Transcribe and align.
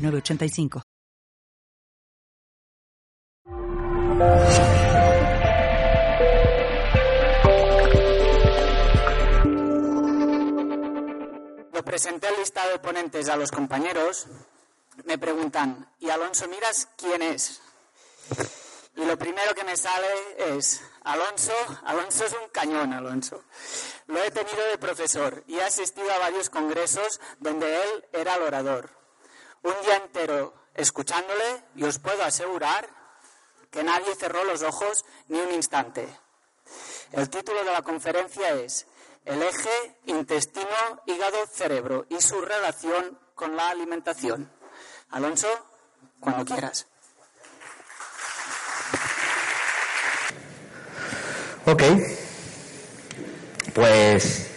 985. 0.00 0.82
Lo 11.72 11.84
presenté 11.84 12.28
el 12.28 12.36
listado 12.38 12.72
de 12.72 12.78
ponentes 12.78 13.28
a 13.28 13.36
los 13.36 13.50
compañeros. 13.50 14.26
Me 15.04 15.18
preguntan, 15.18 15.92
¿y 15.98 16.10
Alonso 16.10 16.48
Miras 16.48 16.88
quién 16.96 17.22
es? 17.22 17.60
Y 18.96 19.04
lo 19.04 19.16
primero 19.16 19.54
que 19.54 19.64
me 19.64 19.76
sale 19.76 20.06
es, 20.36 20.82
Alonso, 21.04 21.54
Alonso 21.84 22.26
es 22.26 22.32
un 22.32 22.48
cañón, 22.50 22.92
Alonso. 22.92 23.44
Lo 24.08 24.22
he 24.22 24.30
tenido 24.30 24.62
de 24.70 24.78
profesor 24.78 25.42
y 25.46 25.56
he 25.56 25.62
asistido 25.62 26.10
a 26.12 26.18
varios 26.18 26.50
congresos 26.50 27.20
donde 27.38 27.82
él 27.82 28.04
era 28.12 28.34
el 28.34 28.42
orador 28.42 28.99
un 29.62 29.74
día 29.82 29.96
entero 29.96 30.54
escuchándole 30.74 31.64
y 31.74 31.84
os 31.84 31.98
puedo 31.98 32.22
asegurar 32.22 32.88
que 33.70 33.82
nadie 33.84 34.14
cerró 34.14 34.44
los 34.44 34.62
ojos 34.62 35.04
ni 35.28 35.38
un 35.38 35.52
instante. 35.52 36.08
El 37.12 37.28
título 37.28 37.64
de 37.64 37.72
la 37.72 37.82
conferencia 37.82 38.50
es 38.54 38.86
El 39.24 39.42
eje 39.42 39.96
intestino, 40.06 41.02
hígado, 41.06 41.46
cerebro 41.46 42.06
y 42.08 42.20
su 42.20 42.40
relación 42.40 43.18
con 43.34 43.56
la 43.56 43.68
alimentación. 43.68 44.50
Alonso, 45.10 45.48
cuando 46.20 46.44
quieras. 46.44 46.86
Ok, 51.66 51.82
pues 53.74 54.50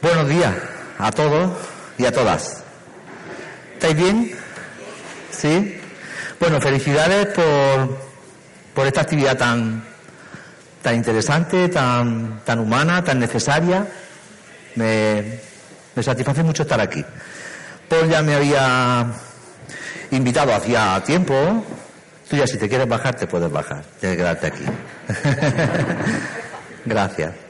buenos 0.00 0.28
días 0.28 0.56
a 0.98 1.12
todos 1.12 1.50
y 1.98 2.06
a 2.06 2.12
todas. 2.12 2.64
¿Estáis 3.80 3.96
bien? 3.96 4.30
¿Sí? 5.30 5.80
Bueno, 6.38 6.60
felicidades 6.60 7.28
por, 7.28 7.98
por 8.74 8.86
esta 8.86 9.00
actividad 9.00 9.38
tan, 9.38 9.82
tan 10.82 10.96
interesante, 10.96 11.70
tan, 11.70 12.42
tan 12.44 12.58
humana, 12.58 13.02
tan 13.02 13.18
necesaria. 13.18 13.86
Me, 14.74 15.40
me 15.94 16.02
satisface 16.02 16.42
mucho 16.42 16.64
estar 16.64 16.78
aquí. 16.78 17.02
Paul 17.88 18.10
ya 18.10 18.20
me 18.20 18.34
había 18.34 19.06
invitado 20.10 20.54
hacía 20.54 21.02
tiempo. 21.06 21.64
Tú 22.28 22.36
ya 22.36 22.46
si 22.46 22.58
te 22.58 22.68
quieres 22.68 22.86
bajar, 22.86 23.14
te 23.14 23.26
puedes 23.26 23.50
bajar. 23.50 23.82
Tienes 23.98 24.18
que 24.18 24.22
quedarte 24.22 24.46
aquí. 24.48 24.64
Gracias. 26.84 27.49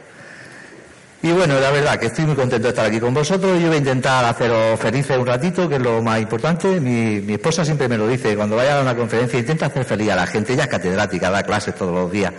Y 1.22 1.32
bueno, 1.32 1.60
la 1.60 1.70
verdad 1.70 1.98
que 1.98 2.06
estoy 2.06 2.24
muy 2.24 2.34
contento 2.34 2.62
de 2.64 2.70
estar 2.70 2.86
aquí 2.86 2.98
con 2.98 3.12
vosotros. 3.12 3.60
Yo 3.60 3.66
voy 3.66 3.76
a 3.76 3.78
intentar 3.78 4.24
haceros 4.24 4.80
felices 4.80 5.18
un 5.18 5.26
ratito, 5.26 5.68
que 5.68 5.74
es 5.74 5.82
lo 5.82 6.02
más 6.02 6.18
importante. 6.18 6.80
Mi, 6.80 7.20
mi 7.20 7.34
esposa 7.34 7.62
siempre 7.62 7.88
me 7.88 7.98
lo 7.98 8.08
dice, 8.08 8.34
cuando 8.36 8.56
vaya 8.56 8.78
a 8.78 8.82
una 8.82 8.96
conferencia, 8.96 9.38
intenta 9.38 9.66
hacer 9.66 9.84
feliz 9.84 10.10
a 10.10 10.16
la 10.16 10.26
gente. 10.26 10.54
Ella 10.54 10.62
es 10.62 10.70
catedrática, 10.70 11.30
da 11.30 11.42
clases 11.42 11.74
todos 11.74 11.92
los 11.92 12.10
días. 12.10 12.32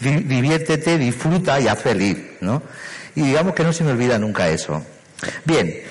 Diviértete, 0.00 0.96
disfruta 0.96 1.60
y 1.60 1.68
haz 1.68 1.78
feliz, 1.82 2.16
¿no? 2.40 2.62
Y 3.14 3.22
digamos 3.22 3.54
que 3.54 3.62
no 3.62 3.74
se 3.74 3.84
me 3.84 3.92
olvida 3.92 4.18
nunca 4.18 4.48
eso. 4.48 4.82
Bien, 5.44 5.82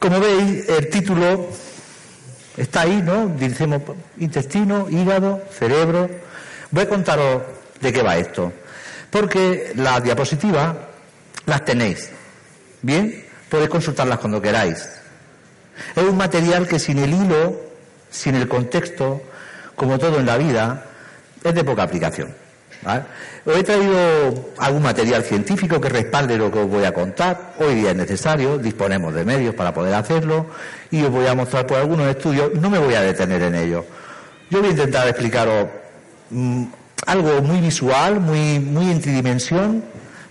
como 0.00 0.18
veis, 0.18 0.68
el 0.68 0.88
título 0.90 1.48
está 2.56 2.82
ahí, 2.82 3.00
¿no? 3.04 3.28
Dicemos 3.28 3.82
intestino, 4.18 4.88
hígado, 4.90 5.42
cerebro. 5.56 6.10
Voy 6.72 6.82
a 6.82 6.88
contaros 6.88 7.42
de 7.80 7.92
qué 7.92 8.02
va 8.02 8.16
esto. 8.16 8.52
Porque 9.10 9.72
la 9.76 10.00
diapositiva 10.00 10.87
las 11.48 11.64
tenéis. 11.64 12.10
Bien, 12.82 13.24
podéis 13.48 13.70
consultarlas 13.70 14.18
cuando 14.18 14.40
queráis. 14.40 14.88
Es 15.96 16.02
un 16.02 16.16
material 16.16 16.66
que 16.66 16.78
sin 16.78 16.98
el 16.98 17.12
hilo, 17.12 17.60
sin 18.10 18.34
el 18.34 18.46
contexto, 18.48 19.22
como 19.74 19.98
todo 19.98 20.18
en 20.18 20.26
la 20.26 20.36
vida, 20.36 20.84
es 21.42 21.54
de 21.54 21.64
poca 21.64 21.82
aplicación. 21.82 22.34
Os 23.44 23.56
he 23.56 23.64
traído 23.64 24.52
algún 24.58 24.82
material 24.82 25.24
científico 25.24 25.80
que 25.80 25.88
respalde 25.88 26.38
lo 26.38 26.50
que 26.50 26.60
os 26.60 26.68
voy 26.68 26.84
a 26.84 26.92
contar. 26.92 27.54
Hoy 27.58 27.74
día 27.74 27.90
es 27.90 27.96
necesario, 27.96 28.58
disponemos 28.58 29.14
de 29.14 29.24
medios 29.24 29.54
para 29.54 29.74
poder 29.74 29.94
hacerlo 29.94 30.46
y 30.90 31.02
os 31.02 31.10
voy 31.10 31.26
a 31.26 31.34
mostrar 31.34 31.66
por 31.66 31.78
algunos 31.78 32.06
estudios. 32.08 32.54
No 32.54 32.70
me 32.70 32.78
voy 32.78 32.94
a 32.94 33.00
detener 33.00 33.42
en 33.42 33.54
ello. 33.56 33.84
Yo 34.50 34.60
voy 34.60 34.68
a 34.68 34.72
intentar 34.72 35.08
explicaros 35.08 35.68
mm, 36.30 36.64
algo 37.06 37.42
muy 37.42 37.60
visual, 37.60 38.20
muy, 38.20 38.60
muy 38.60 38.90
en 38.90 39.00
tridimensión, 39.00 39.82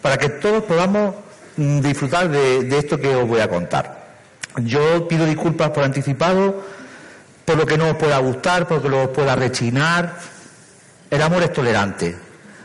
para 0.08 0.18
que 0.18 0.30
todos 0.30 0.64
podamos 0.64 1.16
mm, 1.58 1.82
disfrutar 1.82 2.30
de, 2.30 2.78
esto 2.78 2.98
que 2.98 3.14
os 3.14 3.28
voy 3.28 3.42
a 3.42 3.50
contar. 3.50 4.08
Yo 4.56 5.06
pido 5.06 5.26
disculpas 5.26 5.72
por 5.72 5.84
anticipado, 5.84 6.64
por 7.44 7.58
lo 7.58 7.66
que 7.66 7.78
no 7.78 7.90
os 7.90 7.98
pueda 7.98 8.18
gustar, 8.20 8.70
por 8.70 8.82
lo 8.86 8.90
que 8.90 9.04
os 9.04 9.10
pueda 9.10 9.36
rechinar. 9.36 10.18
El 11.12 11.22
amor 11.22 11.44
es 11.44 11.52
tolerante, 11.52 12.16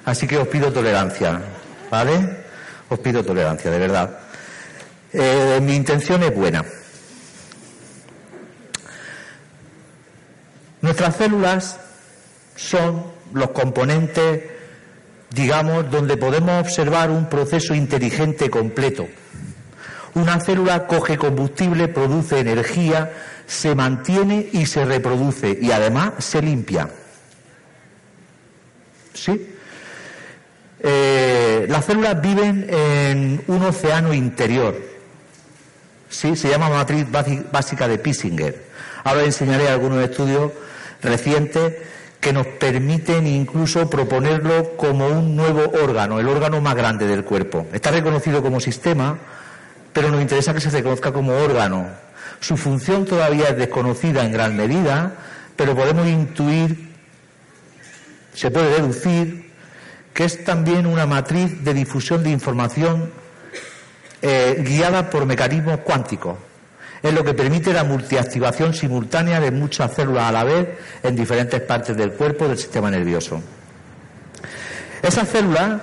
así 0.05 0.29
que 0.29 0.39
os 0.39 0.47
pido 0.47 0.73
tolerancia, 0.73 1.43
¿vale? 1.91 2.45
Os 2.89 3.01
pido 3.01 3.25
tolerancia, 3.25 3.73
de 3.73 3.79
verdad. 3.81 4.19
Eh, 5.13 5.59
mi 5.61 5.75
intención 5.75 6.23
es 6.23 6.33
buena. 6.33 6.65
Nuestras 10.81 11.17
células 11.17 11.81
son 12.55 13.05
los 13.33 13.51
componentes 13.51 14.52
digamos, 15.35 15.91
donde 15.91 16.17
podemos 16.17 16.61
observar 16.61 17.11
un 17.11 17.29
proceso 17.29 17.75
inteligente 17.75 18.51
completo. 18.51 19.09
Una 20.15 20.41
célula 20.41 20.87
coge 20.87 21.17
combustible, 21.17 21.89
produce 21.89 22.39
energía, 22.39 23.13
se 23.47 23.75
mantiene 23.75 24.49
y 24.53 24.67
se 24.67 24.85
reproduce 24.85 25.59
y 25.61 25.73
además 25.73 26.13
se 26.19 26.43
limpia. 26.43 26.91
¿Sí? 29.15 29.55
Eh, 30.81 31.67
las 31.69 31.85
células 31.85 32.21
viven 32.21 32.67
en 32.69 33.43
un 33.47 33.63
océano 33.63 34.13
interior. 34.13 34.77
¿Sí? 36.11 36.37
Se 36.37 36.51
llama 36.51 36.69
matriz 36.69 37.07
básica 37.51 37.89
de 37.89 37.99
Pissinger. 37.99 38.65
Ahora 39.05 39.25
enseñaré 39.25 39.69
algunos 39.69 40.05
estudios 40.05 40.53
recientes 41.03 41.75
que 42.23 42.33
nos 42.33 42.47
permiten 42.47 43.27
incluso 43.27 43.91
proponerlo 43.91 44.77
como 44.77 45.09
un 45.09 45.35
nuevo 45.35 45.73
órgano, 45.83 46.21
el 46.21 46.29
órgano 46.29 46.61
más 46.61 46.77
grande 46.77 47.05
del 47.09 47.25
cuerpo. 47.25 47.67
Está 47.73 47.91
reconocido 47.91 48.41
como 48.41 48.61
sistema, 48.61 49.19
pero 49.93 50.09
nos 50.09 50.23
interesa 50.23 50.55
que 50.55 50.61
se 50.61 50.71
reconozca 50.71 51.13
como 51.13 51.33
órgano. 51.33 51.89
Su 52.39 52.57
función 52.57 53.07
todavía 53.07 53.49
es 53.49 53.57
desconocida 53.57 54.25
en 54.25 54.31
gran 54.31 54.57
medida, 54.57 55.15
pero 55.57 55.75
podemos 55.75 56.07
intuir, 56.07 56.93
se 58.33 58.53
puede 58.53 58.71
deducir, 58.71 59.51
que 60.15 60.25
es 60.25 60.45
también 60.45 60.87
una 60.87 61.07
matriz 61.07 61.65
de 61.65 61.75
difusión 61.75 62.23
de 62.23 62.31
información 62.31 63.11
eh, 64.23 64.63
guiada 64.65 65.11
por 65.11 65.27
mecanismos 65.27 65.81
cuánticos 65.81 66.37
es 67.03 67.13
lo 67.13 67.25
que 67.25 67.35
permite 67.35 67.73
la 67.73 67.85
multiactivación 67.85 68.75
simultánea 68.75 69.41
de 69.41 69.51
muchas 69.51 69.93
células 69.93 70.25
a 70.25 70.33
la 70.33 70.45
vez 70.45 70.69
en 71.03 71.17
diferentes 71.17 71.61
partes 71.61 71.97
del 71.97 72.13
cuerpo 72.13 72.47
del 72.47 72.59
sistema 72.59 72.91
nervioso. 72.91 73.43
Esas 75.03 75.29
células 75.29 75.83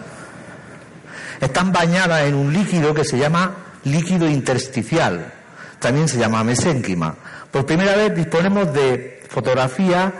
están 1.41 1.71
bañadas 1.71 2.23
en 2.23 2.35
un 2.35 2.53
líquido 2.53 2.93
que 2.93 3.03
se 3.03 3.17
llama 3.17 3.55
líquido 3.83 4.29
intersticial, 4.29 5.33
también 5.79 6.07
se 6.07 6.17
llama 6.17 6.43
mesénquima. 6.43 7.15
Por 7.51 7.65
primera 7.65 7.95
vez 7.95 8.15
disponemos 8.15 8.73
de 8.73 9.23
fotografía 9.29 10.13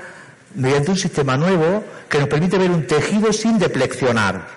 mediante 0.56 0.92
un 0.92 0.98
sistema 0.98 1.38
nuevo 1.38 1.84
que 2.10 2.19
nos 2.19 2.28
permite 2.28 2.57
ver 2.57 2.72
un 2.72 2.88
tejido 2.88 3.31
sin 3.31 3.57
depleccionar, 3.57 4.48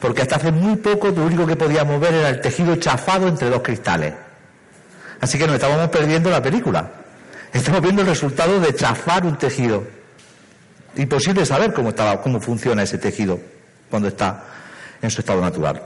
porque 0.00 0.22
hasta 0.22 0.36
hace 0.36 0.50
muy 0.50 0.76
poco 0.76 1.08
lo 1.08 1.26
único 1.26 1.46
que 1.46 1.56
podíamos 1.56 2.00
ver 2.00 2.14
era 2.14 2.28
el 2.30 2.40
tejido 2.40 2.74
chafado 2.76 3.28
entre 3.28 3.50
dos 3.50 3.62
cristales. 3.62 4.14
Así 5.20 5.38
que 5.38 5.46
nos 5.46 5.56
estábamos 5.56 5.88
perdiendo 5.88 6.30
la 6.30 6.42
película. 6.42 6.90
Estamos 7.52 7.82
viendo 7.82 8.02
el 8.02 8.08
resultado 8.08 8.60
de 8.60 8.74
chafar 8.74 9.24
un 9.24 9.36
tejido. 9.36 9.86
Imposible 10.96 11.44
saber 11.44 11.72
cómo, 11.72 11.92
cómo 12.22 12.40
funciona 12.40 12.82
ese 12.82 12.98
tejido 12.98 13.40
cuando 13.90 14.08
está 14.08 14.44
en 15.02 15.10
su 15.10 15.20
estado 15.20 15.40
natural. 15.40 15.82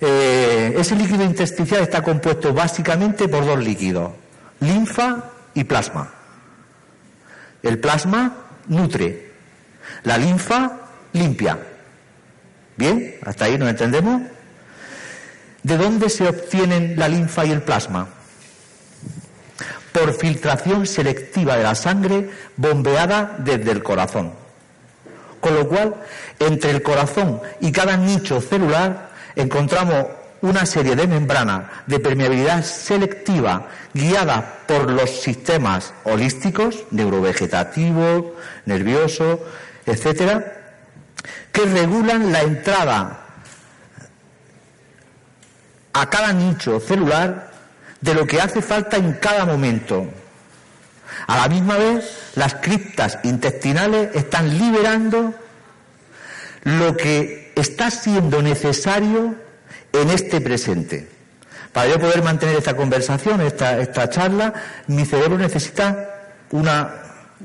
Eh, 0.00 0.74
ese 0.76 0.96
líquido 0.96 1.22
intersticial 1.24 1.82
está 1.82 2.02
compuesto 2.02 2.52
básicamente 2.52 3.28
por 3.28 3.46
dos 3.46 3.58
líquidos, 3.62 4.10
linfa 4.60 5.30
y 5.54 5.64
plasma. 5.64 6.10
El 7.62 7.78
plasma 7.78 8.36
nutre, 8.66 9.30
la 10.02 10.18
linfa 10.18 10.72
limpia. 11.12 11.58
¿Bien? 12.76 13.16
¿Hasta 13.24 13.44
ahí 13.44 13.56
nos 13.56 13.68
entendemos? 13.68 14.22
¿De 15.62 15.76
dónde 15.76 16.08
se 16.08 16.28
obtienen 16.28 16.94
la 16.96 17.08
linfa 17.08 17.44
y 17.44 17.52
el 17.52 17.62
plasma? 17.62 18.08
Por 19.92 20.14
filtración 20.14 20.86
selectiva 20.86 21.56
de 21.56 21.62
la 21.62 21.74
sangre 21.74 22.30
bombeada 22.56 23.36
desde 23.38 23.70
el 23.70 23.82
corazón. 23.82 24.32
Con 25.40 25.54
lo 25.54 25.68
cual, 25.68 25.94
entre 26.38 26.70
el 26.70 26.82
corazón 26.82 27.40
y 27.60 27.70
cada 27.72 27.96
nicho 27.96 28.40
celular 28.40 29.10
encontramos 29.36 30.06
una 30.40 30.66
serie 30.66 30.96
de 30.96 31.06
membranas 31.06 31.64
de 31.86 32.00
permeabilidad 32.00 32.64
selectiva 32.64 33.68
guiadas 33.94 34.44
por 34.66 34.90
los 34.90 35.10
sistemas 35.10 35.94
holísticos, 36.04 36.84
neurovegetativo, 36.90 38.34
nervioso, 38.66 39.44
etcétera, 39.86 40.74
que 41.52 41.64
regulan 41.66 42.32
la 42.32 42.42
entrada 42.42 43.21
a 45.92 46.08
cada 46.08 46.32
nicho 46.32 46.80
celular 46.80 47.50
de 48.00 48.14
lo 48.14 48.26
que 48.26 48.40
hace 48.40 48.62
falta 48.62 48.96
en 48.96 49.14
cada 49.14 49.44
momento. 49.44 50.06
A 51.26 51.36
la 51.36 51.48
misma 51.48 51.76
vez, 51.76 52.32
las 52.34 52.54
criptas 52.54 53.18
intestinales 53.22 54.14
están 54.14 54.58
liberando 54.58 55.34
lo 56.64 56.96
que 56.96 57.52
está 57.54 57.90
siendo 57.90 58.42
necesario 58.42 59.34
en 59.92 60.10
este 60.10 60.40
presente. 60.40 61.08
Para 61.72 61.88
yo 61.88 61.98
poder 61.98 62.22
mantener 62.22 62.56
esta 62.56 62.76
conversación, 62.76 63.40
esta, 63.40 63.78
esta 63.78 64.08
charla, 64.10 64.52
mi 64.88 65.04
cerebro 65.06 65.38
necesita 65.38 66.08
una, 66.50 66.92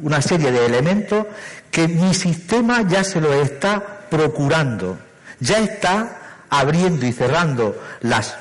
una 0.02 0.22
serie 0.22 0.52
de 0.52 0.66
elementos 0.66 1.26
que 1.72 1.88
mi 1.88 2.14
sistema 2.14 2.82
ya 2.88 3.04
se 3.04 3.22
lo 3.22 3.34
está 3.34 4.08
procurando, 4.10 4.98
ya 5.40 5.60
está 5.60 6.27
abriendo 6.50 7.06
y 7.06 7.12
cerrando 7.12 7.80
las 8.02 8.36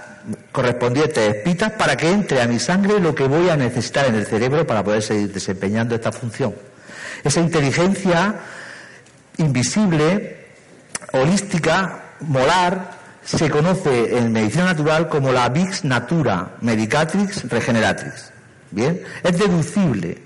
correspondientes 0.52 1.36
espitas 1.36 1.72
para 1.72 1.96
que 1.96 2.10
entre 2.10 2.42
a 2.42 2.48
mi 2.48 2.58
sangre 2.58 2.98
lo 3.00 3.14
que 3.14 3.24
voy 3.24 3.48
a 3.48 3.56
necesitar 3.56 4.06
en 4.06 4.16
el 4.16 4.26
cerebro 4.26 4.66
para 4.66 4.82
poder 4.82 5.02
seguir 5.02 5.32
desempeñando 5.32 5.94
esta 5.94 6.12
función. 6.12 6.54
Esa 7.22 7.40
inteligencia 7.40 8.34
invisible, 9.38 10.46
holística, 11.12 12.04
molar, 12.20 12.96
se 13.24 13.50
conoce 13.50 14.16
en 14.16 14.32
medicina 14.32 14.66
natural 14.66 15.08
como 15.08 15.32
la 15.32 15.48
Vix 15.48 15.84
Natura 15.84 16.56
Medicatrix 16.60 17.48
Regeneratrix. 17.48 18.32
Bien, 18.70 19.02
es 19.22 19.38
deducible, 19.38 20.18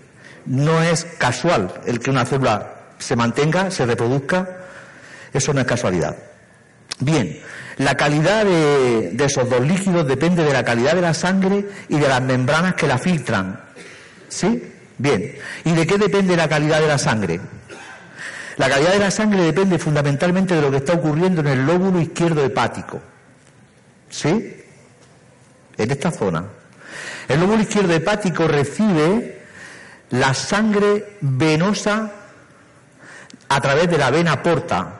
no 0.46 0.82
es 0.82 1.04
casual 1.18 1.72
el 1.86 1.98
que 1.98 2.10
una 2.10 2.24
célula 2.24 2.74
se 2.98 3.16
mantenga, 3.16 3.70
se 3.70 3.86
reproduzca, 3.86 4.48
eso 5.32 5.54
no 5.54 5.60
es 5.60 5.66
casualidad. 5.66 6.16
Bien, 6.98 7.40
la 7.80 7.94
calidad 7.94 8.44
de, 8.44 9.24
esos 9.24 9.48
dos 9.48 9.66
líquidos 9.66 10.06
depende 10.06 10.44
de 10.44 10.52
la 10.52 10.62
calidad 10.62 10.94
de 10.94 11.00
la 11.00 11.14
sangre 11.14 11.66
y 11.88 11.98
de 11.98 12.08
las 12.08 12.20
membranas 12.20 12.74
que 12.74 12.86
la 12.86 12.98
filtran. 12.98 13.58
¿Sí? 14.28 14.70
Bien. 14.98 15.34
¿Y 15.64 15.72
de 15.72 15.86
qué 15.86 15.96
depende 15.96 16.36
la 16.36 16.46
calidad 16.46 16.78
de 16.78 16.86
la 16.86 16.98
sangre? 16.98 17.40
La 18.58 18.68
calidad 18.68 18.92
de 18.92 18.98
la 18.98 19.10
sangre 19.10 19.42
depende 19.44 19.78
fundamentalmente 19.78 20.54
de 20.54 20.60
lo 20.60 20.70
que 20.70 20.76
está 20.76 20.92
ocurriendo 20.92 21.40
en 21.40 21.46
el 21.46 21.64
lóbulo 21.64 21.98
izquierdo 22.02 22.44
hepático. 22.44 23.00
¿Sí? 24.10 24.62
En 25.78 25.90
esta 25.90 26.10
zona. 26.10 26.44
El 27.28 27.40
lóbulo 27.40 27.62
izquierdo 27.62 27.94
hepático 27.94 28.46
recibe 28.46 29.40
la 30.10 30.34
sangre 30.34 31.16
venosa 31.22 32.12
a 33.48 33.60
través 33.62 33.88
de 33.88 33.96
la 33.96 34.10
vena 34.10 34.42
porta, 34.42 34.99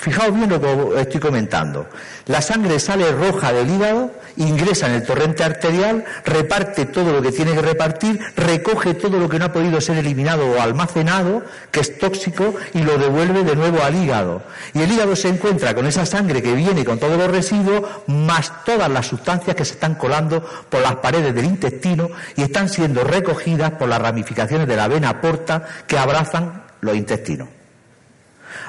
Fijaos 0.00 0.34
bien 0.34 0.48
lo 0.48 0.58
que 0.58 1.02
estoy 1.02 1.20
comentando. 1.20 1.86
La 2.24 2.40
sangre 2.40 2.80
sale 2.80 3.12
roja 3.12 3.52
del 3.52 3.68
hígado, 3.68 4.10
ingresa 4.38 4.86
en 4.86 4.94
el 4.94 5.04
torrente 5.04 5.44
arterial, 5.44 6.06
reparte 6.24 6.86
todo 6.86 7.12
lo 7.12 7.20
que 7.20 7.32
tiene 7.32 7.52
que 7.52 7.60
repartir, 7.60 8.18
recoge 8.34 8.94
todo 8.94 9.18
lo 9.18 9.28
que 9.28 9.38
no 9.38 9.44
ha 9.44 9.52
podido 9.52 9.78
ser 9.78 9.98
eliminado 9.98 10.50
o 10.50 10.58
almacenado, 10.58 11.42
que 11.70 11.80
es 11.80 11.98
tóxico, 11.98 12.54
y 12.72 12.82
lo 12.82 12.96
devuelve 12.96 13.44
de 13.44 13.54
nuevo 13.54 13.82
al 13.82 13.94
hígado. 13.94 14.42
Y 14.72 14.80
el 14.80 14.90
hígado 14.90 15.14
se 15.16 15.28
encuentra 15.28 15.74
con 15.74 15.86
esa 15.86 16.06
sangre 16.06 16.40
que 16.40 16.54
viene 16.54 16.82
con 16.82 16.98
todos 16.98 17.18
los 17.18 17.30
residuos, 17.30 17.82
más 18.06 18.64
todas 18.64 18.88
las 18.88 19.06
sustancias 19.06 19.54
que 19.54 19.66
se 19.66 19.74
están 19.74 19.96
colando 19.96 20.42
por 20.70 20.80
las 20.80 20.96
paredes 20.96 21.34
del 21.34 21.44
intestino 21.44 22.08
y 22.36 22.42
están 22.42 22.70
siendo 22.70 23.04
recogidas 23.04 23.72
por 23.72 23.90
las 23.90 24.00
ramificaciones 24.00 24.66
de 24.66 24.76
la 24.76 24.88
vena 24.88 25.20
porta 25.20 25.62
que 25.86 25.98
abrazan 25.98 26.62
los 26.80 26.96
intestinos. 26.96 27.59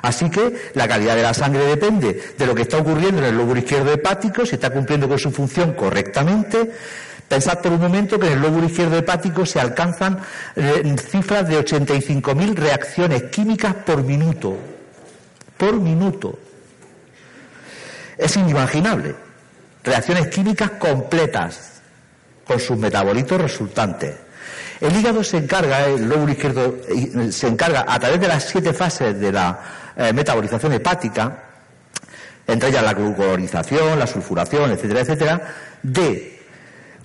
Así 0.01 0.29
que 0.29 0.71
la 0.73 0.87
calidad 0.87 1.15
de 1.15 1.23
la 1.23 1.33
sangre 1.33 1.65
depende 1.65 2.33
de 2.37 2.45
lo 2.45 2.55
que 2.55 2.63
está 2.63 2.77
ocurriendo 2.77 3.19
en 3.19 3.27
el 3.27 3.37
lóbulo 3.37 3.59
izquierdo 3.59 3.91
hepático, 3.91 4.45
si 4.45 4.55
está 4.55 4.69
cumpliendo 4.69 5.07
con 5.07 5.19
su 5.19 5.31
función 5.31 5.73
correctamente. 5.73 6.71
Pensad 7.27 7.59
por 7.59 7.71
un 7.71 7.79
momento 7.79 8.19
que 8.19 8.27
en 8.27 8.33
el 8.33 8.41
lóbulo 8.41 8.65
izquierdo 8.65 8.97
hepático 8.97 9.45
se 9.45 9.59
alcanzan 9.59 10.19
eh, 10.55 10.95
cifras 10.97 11.47
de 11.47 11.63
85.000 11.63 12.55
reacciones 12.55 13.23
químicas 13.23 13.73
por 13.85 14.03
minuto. 14.03 14.57
Por 15.57 15.79
minuto. 15.79 16.37
Es 18.17 18.35
inimaginable. 18.35 19.15
Reacciones 19.83 20.27
químicas 20.27 20.71
completas 20.71 21.81
con 22.45 22.59
sus 22.59 22.77
metabolitos 22.77 23.39
resultantes. 23.39 24.15
El 24.81 24.95
hígado 24.95 25.23
se 25.23 25.37
encarga, 25.37 25.85
el 25.85 26.09
lóbulo 26.09 26.31
izquierdo 26.31 26.75
eh, 26.89 27.31
se 27.31 27.47
encarga 27.47 27.85
a 27.87 27.99
través 27.99 28.19
de 28.19 28.27
las 28.27 28.43
siete 28.45 28.73
fases 28.73 29.19
de 29.19 29.31
la 29.31 29.59
eh, 29.95 30.11
metabolización 30.11 30.73
hepática, 30.73 31.43
entre 32.47 32.69
ellas 32.69 32.83
la 32.83 32.95
glucorización, 32.95 33.99
la 33.99 34.07
sulfuración, 34.07 34.71
etcétera, 34.71 35.01
etcétera, 35.01 35.41
de 35.83 36.39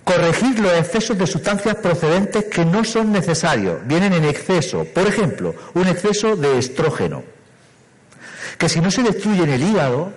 corregir 0.05 0.59
los 0.59 0.73
excesos 0.73 1.19
de 1.19 1.27
sustancias 1.27 1.75
procedentes 1.77 2.45
que 2.45 2.65
no 2.65 2.83
son 2.83 3.13
necesarios, 3.13 3.87
vienen 3.87 4.15
en 4.15 4.25
exceso. 4.25 4.87
Por 4.87 5.07
ejemplo, 5.07 5.55
un 5.75 5.87
exceso 5.87 6.35
de 6.35 6.59
estrógeno, 6.59 7.25
que 8.57 8.71
si 8.71 8.81
no 8.81 8.91
se 8.91 9.03
destruye 9.03 9.43
en 9.43 9.51
el 9.51 9.63
hígado, 9.63 10.13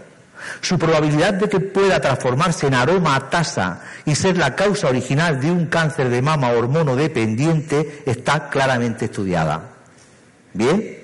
su 0.61 0.77
probabilidad 0.77 1.33
de 1.33 1.49
que 1.49 1.59
pueda 1.59 1.99
transformarse 1.99 2.67
en 2.67 2.73
aroma 2.73 3.29
tasa 3.29 3.81
y 4.05 4.15
ser 4.15 4.37
la 4.37 4.55
causa 4.55 4.87
original 4.87 5.39
de 5.39 5.51
un 5.51 5.67
cáncer 5.67 6.09
de 6.09 6.21
mama 6.21 6.51
hormono 6.51 6.95
dependiente 6.95 8.03
está 8.05 8.49
claramente 8.49 9.05
estudiada. 9.05 9.61
¿Bien? 10.53 10.99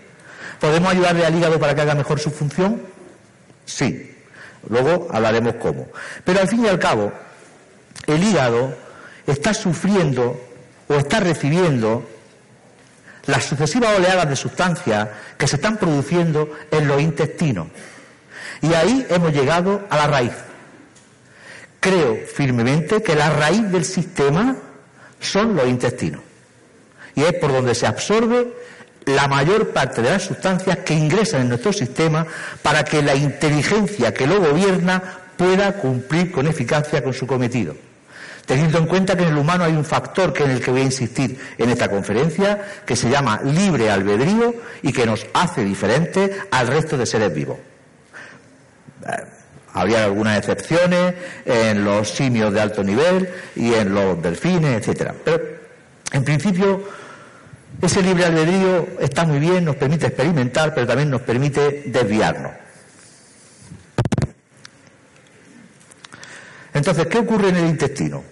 ¿Podemos 0.60 0.91
ayudarle 0.91 1.25
al 1.25 1.36
hígado 1.36 1.60
para 1.60 1.75
que 1.75 1.81
haga 1.81 1.95
mejor 1.95 2.19
su 2.19 2.31
función? 2.31 2.81
Sí. 3.65 4.12
Luego 4.69 5.07
hablaremos 5.12 5.55
cómo. 5.55 5.88
Pero 6.24 6.41
al 6.41 6.48
fin 6.48 6.65
y 6.65 6.67
al 6.67 6.79
cabo, 6.79 7.12
el 8.07 8.24
hígado 8.24 8.75
está 9.27 9.53
sufriendo 9.53 10.39
o 10.88 10.93
está 10.95 11.19
recibiendo 11.19 12.07
las 13.25 13.43
sucesivas 13.45 13.98
oleadas 13.98 14.29
de 14.29 14.36
sustancias 14.36 15.10
que 15.38 15.48
se 15.48 15.55
están 15.55 15.77
produciendo 15.77 16.51
en 16.71 16.88
los 16.88 17.01
intestinos. 17.01 17.67
Y 18.62 18.74
ahí 18.74 19.05
hemos 19.09 19.33
llegado 19.33 19.85
a 19.89 19.97
la 19.97 20.07
raíz. 20.07 20.33
Creo 21.79 22.17
firmemente 22.33 23.03
que 23.03 23.15
la 23.15 23.29
raíz 23.29 23.69
del 23.71 23.85
sistema 23.85 24.55
son 25.19 25.55
los 25.55 25.67
intestinos. 25.67 26.21
Y 27.15 27.24
es 27.24 27.33
por 27.33 27.51
donde 27.51 27.75
se 27.75 27.88
absorbe 27.88 28.53
la 29.05 29.27
mayor 29.27 29.69
parte 29.69 30.01
de 30.01 30.09
las 30.09 30.24
sustancias 30.24 30.79
que 30.79 30.93
ingresan 30.93 31.41
en 31.41 31.50
nuestro 31.50 31.71
sistema 31.71 32.25
para 32.62 32.83
que 32.83 33.01
la 33.01 33.15
inteligencia 33.15 34.13
que 34.13 34.27
lo 34.27 34.39
gobierna 34.39 35.01
pueda 35.38 35.74
cumplir 35.74 36.31
con 36.31 36.47
eficacia 36.47 37.03
con 37.03 37.13
su 37.13 37.27
cometido. 37.27 37.75
Teniendo 38.45 38.77
en 38.77 38.85
cuenta 38.85 39.15
que 39.15 39.24
en 39.24 39.29
el 39.29 39.38
humano 39.38 39.63
hay 39.63 39.74
un 39.74 39.85
factor 39.85 40.31
que 40.31 40.43
en 40.43 40.51
el 40.51 40.62
que 40.62 40.71
voy 40.71 40.81
a 40.81 40.85
insistir 40.85 41.39
en 41.57 41.69
esta 41.69 41.89
conferencia, 41.89 42.63
que 42.85 42.95
se 42.95 43.09
llama 43.09 43.41
libre 43.43 43.89
albedrío 43.89 44.53
y 44.83 44.93
que 44.93 45.05
nos 45.05 45.25
hace 45.33 45.63
diferentes 45.63 46.31
al 46.51 46.67
resto 46.67 46.97
de 46.97 47.05
seres 47.05 47.33
vivos. 47.33 47.57
Eh, 49.05 49.12
habría 49.74 50.05
algunas 50.05 50.38
excepciones 50.38 51.15
en 51.45 51.83
los 51.83 52.09
simios 52.09 52.53
de 52.53 52.62
alto 52.62 52.83
nivel 52.83 53.29
y 53.55 53.74
en 53.74 53.93
los 53.93 54.21
delfines, 54.21 54.79
etcétera. 54.79 55.13
Pero 55.24 55.43
en 56.13 56.24
principio 56.24 56.83
ese 57.81 58.01
libre 58.01 58.25
albedrío 58.25 58.88
está 59.00 59.25
muy 59.25 59.39
bien, 59.39 59.65
nos 59.65 59.75
permite 59.75 60.07
experimentar, 60.07 60.74
pero 60.74 60.88
también 60.88 61.09
nos 61.09 61.21
permite 61.21 61.83
desviarnos. 61.88 62.53
Entonces, 66.74 67.07
¿qué 67.07 67.17
ocurre 67.19 67.50
en 67.50 67.55
el 67.57 67.65
intestino? 67.67 68.24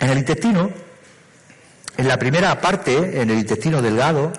En 0.00 0.10
el 0.10 0.18
intestino, 0.18 0.70
en 1.96 2.08
la 2.08 2.18
primera 2.18 2.60
parte, 2.60 3.22
en 3.22 3.30
el 3.30 3.38
intestino 3.38 3.80
delgado, 3.80 4.32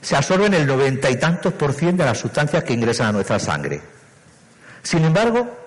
se 0.00 0.16
absorben 0.16 0.54
el 0.54 0.66
noventa 0.66 1.10
y 1.10 1.16
tantos 1.16 1.52
por 1.54 1.72
ciento 1.72 2.02
de 2.02 2.08
las 2.10 2.18
sustancias 2.18 2.64
que 2.64 2.72
ingresan 2.72 3.08
a 3.08 3.12
nuestra 3.12 3.38
sangre. 3.38 3.80
Sin 4.82 5.04
embargo, 5.04 5.60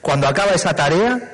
Cuando 0.00 0.28
acaba 0.28 0.52
esa 0.52 0.74
tarea, 0.74 1.32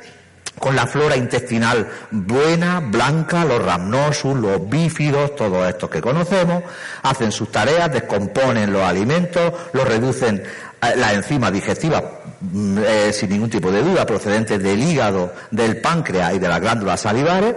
con 0.59 0.77
la 0.77 0.87
flora 0.87 1.17
intestinal 1.17 1.89
buena, 2.11 2.81
blanca, 2.81 3.45
los 3.45 3.63
rhamnosus, 3.63 4.37
los 4.37 4.69
bífidos, 4.69 5.35
todos 5.37 5.69
estos 5.69 5.91
que 5.91 6.01
conocemos, 6.01 6.63
hacen 7.03 7.33
sus 7.33 7.51
tareas, 7.51 7.93
descomponen 7.93 8.73
los 8.73 8.83
alimentos, 8.83 9.53
los 9.73 9.87
reducen 9.87 10.43
las 10.81 11.13
enzimas 11.15 11.53
digestivas 11.53 12.03
mm, 12.41 12.79
eh, 12.79 13.13
sin 13.13 13.31
ningún 13.31 13.51
tipo 13.51 13.71
de 13.71 13.83
duda 13.83 14.07
procedentes 14.07 14.63
del 14.63 14.83
hígado, 14.83 15.35
del 15.51 15.81
páncreas 15.81 16.35
y 16.35 16.39
de 16.39 16.49
las 16.49 16.61
glándulas 16.61 17.01
salivares 17.01 17.55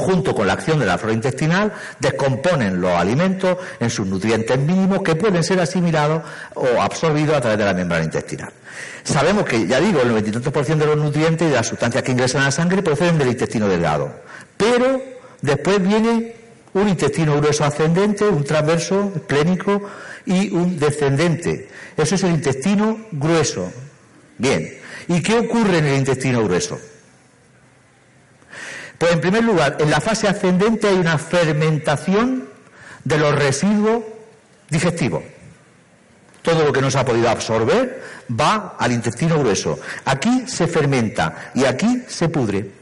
junto 0.00 0.34
con 0.34 0.46
la 0.46 0.54
acción 0.54 0.78
de 0.78 0.86
la 0.86 0.98
flora 0.98 1.14
intestinal, 1.14 1.72
descomponen 1.98 2.80
los 2.80 2.92
alimentos 2.92 3.58
en 3.78 3.90
sus 3.90 4.06
nutrientes 4.06 4.58
mínimos 4.58 5.02
que 5.02 5.14
pueden 5.14 5.44
ser 5.44 5.60
asimilados 5.60 6.22
o 6.54 6.80
absorbidos 6.80 7.36
a 7.36 7.40
través 7.40 7.58
de 7.58 7.64
la 7.64 7.74
membrana 7.74 8.04
intestinal. 8.04 8.52
Sabemos 9.02 9.44
que, 9.44 9.66
ya 9.66 9.80
digo, 9.80 10.00
el 10.00 10.10
93% 10.10 10.76
de 10.76 10.86
los 10.86 10.96
nutrientes 10.96 11.46
y 11.46 11.50
de 11.50 11.56
las 11.56 11.66
sustancias 11.66 12.02
que 12.02 12.12
ingresan 12.12 12.42
a 12.42 12.46
la 12.46 12.50
sangre 12.50 12.82
proceden 12.82 13.18
del 13.18 13.28
intestino 13.28 13.68
delgado. 13.68 14.12
Pero 14.56 15.02
después 15.40 15.82
viene 15.82 16.34
un 16.72 16.88
intestino 16.88 17.36
grueso 17.36 17.64
ascendente, 17.64 18.24
un 18.24 18.44
transverso 18.44 19.12
esplénico 19.14 19.82
y 20.26 20.50
un 20.54 20.78
descendente. 20.78 21.68
Eso 21.96 22.14
es 22.14 22.22
el 22.24 22.30
intestino 22.32 22.98
grueso. 23.12 23.72
Bien. 24.38 24.78
¿Y 25.08 25.22
qué 25.22 25.38
ocurre 25.38 25.78
en 25.78 25.86
el 25.86 25.98
intestino 25.98 26.44
grueso? 26.44 26.78
Pues 29.00 29.12
en 29.12 29.20
primer 29.22 29.42
lugar, 29.42 29.78
en 29.80 29.90
la 29.90 29.98
fase 29.98 30.28
ascendente 30.28 30.86
hay 30.86 30.96
una 30.96 31.16
fermentación 31.16 32.50
de 33.02 33.16
los 33.16 33.34
residuos 33.34 34.04
digestivos. 34.68 35.22
Todo 36.42 36.66
lo 36.66 36.70
que 36.70 36.82
no 36.82 36.90
se 36.90 36.98
ha 36.98 37.04
podido 37.06 37.30
absorber 37.30 38.04
va 38.38 38.76
al 38.78 38.92
intestino 38.92 39.38
grueso. 39.38 39.80
Aquí 40.04 40.44
se 40.46 40.66
fermenta 40.66 41.50
y 41.54 41.64
aquí 41.64 42.04
se 42.08 42.28
pudre. 42.28 42.72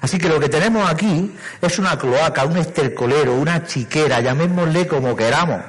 Así 0.00 0.18
que 0.18 0.28
lo 0.28 0.40
que 0.40 0.48
tenemos 0.48 0.90
aquí 0.90 1.32
es 1.60 1.78
una 1.78 1.96
cloaca, 1.96 2.44
un 2.44 2.56
estercolero, 2.56 3.36
una 3.36 3.64
chiquera, 3.64 4.20
llamémosle 4.20 4.88
como 4.88 5.14
queramos. 5.14 5.62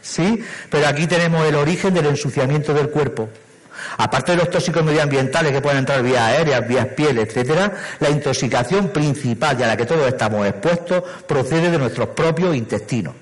¿Sí? 0.00 0.42
Pero 0.70 0.88
aquí 0.88 1.06
tenemos 1.06 1.46
el 1.46 1.56
origen 1.56 1.92
del 1.92 2.06
ensuciamiento 2.06 2.72
del 2.72 2.88
cuerpo. 2.88 3.28
Aparte 3.96 4.32
de 4.32 4.38
los 4.38 4.50
tóxicos 4.50 4.84
medioambientales 4.84 5.52
que 5.52 5.60
pueden 5.60 5.78
entrar 5.78 6.02
vía 6.02 6.26
aéreas, 6.26 6.66
vías 6.66 6.86
piel, 6.88 7.18
etcétera, 7.18 7.72
la 8.00 8.10
intoxicación 8.10 8.88
principal 8.88 9.58
y 9.58 9.62
a 9.62 9.68
la 9.68 9.76
que 9.76 9.86
todos 9.86 10.06
estamos 10.06 10.46
expuestos 10.46 11.02
procede 11.26 11.70
de 11.70 11.78
nuestros 11.78 12.08
propios 12.08 12.54
intestinos. 12.56 13.14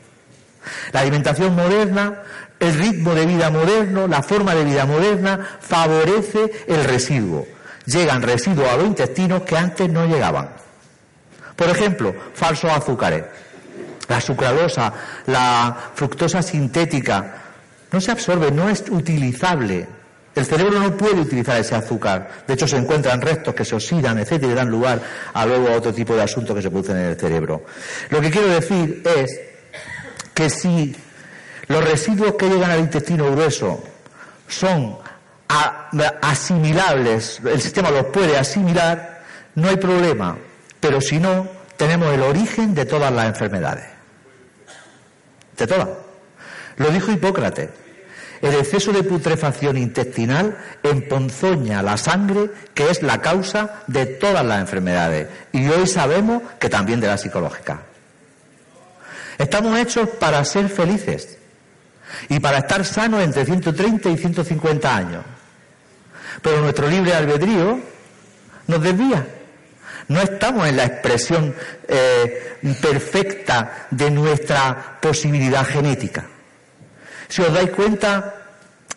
La 0.92 1.00
alimentación 1.00 1.54
moderna, 1.54 2.23
el 2.59 2.75
ritmo 2.75 3.14
de 3.14 3.26
vida 3.26 3.50
moderno, 3.50 4.07
la 4.07 4.23
forma 4.23 4.54
de 4.54 4.64
vida 4.64 4.87
moderna 4.87 5.59
favorece 5.61 6.64
el 6.69 6.85
residuo. 6.85 7.47
Llegan 7.87 8.23
residuos 8.23 8.69
a 8.69 8.76
los 8.76 8.87
intestinos 8.87 9.42
que 9.42 9.57
antes 9.57 9.90
no 9.90 10.07
llegaban. 10.07 10.50
Por 11.57 11.69
ejemplo, 11.69 12.14
falsos 12.35 12.71
azúcares. 12.71 13.25
La 14.09 14.21
sucralosa, 14.21 14.92
la 15.26 15.76
fructosa 15.95 16.42
sintética, 16.42 17.35
no 17.90 18.00
se 18.00 18.11
absorbe, 18.11 18.50
no 18.50 18.69
es 18.69 18.85
utilizable 18.88 19.87
el 20.35 20.47
cerebro 20.47 20.81
no 20.81 20.97
puede 20.97 21.21
utilizar 21.21 21.61
ese 21.61 21.75
azúcar. 21.75 22.45
De 22.47 22.55
hecho, 22.55 22.67
se 22.67 22.77
encuentran 22.77 23.21
restos 23.21 23.55
que 23.55 23.65
se 23.65 23.75
oxidan, 23.75 24.19
etcétera, 24.19 24.53
y 24.53 24.55
dan 24.55 24.71
lugar 24.71 25.01
a 25.33 25.45
luego 25.45 25.69
a 25.69 25.73
otro 25.73 25.93
tipo 25.93 26.15
de 26.15 26.23
asuntos 26.23 26.57
que 26.57 26.62
se 26.62 26.71
producen 26.71 26.97
en 26.97 27.07
el 27.07 27.17
cerebro. 27.19 27.65
Lo 28.09 28.21
que 28.21 28.31
quiero 28.31 28.49
decir 28.49 29.03
es 29.05 29.41
que 30.33 30.49
si 30.49 30.97
los 31.69 31.85
residuos 31.85 32.35
que 32.35 32.49
llegan 32.49 32.71
al 32.71 32.81
intestino 32.81 33.31
grueso 33.31 33.83
son 34.49 34.97
asimilables, 36.23 37.41
el 37.45 37.61
sistema 37.61 37.91
los 37.91 38.07
puede 38.07 38.39
asimilar, 38.39 39.23
no 39.55 39.69
hay 39.69 39.77
problema. 39.77 40.39
Pero 40.81 41.01
si 41.01 41.19
no, 41.19 41.47
tenemos 41.77 42.12
el 42.12 42.23
origen 42.23 42.75
de 42.75 42.87
todas 42.87 43.12
las 43.12 43.27
enfermedades. 43.27 43.85
De 45.59 45.67
todas. 45.67 45.89
Lo 46.77 46.91
dijo 46.91 47.12
Hipócrates. 47.12 47.69
El 48.42 48.56
exceso 48.56 48.92
de 48.92 49.04
putrefacción 49.04 49.76
intestinal 49.78 50.58
emponzoña 50.82 51.80
la 51.80 51.96
sangre, 51.96 52.50
que 52.75 52.90
es 52.90 53.00
la 53.00 53.20
causa 53.20 53.84
de 53.87 54.04
todas 54.04 54.44
las 54.44 54.61
enfermedades. 54.61 55.28
Y 55.52 55.68
hoy 55.68 55.87
sabemos 55.87 56.42
que 56.58 56.68
también 56.68 56.99
de 56.99 57.06
la 57.06 57.16
psicológica. 57.16 57.82
Estamos 59.38 59.78
hechos 59.78 60.08
para 60.08 60.44
ser 60.44 60.68
felices 60.68 61.38
y 62.28 62.40
para 62.40 62.58
estar 62.58 62.84
sanos 62.84 63.22
entre 63.22 63.44
130 63.44 64.11
y 64.11 64.16
150 64.16 64.96
años. 64.96 65.25
Pero 66.42 66.61
nuestro 66.62 66.88
libre 66.88 67.14
albedrío 67.14 67.78
nos 68.66 68.82
desvía. 68.82 69.25
No 70.08 70.20
estamos 70.20 70.66
en 70.66 70.76
la 70.78 70.84
expresión 70.84 71.54
eh, 71.87 72.58
perfecta 72.82 73.87
de 73.92 74.11
nuestra 74.11 74.99
posibilidad 75.00 75.64
genética. 75.64 76.26
Si 77.33 77.41
os 77.41 77.49
dais 77.49 77.71
cuenta, 77.71 78.45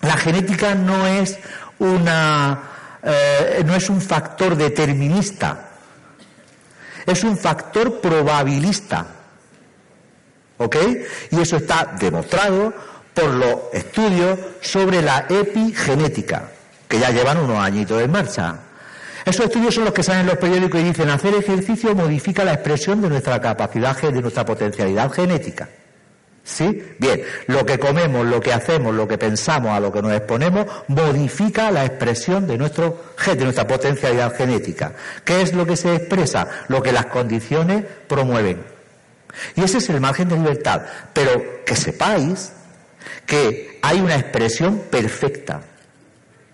la 0.01 0.17
genética 0.17 0.75
no 0.75 1.07
es 1.07 1.39
una 1.79 2.59
eh, 3.01 3.63
no 3.65 3.73
es 3.73 3.89
un 3.89 4.01
factor 4.01 4.57
determinista, 4.57 5.69
es 7.05 7.23
un 7.23 7.37
factor 7.37 8.01
probabilista. 8.01 9.05
¿Ok? 10.57 10.75
Y 11.31 11.39
eso 11.39 11.55
está 11.55 11.95
demostrado 11.97 12.73
por 13.13 13.33
los 13.35 13.55
estudios 13.71 14.37
sobre 14.59 15.01
la 15.01 15.27
epigenética, 15.29 16.51
que 16.89 16.99
ya 16.99 17.11
llevan 17.11 17.37
unos 17.37 17.57
añitos 17.57 18.01
en 18.01 18.11
marcha. 18.11 18.59
Esos 19.23 19.45
estudios 19.45 19.75
son 19.75 19.85
los 19.85 19.93
que 19.93 20.03
salen 20.03 20.21
en 20.21 20.27
los 20.27 20.37
periódicos 20.37 20.81
y 20.81 20.83
dicen 20.83 21.09
hacer 21.09 21.35
ejercicio 21.35 21.95
modifica 21.95 22.43
la 22.43 22.55
expresión 22.55 23.01
de 23.01 23.07
nuestra 23.07 23.39
capacidad, 23.39 23.95
de 23.97 24.21
nuestra 24.21 24.45
potencialidad 24.45 25.09
genética. 25.09 25.69
¿Sí? 26.45 26.95
Bien, 26.99 27.23
lo 27.47 27.65
que 27.65 27.79
comemos, 27.79 28.23
lo 28.23 28.39
que 28.39 28.53
hacemos, 28.53 28.93
lo 28.93 29.07
que 29.07 29.17
pensamos, 29.17 29.71
a 29.71 29.79
lo 29.79 29.91
que 29.91 30.03
nos 30.03 30.13
exponemos, 30.13 30.67
modifica 30.87 31.71
la 31.71 31.83
expresión 31.85 32.45
de, 32.45 32.55
nuestro, 32.55 33.01
de 33.25 33.43
nuestra 33.43 33.65
potencialidad 33.65 34.35
genética. 34.35 34.93
¿Qué 35.23 35.41
es 35.41 35.53
lo 35.53 35.65
que 35.65 35.75
se 35.75 35.95
expresa? 35.95 36.47
Lo 36.67 36.83
que 36.83 36.91
las 36.91 37.07
condiciones 37.07 37.83
promueven. 38.07 38.63
Y 39.55 39.63
ese 39.63 39.79
es 39.79 39.89
el 39.89 39.99
margen 39.99 40.29
de 40.29 40.35
libertad. 40.35 40.83
Pero 41.13 41.63
que 41.65 41.75
sepáis 41.75 42.51
que 43.25 43.79
hay 43.81 43.99
una 43.99 44.15
expresión 44.15 44.83
perfecta. 44.91 45.61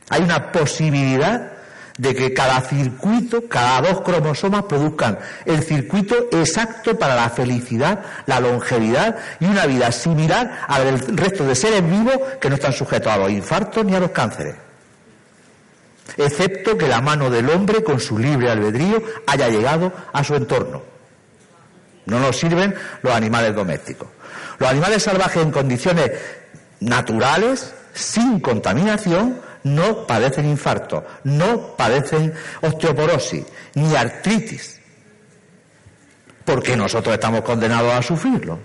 Hay 0.08 0.22
una 0.22 0.54
posibilidad 0.54 1.52
de 1.98 2.16
que 2.16 2.34
cada 2.34 2.62
circuito, 2.62 3.48
cada 3.48 3.82
dos 3.82 4.02
cromosomas 4.02 4.64
produzcan 4.64 5.20
el 5.46 5.64
circuito 5.64 6.16
exacto 6.32 6.98
para 6.98 7.16
la 7.16 7.30
felicidad, 7.30 8.04
la 8.26 8.40
longevidad 8.40 9.18
y 9.40 9.46
una 9.46 9.66
vida 9.66 9.92
similar 9.92 10.60
al 10.68 10.86
del 10.86 11.18
resto 11.18 11.46
de 11.46 11.56
seres 11.56 11.88
vivos 11.88 12.18
que 12.40 12.50
no 12.50 12.56
están 12.56 12.74
sujetos 12.74 13.12
a 13.12 13.18
los 13.18 13.32
infartos 13.32 13.86
ni 13.86 13.96
a 13.96 14.00
los 14.00 14.12
cánceres. 14.12 14.56
Excepto 16.18 16.78
que 16.78 16.88
la 16.88 17.02
mano 17.02 17.30
del 17.30 17.50
hombre, 17.50 17.84
con 17.84 18.00
su 18.00 18.18
libre 18.18 18.50
albedrío, 18.50 19.02
haya 19.28 19.50
llegado 19.50 19.92
a 20.12 20.24
su 20.24 20.36
entorno. 20.36 20.84
No 22.06 22.20
nos 22.20 22.38
sirven 22.38 22.76
los 23.02 23.14
animales 23.14 23.56
domésticos. 23.56 24.10
Los 24.60 24.70
animales 24.70 25.04
salvajes 25.04 25.42
en 25.42 25.52
condiciones 25.52 26.12
naturales, 26.80 27.74
sin 27.94 28.40
contaminación, 28.40 29.40
no 29.64 30.06
padecen 30.08 30.46
infarto, 30.46 31.06
no 31.24 31.76
padecen 31.76 32.34
osteoporosis, 32.62 33.46
ni 33.76 33.96
artritis, 33.96 34.80
porque 36.46 36.76
nosotros 36.76 37.14
estamos 37.14 37.42
condenados 37.42 37.94
a 37.94 38.02
sufrirlo. 38.02 38.60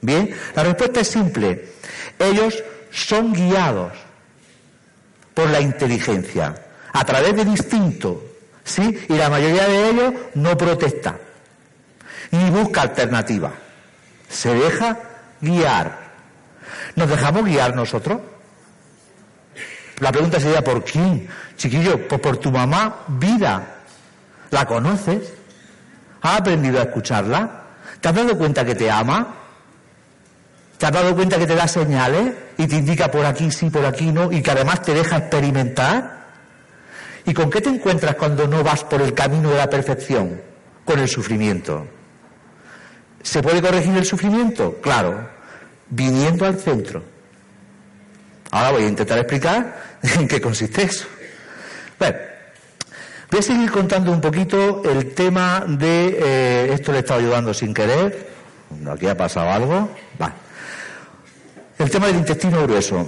Bien, 0.00 0.34
la 0.54 0.62
respuesta 0.62 1.00
es 1.00 1.08
simple. 1.08 1.72
Ellos 2.18 2.62
son 2.90 3.32
guiados 3.32 3.92
por 5.34 5.50
la 5.50 5.60
inteligencia, 5.60 6.54
a 6.92 7.04
través 7.04 7.36
del 7.36 7.48
instinto, 7.48 8.24
¿sí? 8.64 8.98
Y 9.08 9.14
la 9.14 9.28
mayoría 9.28 9.66
de 9.66 9.90
ellos 9.90 10.14
no 10.34 10.56
protesta, 10.56 11.18
ni 12.30 12.50
busca 12.50 12.82
alternativa. 12.82 13.52
Se 14.28 14.54
deja 14.54 14.98
guiar. 15.40 16.06
¿Nos 16.94 17.08
dejamos 17.08 17.44
guiar 17.44 17.76
nosotros? 17.76 18.20
La 20.00 20.12
pregunta 20.12 20.38
sería, 20.38 20.62
¿por 20.62 20.84
quién? 20.84 21.28
Chiquillo, 21.56 22.06
pues 22.06 22.20
por 22.20 22.36
tu 22.36 22.50
mamá, 22.50 23.04
vida. 23.08 23.76
¿La 24.50 24.66
conoces? 24.66 25.32
¿Has 26.20 26.40
aprendido 26.40 26.80
a 26.80 26.84
escucharla? 26.84 27.62
¿Te 28.00 28.08
has 28.08 28.14
dado 28.14 28.36
cuenta 28.36 28.64
que 28.64 28.74
te 28.74 28.90
ama? 28.90 29.34
¿Te 30.76 30.86
has 30.86 30.92
dado 30.92 31.14
cuenta 31.14 31.38
que 31.38 31.46
te 31.46 31.54
da 31.54 31.66
señales 31.66 32.34
y 32.58 32.66
te 32.66 32.76
indica 32.76 33.10
por 33.10 33.24
aquí 33.24 33.50
sí, 33.50 33.70
por 33.70 33.86
aquí 33.86 34.12
no, 34.12 34.30
y 34.30 34.42
que 34.42 34.50
además 34.50 34.82
te 34.82 34.92
deja 34.92 35.16
experimentar? 35.16 36.26
¿Y 37.24 37.32
con 37.32 37.50
qué 37.50 37.62
te 37.62 37.70
encuentras 37.70 38.16
cuando 38.16 38.46
no 38.46 38.62
vas 38.62 38.84
por 38.84 39.00
el 39.00 39.14
camino 39.14 39.50
de 39.50 39.56
la 39.56 39.70
perfección? 39.70 40.42
Con 40.84 40.98
el 40.98 41.08
sufrimiento. 41.08 41.86
¿Se 43.22 43.42
puede 43.42 43.62
corregir 43.62 43.96
el 43.96 44.04
sufrimiento? 44.04 44.78
Claro, 44.82 45.26
viniendo 45.88 46.44
al 46.44 46.58
centro 46.58 47.15
Ahora 48.50 48.72
voy 48.72 48.84
a 48.84 48.88
intentar 48.88 49.18
explicar 49.18 49.98
en 50.02 50.28
qué 50.28 50.40
consiste 50.40 50.82
eso. 50.82 51.06
Bueno, 51.98 52.16
Voy 53.30 53.40
a 53.40 53.42
seguir 53.42 53.72
contando 53.72 54.12
un 54.12 54.20
poquito 54.20 54.82
el 54.84 55.12
tema 55.12 55.64
de, 55.66 56.16
eh, 56.20 56.72
esto 56.72 56.92
le 56.92 56.98
he 56.98 57.00
estado 57.00 57.18
ayudando 57.18 57.52
sin 57.52 57.74
querer, 57.74 58.30
aquí 58.88 59.08
ha 59.08 59.16
pasado 59.16 59.50
algo. 59.50 59.90
El 61.78 61.90
tema 61.90 62.06
del 62.06 62.16
intestino 62.16 62.62
grueso. 62.62 63.06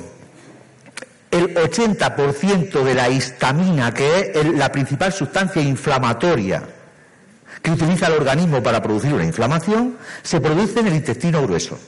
El 1.31 1.55
80% 1.55 2.83
de 2.83 2.95
la 2.95 3.09
histamina, 3.09 3.95
que 3.95 4.33
es 4.35 4.45
la 4.55 4.73
principal 4.73 5.13
sustancia 5.13 5.63
inflamatoria 5.63 6.63
que 7.63 7.71
utiliza 7.71 8.07
el 8.09 8.15
organismo 8.15 8.63
para 8.63 8.83
producir 8.83 9.13
una 9.13 9.25
inflamación, 9.25 9.99
se 10.23 10.41
produce 10.41 10.81
en 10.81 10.89
el 10.89 10.95
intestino 10.97 11.43
grueso. 11.43 11.79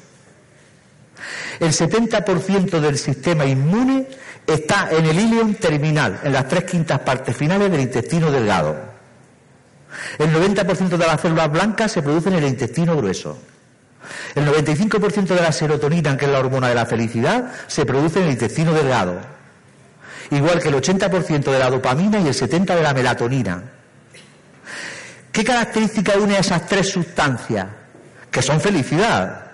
El 1.60 1.72
70% 1.72 2.80
del 2.80 2.96
sistema 2.96 3.44
inmune 3.44 4.08
está 4.46 4.88
en 4.90 5.04
el 5.04 5.18
ilion 5.18 5.54
terminal, 5.54 6.18
en 6.24 6.32
las 6.32 6.48
tres 6.48 6.64
quintas 6.64 7.00
partes 7.00 7.36
finales 7.36 7.70
del 7.70 7.80
intestino 7.80 8.30
delgado. 8.30 8.76
El 10.18 10.32
90% 10.32 10.88
de 10.88 11.06
las 11.06 11.20
células 11.20 11.52
blancas 11.52 11.92
se 11.92 12.00
producen 12.02 12.32
en 12.32 12.44
el 12.44 12.48
intestino 12.48 12.96
grueso. 12.96 13.38
El 14.34 14.46
95% 14.46 15.26
de 15.26 15.42
la 15.42 15.52
serotonina, 15.52 16.16
que 16.16 16.24
es 16.24 16.30
la 16.30 16.38
hormona 16.38 16.68
de 16.68 16.74
la 16.74 16.86
felicidad, 16.86 17.52
se 17.66 17.84
produce 17.84 18.20
en 18.20 18.26
el 18.26 18.32
intestino 18.32 18.72
delgado. 18.72 19.20
Igual 20.30 20.60
que 20.60 20.68
el 20.68 20.76
80% 20.76 21.50
de 21.50 21.58
la 21.58 21.68
dopamina 21.68 22.20
y 22.20 22.28
el 22.28 22.34
70% 22.34 22.74
de 22.74 22.82
la 22.82 22.94
melatonina. 22.94 23.62
¿Qué 25.30 25.44
característica 25.44 26.14
une 26.14 26.36
a 26.36 26.40
esas 26.40 26.66
tres 26.66 26.90
sustancias? 26.90 27.66
Que 28.30 28.40
son 28.40 28.60
felicidad. 28.60 29.49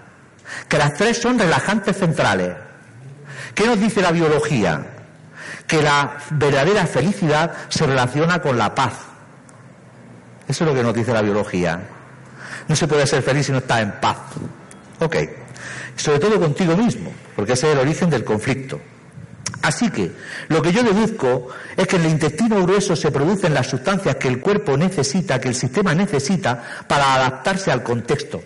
Que 0.68 0.78
las 0.78 0.94
tres 0.94 1.18
son 1.18 1.38
relajantes 1.38 1.96
centrales. 1.96 2.52
¿Qué 3.54 3.66
nos 3.66 3.80
dice 3.80 4.02
la 4.02 4.12
biología? 4.12 4.84
Que 5.66 5.82
la 5.82 6.18
verdadera 6.30 6.86
felicidad 6.86 7.52
se 7.68 7.86
relaciona 7.86 8.40
con 8.40 8.58
la 8.58 8.74
paz. 8.74 8.94
Eso 10.48 10.64
es 10.64 10.70
lo 10.70 10.76
que 10.76 10.82
nos 10.82 10.94
dice 10.94 11.12
la 11.12 11.22
biología. 11.22 11.80
No 12.68 12.76
se 12.76 12.86
puede 12.86 13.06
ser 13.06 13.22
feliz 13.22 13.46
si 13.46 13.52
no 13.52 13.58
está 13.58 13.80
en 13.80 13.92
paz. 14.00 14.18
Ok. 15.00 15.16
Sobre 15.96 16.18
todo 16.18 16.38
contigo 16.38 16.76
mismo, 16.76 17.12
porque 17.34 17.54
ese 17.54 17.68
es 17.68 17.72
el 17.74 17.80
origen 17.80 18.10
del 18.10 18.24
conflicto. 18.24 18.80
Así 19.62 19.90
que 19.90 20.12
lo 20.48 20.62
que 20.62 20.72
yo 20.72 20.82
deduzco 20.82 21.48
es 21.76 21.86
que 21.86 21.96
en 21.96 22.04
el 22.04 22.10
intestino 22.12 22.62
grueso 22.62 22.94
se 22.94 23.10
producen 23.10 23.54
las 23.54 23.66
sustancias 23.66 24.16
que 24.16 24.28
el 24.28 24.40
cuerpo 24.40 24.76
necesita, 24.76 25.40
que 25.40 25.48
el 25.48 25.54
sistema 25.54 25.94
necesita 25.94 26.62
para 26.86 27.14
adaptarse 27.14 27.72
al 27.72 27.82
contexto. 27.82 28.42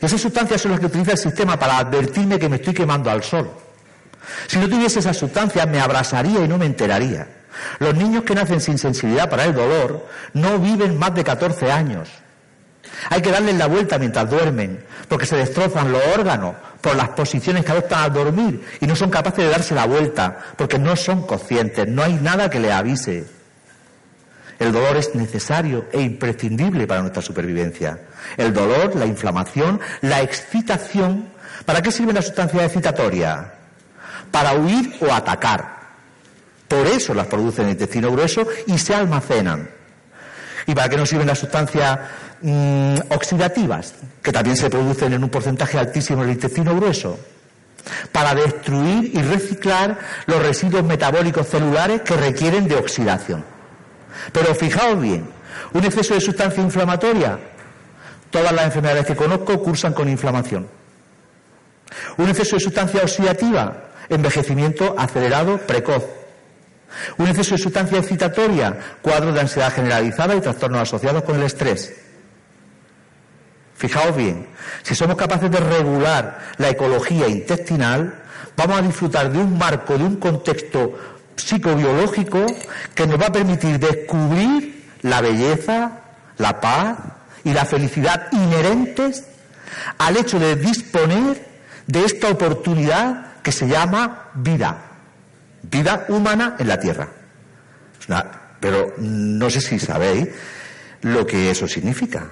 Y 0.00 0.06
esas 0.06 0.20
sustancias 0.20 0.60
son 0.60 0.72
las 0.72 0.80
que 0.80 0.86
utiliza 0.86 1.12
el 1.12 1.18
sistema 1.18 1.58
para 1.58 1.78
advertirme 1.78 2.38
que 2.38 2.48
me 2.48 2.56
estoy 2.56 2.74
quemando 2.74 3.10
al 3.10 3.22
sol. 3.22 3.50
Si 4.46 4.58
no 4.58 4.68
tuviese 4.68 5.00
esas 5.00 5.16
sustancias 5.16 5.66
me 5.68 5.80
abrasaría 5.80 6.44
y 6.44 6.48
no 6.48 6.58
me 6.58 6.66
enteraría. 6.66 7.26
Los 7.78 7.94
niños 7.94 8.24
que 8.24 8.34
nacen 8.34 8.60
sin 8.60 8.78
sensibilidad 8.78 9.28
para 9.28 9.44
el 9.44 9.54
dolor 9.54 10.06
no 10.34 10.58
viven 10.58 10.98
más 10.98 11.14
de 11.14 11.24
14 11.24 11.70
años. 11.70 12.08
Hay 13.08 13.22
que 13.22 13.30
darles 13.30 13.56
la 13.56 13.66
vuelta 13.66 13.98
mientras 13.98 14.28
duermen, 14.28 14.84
porque 15.08 15.26
se 15.26 15.36
destrozan 15.36 15.92
los 15.92 16.02
órganos 16.14 16.54
por 16.80 16.96
las 16.96 17.08
posiciones 17.10 17.64
que 17.64 17.72
adoptan 17.72 18.04
al 18.04 18.12
dormir 18.12 18.64
y 18.80 18.86
no 18.86 18.96
son 18.96 19.10
capaces 19.10 19.44
de 19.44 19.50
darse 19.50 19.74
la 19.74 19.86
vuelta, 19.86 20.38
porque 20.56 20.78
no 20.78 20.96
son 20.96 21.26
conscientes, 21.26 21.86
no 21.88 22.02
hay 22.02 22.14
nada 22.14 22.50
que 22.50 22.60
les 22.60 22.72
avise. 22.72 23.39
El 24.60 24.72
dolor 24.72 24.98
es 24.98 25.14
necesario 25.14 25.86
e 25.90 26.02
imprescindible 26.02 26.86
para 26.86 27.00
nuestra 27.00 27.22
supervivencia. 27.22 27.98
El 28.36 28.52
dolor, 28.52 28.94
la 28.94 29.06
inflamación, 29.06 29.80
la 30.02 30.20
excitación. 30.20 31.30
¿Para 31.64 31.80
qué 31.80 31.90
sirve 31.90 32.12
la 32.12 32.20
sustancia 32.20 32.62
excitatoria? 32.66 33.54
Para 34.30 34.52
huir 34.52 34.98
o 35.00 35.10
atacar. 35.10 35.80
Por 36.68 36.86
eso 36.86 37.14
las 37.14 37.26
produce 37.26 37.62
en 37.62 37.68
el 37.68 37.72
intestino 37.72 38.12
grueso 38.12 38.46
y 38.66 38.76
se 38.76 38.94
almacenan. 38.94 39.70
¿Y 40.66 40.74
para 40.74 40.90
qué 40.90 40.98
nos 40.98 41.08
sirven 41.08 41.26
las 41.26 41.38
sustancias 41.38 41.98
mm, 42.42 42.96
oxidativas? 43.08 43.94
Que 44.22 44.30
también 44.30 44.58
se 44.58 44.68
producen 44.68 45.14
en 45.14 45.24
un 45.24 45.30
porcentaje 45.30 45.78
altísimo 45.78 46.22
en 46.22 46.28
el 46.28 46.34
intestino 46.34 46.76
grueso. 46.76 47.18
Para 48.12 48.34
destruir 48.34 49.10
y 49.14 49.22
reciclar 49.22 49.98
los 50.26 50.42
residuos 50.42 50.84
metabólicos 50.84 51.48
celulares 51.48 52.02
que 52.02 52.14
requieren 52.14 52.68
de 52.68 52.76
oxidación. 52.76 53.42
Pero 54.32 54.54
fijaos 54.54 55.00
bien, 55.00 55.28
un 55.72 55.84
exceso 55.84 56.14
de 56.14 56.20
sustancia 56.20 56.62
inflamatoria, 56.62 57.38
todas 58.30 58.52
las 58.52 58.66
enfermedades 58.66 59.06
que 59.06 59.16
conozco 59.16 59.62
cursan 59.62 59.92
con 59.92 60.08
inflamación. 60.08 60.68
Un 62.16 62.28
exceso 62.28 62.56
de 62.56 62.60
sustancia 62.60 63.02
oxidativa, 63.02 63.90
envejecimiento 64.08 64.94
acelerado 64.98 65.58
precoz. 65.58 66.04
Un 67.18 67.28
exceso 67.28 67.54
de 67.54 67.62
sustancia 67.62 67.98
excitatoria, 67.98 68.78
cuadros 69.02 69.34
de 69.34 69.40
ansiedad 69.40 69.72
generalizada 69.72 70.34
y 70.34 70.40
trastornos 70.40 70.82
asociados 70.82 71.22
con 71.22 71.36
el 71.36 71.44
estrés. 71.44 71.94
Fijaos 73.76 74.14
bien, 74.14 74.46
si 74.82 74.94
somos 74.94 75.16
capaces 75.16 75.50
de 75.50 75.58
regular 75.58 76.38
la 76.58 76.68
ecología 76.68 77.28
intestinal, 77.28 78.22
vamos 78.56 78.78
a 78.78 78.82
disfrutar 78.82 79.32
de 79.32 79.38
un 79.38 79.56
marco, 79.56 79.96
de 79.96 80.04
un 80.04 80.16
contexto 80.16 80.98
psicobiológico 81.40 82.46
que 82.94 83.06
nos 83.06 83.20
va 83.20 83.26
a 83.26 83.32
permitir 83.32 83.78
descubrir 83.78 84.88
la 85.02 85.20
belleza, 85.20 85.92
la 86.38 86.60
paz 86.60 86.98
y 87.44 87.52
la 87.52 87.64
felicidad 87.64 88.28
inherentes 88.32 89.24
al 89.98 90.16
hecho 90.16 90.38
de 90.38 90.56
disponer 90.56 91.46
de 91.86 92.04
esta 92.04 92.28
oportunidad 92.28 93.40
que 93.42 93.52
se 93.52 93.66
llama 93.66 94.30
vida, 94.34 94.78
vida 95.62 96.06
humana 96.08 96.56
en 96.58 96.68
la 96.68 96.78
Tierra. 96.78 97.08
Pero 98.60 98.94
no 98.98 99.48
sé 99.50 99.60
si 99.60 99.78
sabéis 99.78 100.28
lo 101.02 101.26
que 101.26 101.50
eso 101.50 101.66
significa. 101.66 102.26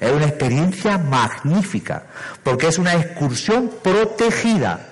Es 0.00 0.10
una 0.10 0.26
experiencia 0.26 0.98
magnífica, 0.98 2.04
porque 2.42 2.68
es 2.68 2.78
una 2.78 2.94
excursión 2.94 3.70
protegida. 3.82 4.88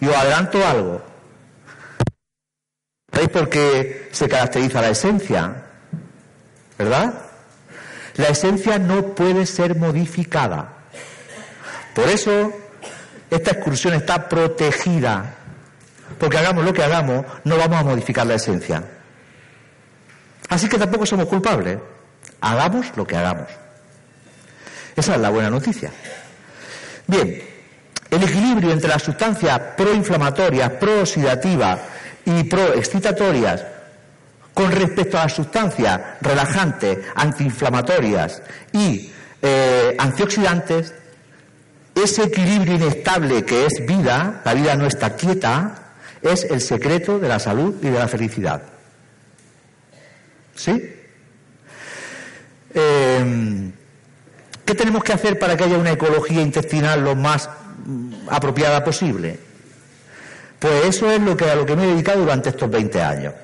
Y 0.00 0.08
os 0.08 0.16
adelanto 0.16 0.66
algo, 0.66 1.02
¿Veis 3.14 3.28
por 3.28 3.48
qué 3.48 4.08
se 4.12 4.28
caracteriza 4.28 4.80
la 4.80 4.90
esencia? 4.90 5.54
¿Verdad? 6.78 7.14
La 8.16 8.28
esencia 8.28 8.78
no 8.78 9.14
puede 9.14 9.46
ser 9.46 9.76
modificada. 9.76 10.68
Por 11.94 12.08
eso 12.08 12.52
esta 13.30 13.52
excursión 13.52 13.94
está 13.94 14.28
protegida. 14.28 15.34
Porque 16.18 16.38
hagamos 16.38 16.64
lo 16.64 16.72
que 16.72 16.82
hagamos, 16.82 17.24
no 17.44 17.56
vamos 17.56 17.78
a 17.78 17.84
modificar 17.84 18.26
la 18.26 18.34
esencia. 18.34 18.82
Así 20.48 20.68
que 20.68 20.78
tampoco 20.78 21.06
somos 21.06 21.26
culpables. 21.26 21.78
Hagamos 22.40 22.92
lo 22.96 23.06
que 23.06 23.16
hagamos. 23.16 23.48
Esa 24.94 25.14
es 25.14 25.20
la 25.20 25.30
buena 25.30 25.50
noticia. 25.50 25.90
Bien, 27.06 27.42
el 28.10 28.22
equilibrio 28.22 28.70
entre 28.70 28.88
las 28.88 29.02
sustancias 29.02 29.58
proinflamatorias, 29.76 30.70
prooxidativas 30.72 31.78
y 32.24 32.44
proexcitatorias 32.44 33.64
con 34.54 34.70
respecto 34.70 35.18
a 35.18 35.24
las 35.24 35.34
sustancias 35.34 36.00
relajantes, 36.20 36.98
antiinflamatorias 37.14 38.42
y 38.72 39.10
eh, 39.42 39.96
antioxidantes, 39.98 40.94
ese 41.94 42.24
equilibrio 42.24 42.76
inestable 42.76 43.44
que 43.44 43.66
es 43.66 43.84
vida, 43.86 44.42
la 44.44 44.54
vida 44.54 44.76
no 44.76 44.86
está 44.86 45.16
quieta, 45.16 45.92
es 46.22 46.44
el 46.44 46.60
secreto 46.60 47.18
de 47.18 47.28
la 47.28 47.38
salud 47.38 47.74
y 47.82 47.88
de 47.88 47.98
la 47.98 48.08
felicidad. 48.08 48.62
¿Sí? 50.54 50.94
Em, 52.72 53.72
¿Qué 54.64 54.74
tenemos 54.74 55.04
que 55.04 55.12
hacer 55.12 55.38
para 55.38 55.56
que 55.56 55.64
haya 55.64 55.78
una 55.78 55.92
ecología 55.92 56.40
intestinal 56.40 57.04
lo 57.04 57.14
más 57.14 57.50
mm, 57.84 58.28
apropiada 58.30 58.82
posible? 58.82 59.38
Pues 60.64 60.86
eso 60.86 61.10
es 61.10 61.20
lo 61.20 61.32
a 61.32 61.54
lo 61.56 61.66
que 61.66 61.76
me 61.76 61.84
he 61.84 61.88
dedicado 61.88 62.20
durante 62.20 62.48
estos 62.48 62.70
20 62.70 63.02
años. 63.02 63.34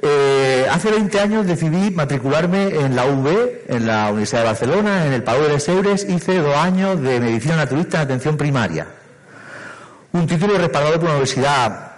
Eh, 0.00 0.64
hace 0.70 0.92
20 0.92 1.18
años 1.18 1.44
decidí 1.44 1.90
matricularme 1.90 2.68
en 2.68 2.94
la 2.94 3.04
UV, 3.06 3.64
en 3.66 3.84
la 3.84 4.04
Universidad 4.04 4.42
de 4.42 4.46
Barcelona, 4.46 5.06
en 5.06 5.12
el 5.12 5.24
Pau 5.24 5.42
de 5.42 5.58
Seures. 5.58 6.08
Hice 6.08 6.38
dos 6.38 6.54
años 6.54 7.02
de 7.02 7.18
medicina 7.18 7.56
naturista 7.56 7.96
en 7.96 8.02
atención 8.04 8.36
primaria. 8.36 8.86
Un 10.12 10.24
título 10.28 10.56
respaldado 10.56 10.94
por 11.00 11.02
una 11.02 11.14
universidad, 11.14 11.90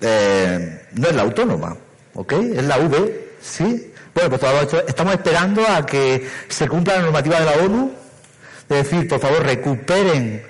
eh, 0.00 0.86
no 0.92 1.08
es 1.08 1.14
la 1.14 1.20
autónoma, 1.20 1.76
¿ok? 2.14 2.32
Es 2.32 2.64
la 2.64 2.78
UV, 2.78 3.10
¿sí? 3.42 3.92
Bueno, 4.14 4.30
pues 4.30 4.40
todavía 4.40 4.82
estamos 4.88 5.12
esperando 5.12 5.62
a 5.68 5.84
que 5.84 6.26
se 6.48 6.66
cumpla 6.70 6.96
la 6.96 7.02
normativa 7.02 7.38
de 7.38 7.44
la 7.44 7.64
ONU, 7.66 7.92
es 8.70 8.76
decir, 8.76 9.06
por 9.06 9.20
favor, 9.20 9.44
recuperen 9.44 10.42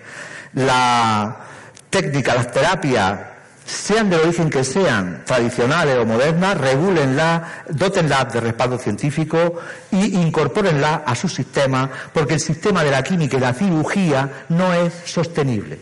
la, 0.55 1.43
técnicas, 1.92 2.35
las 2.35 2.50
terapias, 2.50 3.20
sean 3.64 4.11
del 4.11 4.20
origen 4.20 4.50
que 4.50 4.64
sean, 4.64 5.22
tradicionales 5.24 5.96
o 5.98 6.05
modernas, 6.05 6.59
regúlenlas, 6.59 7.42
dótenlas 7.68 8.33
de 8.33 8.40
respaldo 8.40 8.78
científico 8.78 9.61
y 9.92 10.20
incorpórenlas 10.20 11.02
a 11.07 11.14
su 11.14 11.28
sistema, 11.28 11.88
porque 12.12 12.35
el 12.35 12.40
sistema 12.40 12.83
de 12.83 12.90
la 12.90 13.05
química 13.05 13.37
y 13.37 13.40
la 13.40 13.55
cirugía 13.55 14.46
no 14.48 14.74
es 14.74 14.92
sostenible. 15.05 15.78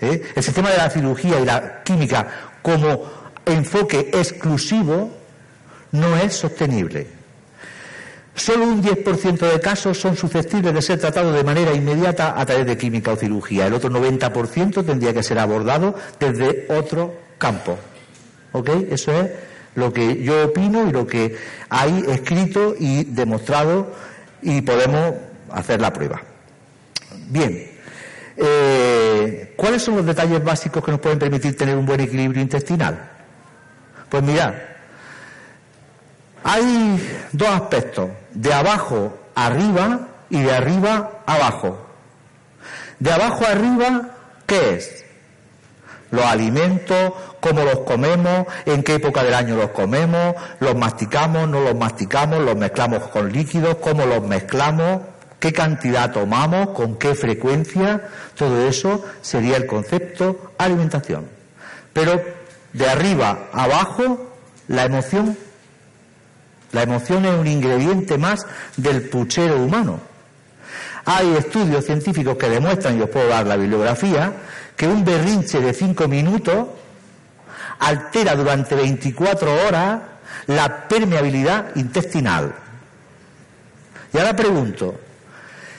¿Eh? 0.00 0.32
El 0.34 0.42
sistema 0.42 0.68
de 0.70 0.76
la 0.76 0.90
cirugía 0.90 1.40
y 1.40 1.46
la 1.46 1.82
química 1.82 2.26
como 2.60 3.04
enfoque 3.46 4.10
exclusivo 4.12 5.16
no 5.92 6.16
es 6.16 6.34
sostenible. 6.34 7.15
Solo 8.36 8.66
un 8.66 8.82
10% 8.82 9.38
de 9.50 9.60
casos 9.60 9.98
son 9.98 10.14
susceptibles 10.14 10.74
de 10.74 10.82
ser 10.82 11.00
tratados 11.00 11.34
de 11.34 11.42
manera 11.42 11.72
inmediata 11.72 12.38
a 12.38 12.44
través 12.44 12.66
de 12.66 12.76
química 12.76 13.12
o 13.12 13.16
cirugía. 13.16 13.66
El 13.66 13.72
otro 13.72 13.90
90% 13.90 14.84
tendría 14.84 15.14
que 15.14 15.22
ser 15.22 15.38
abordado 15.38 15.94
desde 16.20 16.66
otro 16.68 17.14
campo. 17.38 17.78
¿Ok? 18.52 18.68
Eso 18.90 19.10
es 19.12 19.30
lo 19.74 19.90
que 19.90 20.22
yo 20.22 20.44
opino 20.44 20.86
y 20.86 20.92
lo 20.92 21.06
que 21.06 21.34
hay 21.70 22.04
escrito 22.08 22.74
y 22.78 23.04
demostrado 23.04 23.92
y 24.42 24.60
podemos 24.60 25.14
hacer 25.50 25.80
la 25.80 25.92
prueba. 25.92 26.22
Bien. 27.28 27.70
Eh, 28.36 29.54
¿Cuáles 29.56 29.80
son 29.80 29.96
los 29.96 30.04
detalles 30.04 30.44
básicos 30.44 30.84
que 30.84 30.90
nos 30.90 31.00
pueden 31.00 31.18
permitir 31.18 31.56
tener 31.56 31.74
un 31.74 31.86
buen 31.86 32.00
equilibrio 32.00 32.42
intestinal? 32.42 33.12
Pues 34.10 34.22
mirad, 34.22 34.52
hay 36.48 37.28
dos 37.32 37.48
aspectos, 37.48 38.08
de 38.32 38.54
abajo 38.54 39.18
arriba 39.34 40.06
y 40.30 40.42
de 40.42 40.52
arriba 40.54 41.22
abajo. 41.26 41.76
De 43.00 43.12
abajo 43.12 43.44
arriba, 43.44 44.10
¿qué 44.46 44.74
es? 44.74 45.04
Los 46.12 46.24
alimentos, 46.24 47.14
cómo 47.40 47.64
los 47.64 47.80
comemos, 47.80 48.46
en 48.64 48.84
qué 48.84 48.94
época 48.94 49.24
del 49.24 49.34
año 49.34 49.56
los 49.56 49.70
comemos, 49.70 50.36
los 50.60 50.76
masticamos, 50.76 51.48
no 51.48 51.62
los 51.62 51.74
masticamos, 51.74 52.38
los 52.38 52.54
mezclamos 52.54 53.02
con 53.08 53.32
líquidos, 53.32 53.78
cómo 53.78 54.06
los 54.06 54.22
mezclamos, 54.22 55.00
qué 55.40 55.52
cantidad 55.52 56.12
tomamos, 56.12 56.68
con 56.68 56.94
qué 56.96 57.16
frecuencia, 57.16 58.02
todo 58.36 58.68
eso 58.68 59.04
sería 59.20 59.56
el 59.56 59.66
concepto 59.66 60.52
alimentación. 60.58 61.26
Pero 61.92 62.22
de 62.72 62.88
arriba 62.88 63.48
abajo, 63.52 64.32
la 64.68 64.84
emoción 64.84 65.36
la 66.72 66.82
emoción 66.82 67.24
es 67.24 67.34
un 67.34 67.46
ingrediente 67.46 68.18
más 68.18 68.46
del 68.76 69.08
puchero 69.08 69.56
humano. 69.62 70.00
Hay 71.04 71.36
estudios 71.36 71.84
científicos 71.84 72.36
que 72.36 72.48
demuestran, 72.48 72.98
y 72.98 73.02
os 73.02 73.10
puedo 73.10 73.28
dar 73.28 73.46
la 73.46 73.56
bibliografía, 73.56 74.32
que 74.76 74.88
un 74.88 75.04
berrinche 75.04 75.60
de 75.60 75.72
cinco 75.72 76.08
minutos 76.08 76.66
altera 77.78 78.34
durante 78.34 78.74
24 78.74 79.66
horas 79.66 80.00
la 80.46 80.88
permeabilidad 80.88 81.74
intestinal. 81.76 82.54
Y 84.12 84.18
ahora 84.18 84.34
pregunto, 84.34 84.98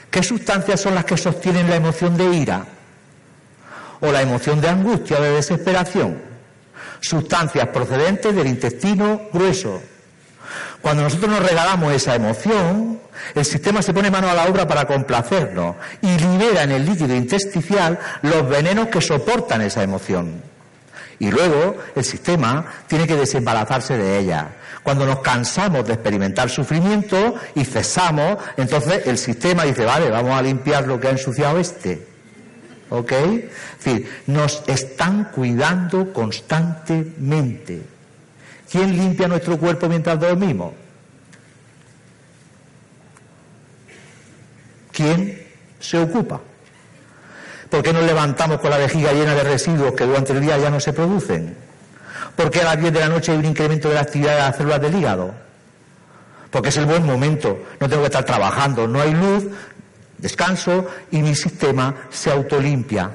¿qué 0.10 0.24
sustancias 0.24 0.80
son 0.80 0.96
las 0.96 1.06
que 1.06 1.18
sostienen 1.18 1.70
la 1.70 1.76
emoción 1.76 2.16
de 2.16 2.34
ira? 2.34 2.66
¿O 4.00 4.12
la 4.12 4.22
emoción 4.22 4.62
de 4.62 4.70
angustia 4.70 5.20
o 5.20 5.22
de 5.22 5.32
desesperación? 5.32 6.22
Sustancias 7.00 7.68
procedentes 7.70 8.36
del 8.36 8.48
intestino 8.48 9.22
grueso, 9.34 9.82
cuando 10.82 11.04
nosotros 11.04 11.30
nos 11.32 11.48
regalamos 11.48 11.94
esa 11.94 12.16
emoción, 12.16 13.00
el 13.36 13.46
sistema 13.46 13.82
se 13.82 13.94
pone 13.94 14.12
mano 14.12 14.30
a 14.30 14.34
la 14.34 14.46
obra 14.46 14.68
para 14.68 14.86
complacernos 14.86 15.76
y 16.02 16.18
libera 16.18 16.64
en 16.64 16.72
el 16.72 16.86
líquido 16.86 17.16
intersticial 17.16 18.00
los 18.22 18.48
venenos 18.48 18.88
que 18.88 19.02
soportan 19.02 19.62
esa 19.62 19.84
emoción. 19.84 20.42
Y 21.20 21.32
luego 21.32 21.78
el 21.96 22.04
sistema 22.04 22.66
tiene 22.88 23.08
que 23.08 23.16
desembarazarse 23.16 23.98
de 23.98 24.20
ella. 24.20 24.50
Cuando 24.84 25.06
nos 25.06 25.20
cansamos 25.20 25.86
de 25.86 25.94
experimentar 25.94 26.50
sufrimiento 26.50 27.36
y 27.56 27.66
cesamos, 27.66 28.38
entonces 28.56 29.08
el 29.08 29.18
sistema 29.18 29.64
dice, 29.64 29.84
vale, 29.84 30.10
vamos 30.10 30.32
a 30.32 30.42
limpiar 30.42 30.88
lo 30.88 31.00
que 31.00 31.08
ha 31.08 31.12
ensuciado 31.12 31.60
este. 31.60 32.08
¿Ok? 32.90 33.12
Es 33.12 33.84
decir, 33.84 34.10
nos 34.28 34.64
están 34.68 35.26
cuidando 35.26 36.14
constantemente. 36.14 37.97
¿Quién 38.70 38.96
limpia 38.98 39.28
nuestro 39.28 39.58
cuerpo 39.58 39.88
mientras 39.88 40.20
dormimos? 40.20 40.74
¿Quién 44.92 45.48
se 45.80 46.00
ocupa? 46.00 46.42
¿Por 47.70 47.84
qué 47.84 47.94
nos 47.94 48.04
levantamos 48.04 48.60
con 48.60 48.70
la 48.70 48.78
vejiga 48.78 49.14
llena 49.14 49.36
de 49.36 49.44
residuos 49.44 49.94
que 49.94 50.06
durante 50.06 50.34
el 50.34 50.42
día 50.42 50.58
ya 50.58 50.70
no 50.70 50.80
se 50.80 50.94
producen? 50.94 51.56
¿Por 52.36 52.50
qué 52.50 52.62
a 52.62 52.66
las 52.66 52.80
10 52.80 52.94
de 52.94 53.00
la 53.00 53.10
noche 53.10 53.32
hay 53.32 53.38
un 53.38 53.46
incremento 53.46 53.90
de 53.90 53.96
la 53.96 54.02
actividad 54.02 54.34
de 54.34 54.40
las 54.40 54.56
células 54.56 54.82
del 54.82 54.96
hígado? 54.96 55.34
Porque 56.52 56.70
es 56.70 56.78
el 56.78 56.86
buen 56.86 57.06
momento, 57.06 57.60
no 57.80 57.90
tengo 57.90 58.02
que 58.02 58.08
estar 58.08 58.26
trabajando, 58.26 58.88
no 58.88 59.02
hay 59.02 59.14
luz, 59.14 59.46
descanso 60.18 60.88
y 61.12 61.22
mi 61.22 61.36
sistema 61.36 61.94
se 62.10 62.32
autolimpia 62.32 63.12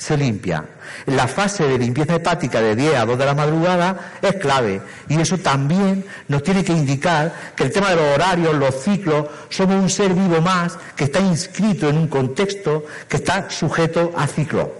se 0.00 0.16
limpia. 0.16 0.64
La 1.06 1.28
fase 1.28 1.68
de 1.68 1.76
limpieza 1.78 2.14
hepática 2.14 2.60
de 2.62 2.74
10 2.74 2.96
a 2.96 3.04
2 3.04 3.18
de 3.18 3.26
la 3.26 3.34
madrugada 3.34 4.12
es 4.22 4.34
clave 4.36 4.80
y 5.08 5.20
eso 5.20 5.36
también 5.36 6.06
nos 6.26 6.42
tiene 6.42 6.64
que 6.64 6.72
indicar 6.72 7.52
que 7.54 7.64
el 7.64 7.70
tema 7.70 7.90
de 7.90 7.96
los 7.96 8.14
horarios, 8.14 8.54
los 8.54 8.82
ciclos, 8.82 9.26
somos 9.50 9.76
un 9.76 9.90
ser 9.90 10.14
vivo 10.14 10.40
más 10.40 10.78
que 10.96 11.04
está 11.04 11.20
inscrito 11.20 11.90
en 11.90 11.98
un 11.98 12.08
contexto 12.08 12.86
que 13.06 13.18
está 13.18 13.50
sujeto 13.50 14.12
a 14.16 14.26
ciclo. 14.26 14.72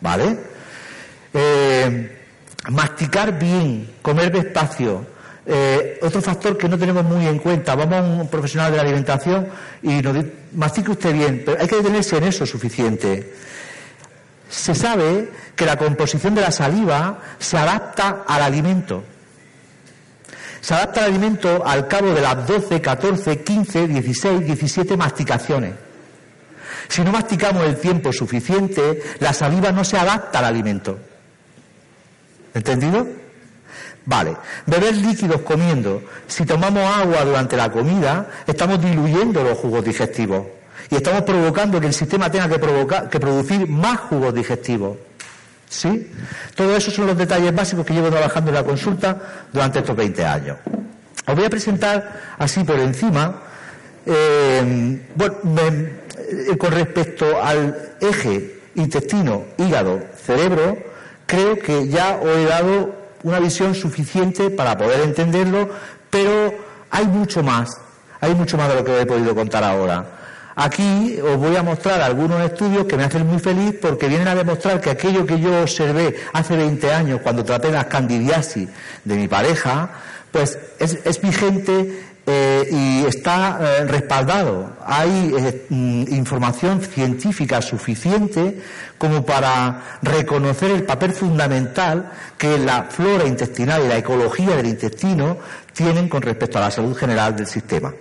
¿Vale? 0.00 0.38
Eh, 1.34 2.18
masticar 2.70 3.36
bien, 3.36 3.90
comer 4.02 4.30
despacio, 4.30 5.04
eh, 5.44 5.98
otro 6.00 6.22
factor 6.22 6.56
que 6.56 6.68
no 6.68 6.78
tenemos 6.78 7.04
muy 7.04 7.26
en 7.26 7.40
cuenta, 7.40 7.74
vamos 7.74 7.94
a 7.98 8.02
un 8.02 8.28
profesional 8.28 8.70
de 8.70 8.76
la 8.76 8.84
alimentación 8.84 9.48
y 9.82 10.00
nos 10.00 10.14
dice, 10.14 10.32
mastique 10.52 10.92
usted 10.92 11.12
bien, 11.12 11.42
pero 11.44 11.60
hay 11.60 11.66
que 11.66 11.76
detenerse 11.76 12.18
en 12.18 12.24
eso 12.24 12.46
suficiente. 12.46 13.32
Se 14.52 14.74
sabe 14.74 15.32
que 15.56 15.64
la 15.64 15.78
composición 15.78 16.34
de 16.34 16.42
la 16.42 16.50
saliva 16.50 17.20
se 17.38 17.56
adapta 17.56 18.24
al 18.28 18.42
alimento. 18.42 19.02
Se 20.60 20.74
adapta 20.74 21.00
al 21.00 21.06
alimento 21.06 21.62
al 21.64 21.88
cabo 21.88 22.12
de 22.12 22.20
las 22.20 22.46
12, 22.46 22.82
14, 22.82 23.42
15, 23.42 23.88
16, 23.88 24.44
17 24.44 24.96
masticaciones. 24.98 25.72
Si 26.86 27.02
no 27.02 27.12
masticamos 27.12 27.64
el 27.64 27.78
tiempo 27.78 28.12
suficiente, 28.12 29.02
la 29.20 29.32
saliva 29.32 29.72
no 29.72 29.84
se 29.84 29.96
adapta 29.96 30.40
al 30.40 30.44
alimento. 30.44 30.98
¿Entendido? 32.52 33.08
Vale. 34.04 34.36
Beber 34.66 34.94
líquidos 34.96 35.40
comiendo. 35.40 36.02
Si 36.26 36.44
tomamos 36.44 36.84
agua 36.84 37.24
durante 37.24 37.56
la 37.56 37.72
comida, 37.72 38.28
estamos 38.46 38.82
diluyendo 38.82 39.42
los 39.42 39.56
jugos 39.56 39.82
digestivos 39.82 40.44
y 40.90 40.96
estamos 40.96 41.22
provocando 41.22 41.80
que 41.80 41.86
el 41.86 41.94
sistema 41.94 42.30
tenga 42.30 42.48
que, 42.48 42.58
provocar, 42.58 43.08
que 43.08 43.20
producir 43.20 43.68
más 43.68 43.98
jugos 44.00 44.34
digestivos. 44.34 44.96
¿Sí? 45.68 46.10
Todo 46.54 46.76
eso 46.76 46.90
son 46.90 47.06
los 47.06 47.16
detalles 47.16 47.54
básicos 47.54 47.86
que 47.86 47.94
llevo 47.94 48.10
trabajando 48.10 48.50
en 48.50 48.56
la 48.56 48.64
consulta 48.64 49.16
durante 49.50 49.78
estos 49.78 49.96
20 49.96 50.24
años. 50.24 50.58
Os 51.26 51.34
voy 51.34 51.44
a 51.44 51.50
presentar 51.50 52.34
así 52.38 52.62
por 52.62 52.78
encima, 52.78 53.36
eh, 54.04 55.00
bueno, 55.14 55.36
eh, 56.32 56.56
con 56.58 56.72
respecto 56.72 57.42
al 57.42 57.94
eje 58.00 58.60
intestino, 58.74 59.44
hígado, 59.56 60.02
cerebro, 60.24 60.76
creo 61.26 61.58
que 61.58 61.88
ya 61.88 62.18
os 62.22 62.28
he 62.28 62.44
dado 62.44 62.94
una 63.22 63.38
visión 63.38 63.74
suficiente 63.74 64.50
para 64.50 64.76
poder 64.76 65.00
entenderlo, 65.00 65.70
pero 66.10 66.54
hay 66.90 67.06
mucho 67.06 67.42
más, 67.42 67.78
hay 68.20 68.34
mucho 68.34 68.56
más 68.56 68.68
de 68.68 68.74
lo 68.74 68.84
que 68.84 68.92
os 68.92 69.00
he 69.02 69.06
podido 69.06 69.34
contar 69.34 69.64
ahora. 69.64 70.04
Aquí 70.54 71.18
os 71.20 71.36
voy 71.38 71.56
a 71.56 71.62
mostrar 71.62 72.02
algunos 72.02 72.40
estudios 72.42 72.84
que 72.84 72.96
me 72.96 73.04
hacen 73.04 73.26
muy 73.26 73.38
feliz 73.38 73.74
porque 73.80 74.08
vienen 74.08 74.28
a 74.28 74.34
demostrar 74.34 74.80
que 74.80 74.90
aquello 74.90 75.24
que 75.24 75.40
yo 75.40 75.62
observé 75.62 76.16
hace 76.32 76.56
20 76.56 76.92
años 76.92 77.20
cuando 77.22 77.44
traté 77.44 77.70
la 77.70 77.88
candidiasis 77.88 78.68
de 79.04 79.16
mi 79.16 79.28
pareja, 79.28 79.90
pues 80.30 80.58
es, 80.78 81.20
vigente 81.22 82.04
eh, 82.26 82.68
y 82.70 83.06
está 83.06 83.58
eh, 83.60 83.84
respaldado. 83.84 84.76
Hay 84.84 85.34
eh, 85.38 85.66
mm, 85.70 86.14
información 86.14 86.82
científica 86.82 87.62
suficiente 87.62 88.60
como 88.98 89.24
para 89.24 89.98
reconocer 90.02 90.70
el 90.70 90.84
papel 90.84 91.12
fundamental 91.12 92.12
que 92.36 92.58
la 92.58 92.84
flora 92.84 93.24
intestinal 93.26 93.84
y 93.84 93.88
la 93.88 93.96
ecología 93.96 94.56
del 94.56 94.66
intestino 94.66 95.38
tienen 95.72 96.10
con 96.10 96.20
respecto 96.20 96.58
a 96.58 96.62
la 96.62 96.70
salud 96.70 96.94
general 96.94 97.34
del 97.34 97.46
sistema. 97.46 97.92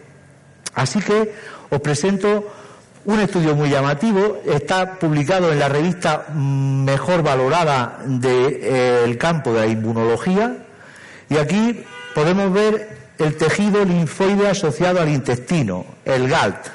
Así 0.73 0.99
que 0.99 1.33
os 1.69 1.79
presento 1.79 2.47
un 3.05 3.19
estudio 3.19 3.55
muy 3.55 3.69
llamativo, 3.69 4.41
está 4.45 4.99
publicado 4.99 5.51
en 5.51 5.59
la 5.59 5.69
revista 5.69 6.27
mejor 6.33 7.23
valorada 7.23 7.99
del 8.05 8.59
eh, 8.61 9.17
campo 9.19 9.53
de 9.53 9.59
la 9.61 9.67
inmunología 9.67 10.57
y 11.29 11.37
aquí 11.37 11.83
podemos 12.13 12.53
ver 12.53 12.97
el 13.17 13.37
tejido 13.37 13.83
linfoide 13.85 14.49
asociado 14.49 15.01
al 15.01 15.09
intestino, 15.09 15.85
el 16.05 16.27
GALT. 16.27 16.67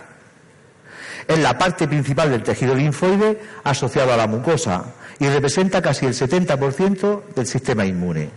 Es 1.28 1.38
la 1.38 1.58
parte 1.58 1.88
principal 1.88 2.30
del 2.30 2.42
tejido 2.42 2.74
linfoide 2.74 3.40
asociado 3.64 4.12
a 4.12 4.16
la 4.16 4.26
mucosa 4.26 4.84
y 5.18 5.28
representa 5.28 5.82
casi 5.82 6.06
el 6.06 6.14
70% 6.14 7.22
del 7.34 7.46
sistema 7.46 7.84
inmune. 7.84 8.30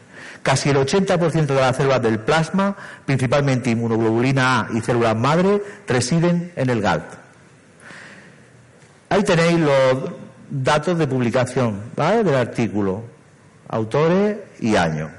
Casi 0.43 0.69
el 0.69 0.77
80% 0.77 1.45
de 1.47 1.55
las 1.55 1.75
células 1.75 2.01
del 2.01 2.19
plasma, 2.19 2.75
principalmente 3.05 3.69
inmunoglobulina 3.69 4.61
A 4.61 4.67
y 4.73 4.81
células 4.81 5.15
madre, 5.15 5.61
residen 5.87 6.51
en 6.55 6.69
el 6.69 6.81
GALT. 6.81 7.03
Ahí 9.09 9.23
tenéis 9.23 9.59
los 9.59 10.11
datos 10.49 10.97
de 10.97 11.07
publicación 11.07 11.81
del 11.95 12.35
artículo. 12.35 13.03
autores 13.67 14.37
y 14.59 14.75
años. 14.75 15.11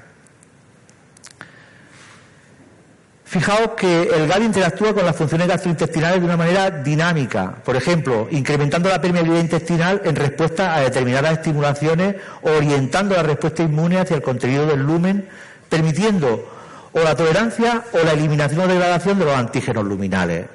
Fijaos 3.30 3.74
que 3.76 4.02
el 4.02 4.26
GAD 4.26 4.40
interactúa 4.40 4.92
con 4.92 5.04
las 5.04 5.14
funciones 5.14 5.46
gastrointestinales 5.46 6.18
de 6.18 6.24
una 6.24 6.36
manera 6.36 6.68
dinámica, 6.68 7.54
por 7.64 7.76
ejemplo, 7.76 8.26
incrementando 8.32 8.88
la 8.88 9.00
permeabilidad 9.00 9.38
intestinal 9.38 10.02
en 10.04 10.16
respuesta 10.16 10.74
a 10.74 10.80
determinadas 10.80 11.34
estimulaciones, 11.34 12.16
orientando 12.42 13.14
la 13.14 13.22
respuesta 13.22 13.62
inmune 13.62 14.00
hacia 14.00 14.16
el 14.16 14.22
contenido 14.22 14.66
del 14.66 14.80
lumen, 14.80 15.28
permitiendo 15.68 16.44
o 16.90 16.98
la 16.98 17.14
tolerancia 17.14 17.84
o 17.92 18.04
la 18.04 18.14
eliminación 18.14 18.62
o 18.62 18.66
degradación 18.66 19.20
de 19.20 19.24
los 19.24 19.36
antígenos 19.36 19.84
luminales. 19.84 20.46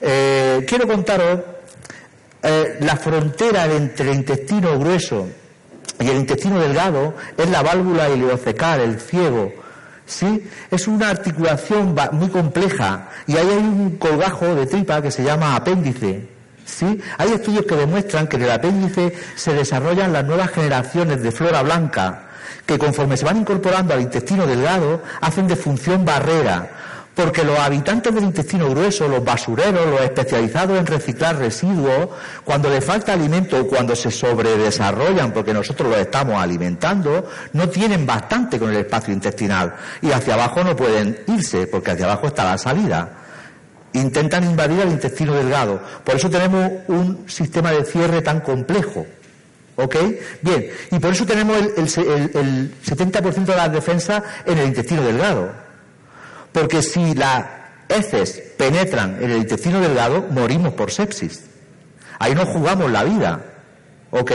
Eh, 0.00 0.66
quiero 0.66 0.88
contaros 0.88 1.38
eh, 2.42 2.78
la 2.80 2.96
frontera 2.96 3.66
entre 3.66 4.10
el 4.10 4.16
intestino 4.16 4.76
grueso 4.76 5.28
y 6.00 6.08
el 6.08 6.16
intestino 6.16 6.58
delgado 6.58 7.14
es 7.36 7.48
la 7.48 7.62
válvula 7.62 8.08
ileocecal, 8.08 8.80
el 8.80 8.98
ciego, 8.98 9.65
¿sí? 10.06 10.48
Es 10.70 10.88
una 10.88 11.10
articulación 11.10 11.94
muy 12.12 12.28
compleja 12.28 13.08
y 13.26 13.36
ahí 13.36 13.48
hay 13.48 13.56
un 13.58 13.96
colgajo 13.98 14.54
de 14.54 14.66
tripa 14.66 15.02
que 15.02 15.10
se 15.10 15.24
llama 15.24 15.56
apéndice, 15.56 16.28
¿sí? 16.64 17.00
Hay 17.18 17.32
estudios 17.32 17.66
que 17.66 17.76
demuestran 17.76 18.26
que 18.26 18.36
en 18.36 18.42
el 18.42 18.50
apéndice 18.50 19.14
se 19.34 19.52
desarrollan 19.52 20.12
las 20.12 20.24
nuevas 20.24 20.50
generaciones 20.50 21.22
de 21.22 21.32
flora 21.32 21.62
blanca 21.62 22.22
que 22.64 22.78
conforme 22.78 23.16
se 23.16 23.24
van 23.24 23.38
incorporando 23.38 23.94
al 23.94 24.00
intestino 24.00 24.46
delgado 24.46 25.02
hacen 25.20 25.46
de 25.46 25.56
función 25.56 26.04
barrera 26.04 26.68
porque 27.16 27.44
los 27.44 27.58
habitantes 27.58 28.14
del 28.14 28.24
intestino 28.24 28.68
grueso, 28.68 29.08
los 29.08 29.24
basureros, 29.24 29.86
los 29.86 30.02
especializados 30.02 30.78
en 30.78 30.84
reciclar 30.84 31.38
residuos, 31.38 32.10
cuando 32.44 32.68
les 32.68 32.84
falta 32.84 33.14
alimento 33.14 33.58
o 33.58 33.66
cuando 33.66 33.96
se 33.96 34.10
sobredesarrollan 34.10 35.32
porque 35.32 35.54
nosotros 35.54 35.88
los 35.88 35.98
estamos 35.98 36.34
alimentando, 36.34 37.26
no 37.54 37.70
tienen 37.70 38.04
bastante 38.04 38.58
con 38.58 38.68
el 38.68 38.76
espacio 38.76 39.14
intestinal 39.14 39.74
y 40.02 40.12
hacia 40.12 40.34
abajo 40.34 40.62
no 40.62 40.76
pueden 40.76 41.18
irse 41.26 41.66
porque 41.66 41.92
hacia 41.92 42.04
abajo 42.04 42.26
está 42.26 42.44
la 42.44 42.58
salida. 42.58 43.08
Intentan 43.94 44.44
invadir 44.44 44.80
el 44.80 44.90
intestino 44.90 45.32
delgado. 45.32 45.80
Por 46.04 46.16
eso 46.16 46.28
tenemos 46.28 46.70
un 46.88 47.24
sistema 47.30 47.72
de 47.72 47.82
cierre 47.86 48.20
tan 48.20 48.40
complejo. 48.40 49.06
¿Ok? 49.76 49.96
Bien, 50.42 50.66
y 50.90 50.98
por 50.98 51.12
eso 51.12 51.24
tenemos 51.24 51.56
el, 51.56 51.70
el 51.78 52.74
70% 52.84 53.44
de 53.46 53.56
las 53.56 53.72
defensas 53.72 54.22
en 54.44 54.58
el 54.58 54.66
intestino 54.68 55.02
delgado. 55.02 55.65
Porque 56.56 56.80
si 56.80 57.12
las 57.12 57.44
heces 57.86 58.42
penetran 58.56 59.22
en 59.22 59.30
el 59.30 59.36
intestino 59.36 59.78
delgado, 59.78 60.24
morimos 60.30 60.72
por 60.72 60.90
sepsis. 60.90 61.42
Ahí 62.18 62.34
no 62.34 62.46
jugamos 62.46 62.90
la 62.90 63.04
vida. 63.04 63.44
¿Ok? 64.10 64.32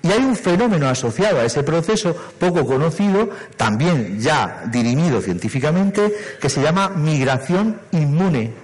Y 0.00 0.10
hay 0.10 0.20
un 0.20 0.34
fenómeno 0.34 0.88
asociado 0.88 1.40
a 1.40 1.44
ese 1.44 1.62
proceso 1.62 2.16
poco 2.38 2.64
conocido, 2.64 3.28
también 3.58 4.18
ya 4.18 4.62
dirimido 4.72 5.20
científicamente, 5.20 6.14
que 6.40 6.48
se 6.48 6.62
llama 6.62 6.88
migración 6.88 7.78
inmune. 7.92 8.54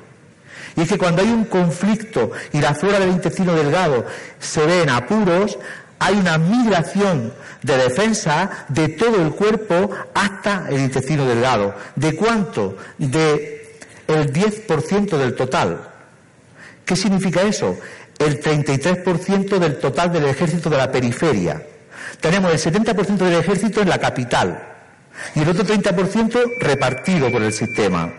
Y 0.75 0.81
es 0.81 0.89
que 0.89 0.97
cuando 0.97 1.21
hay 1.21 1.29
un 1.29 1.45
conflicto 1.45 2.31
y 2.55 2.63
la 2.63 2.75
flora 2.75 2.99
del 2.99 3.11
intestino 3.11 3.55
delgado 3.55 4.07
se 4.39 4.65
ve 4.65 4.85
en 4.85 4.89
apuros, 4.89 5.59
hay 6.05 6.17
una 6.17 6.37
migración 6.37 7.33
de 7.63 7.79
defensa 7.79 8.67
de 8.69 8.89
todo 8.91 9.23
el 9.23 9.31
cuerpo 9.31 9.89
hasta 10.13 10.67
el 10.69 10.81
intestino 10.81 11.25
delgado. 11.25 11.75
¿De 11.97 12.15
cuánto? 12.15 12.77
De 12.99 13.79
el 14.07 14.31
10% 14.31 15.17
del 15.17 15.35
total. 15.35 15.81
¿Qué 16.85 16.95
significa 16.95 17.41
eso? 17.41 17.79
El 18.19 18.39
33% 18.43 19.59
del 19.59 19.79
total 19.79 20.13
del 20.13 20.27
ejército 20.27 20.69
de 20.69 20.77
la 20.77 20.93
periferia. 20.93 21.67
Tenemos 22.21 22.53
el 22.53 22.73
70% 22.75 23.17
del 23.17 23.41
ejército 23.41 23.81
en 23.81 23.89
la 23.89 23.99
capital 23.99 24.63
y 25.35 25.41
el 25.41 25.49
otro 25.49 25.65
30% 25.65 26.59
repartido 26.61 27.33
por 27.33 27.41
el 27.41 27.53
sistema. 27.53 28.13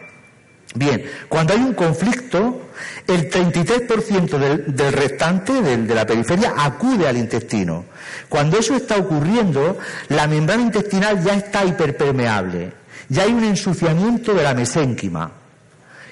Bien, 0.76 1.06
cuando 1.30 1.54
hay 1.54 1.60
un 1.62 1.74
conflicto, 1.74 2.64
el 3.08 3.30
33% 3.30 4.38
del, 4.38 4.76
del 4.76 4.94
restante, 4.94 5.62
de 5.62 5.96
la 5.96 6.06
periferia, 6.06 6.54
acude 6.58 7.08
al 7.08 7.16
intestino. 7.16 7.86
Cuando 8.28 8.58
eso 8.58 8.76
está 8.76 8.98
ocurriendo, 8.98 9.78
la 10.10 10.28
membrana 10.28 10.64
intestinal 10.64 11.24
ya 11.24 11.34
está 11.36 11.64
hiperpermeable, 11.64 12.74
ya 13.08 13.24
hay 13.24 13.32
un 13.32 13.46
ensuciamiento 13.46 14.34
de 14.34 14.44
la 14.44 14.54
mesénquima. 14.54 15.32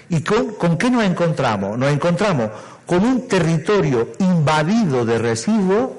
¿Y 0.08 0.22
con, 0.22 0.54
con 0.56 0.78
qué 0.78 0.90
nos 0.90 1.04
encontramos? 1.04 1.78
Nos 1.78 1.92
encontramos 1.92 2.50
con 2.86 3.04
un 3.04 3.28
territorio 3.28 4.14
invadido 4.20 5.06
de 5.06 5.18
residuos, 5.18 5.90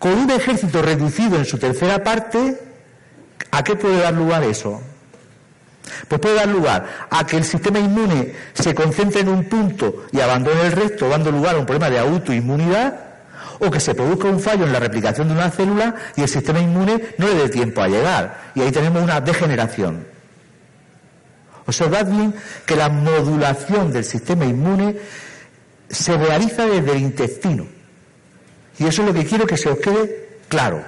con 0.00 0.14
un 0.14 0.30
ejército 0.30 0.82
reducido 0.82 1.36
en 1.36 1.44
su 1.44 1.58
tercera 1.58 2.02
parte. 2.02 2.60
¿A 3.52 3.62
qué 3.62 3.76
puede 3.76 3.98
dar 3.98 4.14
lugar 4.14 4.42
eso? 4.42 4.82
Pues 6.06 6.20
puede 6.20 6.36
dar 6.36 6.48
lugar 6.48 7.08
a 7.10 7.26
que 7.26 7.36
el 7.36 7.44
sistema 7.44 7.78
inmune 7.78 8.34
se 8.54 8.74
concentre 8.74 9.20
en 9.20 9.28
un 9.28 9.44
punto 9.44 10.06
y 10.12 10.20
abandone 10.20 10.62
el 10.62 10.72
resto, 10.72 11.08
dando 11.08 11.30
lugar 11.30 11.56
a 11.56 11.58
un 11.58 11.66
problema 11.66 11.90
de 11.90 11.98
autoinmunidad, 11.98 13.08
o 13.60 13.70
que 13.70 13.80
se 13.80 13.94
produzca 13.94 14.28
un 14.28 14.40
fallo 14.40 14.64
en 14.64 14.72
la 14.72 14.78
replicación 14.78 15.28
de 15.28 15.34
una 15.34 15.50
célula 15.50 15.94
y 16.16 16.22
el 16.22 16.28
sistema 16.28 16.60
inmune 16.60 17.14
no 17.18 17.26
le 17.26 17.34
dé 17.34 17.48
tiempo 17.48 17.82
a 17.82 17.88
llegar. 17.88 18.52
Y 18.54 18.60
ahí 18.60 18.70
tenemos 18.70 19.02
una 19.02 19.20
degeneración. 19.20 20.06
Observad 21.66 22.06
bien 22.06 22.34
que 22.64 22.76
la 22.76 22.88
modulación 22.88 23.92
del 23.92 24.04
sistema 24.04 24.44
inmune 24.46 24.96
se 25.88 26.16
realiza 26.16 26.66
desde 26.66 26.92
el 26.92 26.98
intestino. 26.98 27.66
Y 28.78 28.86
eso 28.86 29.02
es 29.02 29.08
lo 29.08 29.14
que 29.14 29.26
quiero 29.26 29.46
que 29.46 29.56
se 29.56 29.68
os 29.68 29.78
quede 29.78 30.38
claro. 30.48 30.82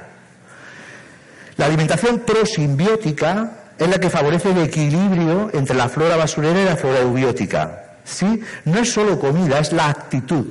La 1.56 1.66
alimentación 1.66 2.20
prosimbiótica 2.20 3.59
es 3.80 3.88
la 3.88 3.98
que 3.98 4.10
favorece 4.10 4.50
el 4.50 4.58
equilibrio 4.58 5.50
entre 5.54 5.74
la 5.74 5.88
flora 5.88 6.16
basurera 6.16 6.60
y 6.60 6.64
la 6.66 6.76
flora 6.76 7.00
eubiótica. 7.00 7.96
¿Sí? 8.04 8.40
No 8.66 8.78
es 8.78 8.92
solo 8.92 9.18
comida, 9.18 9.58
es 9.58 9.72
la 9.72 9.88
actitud. 9.88 10.46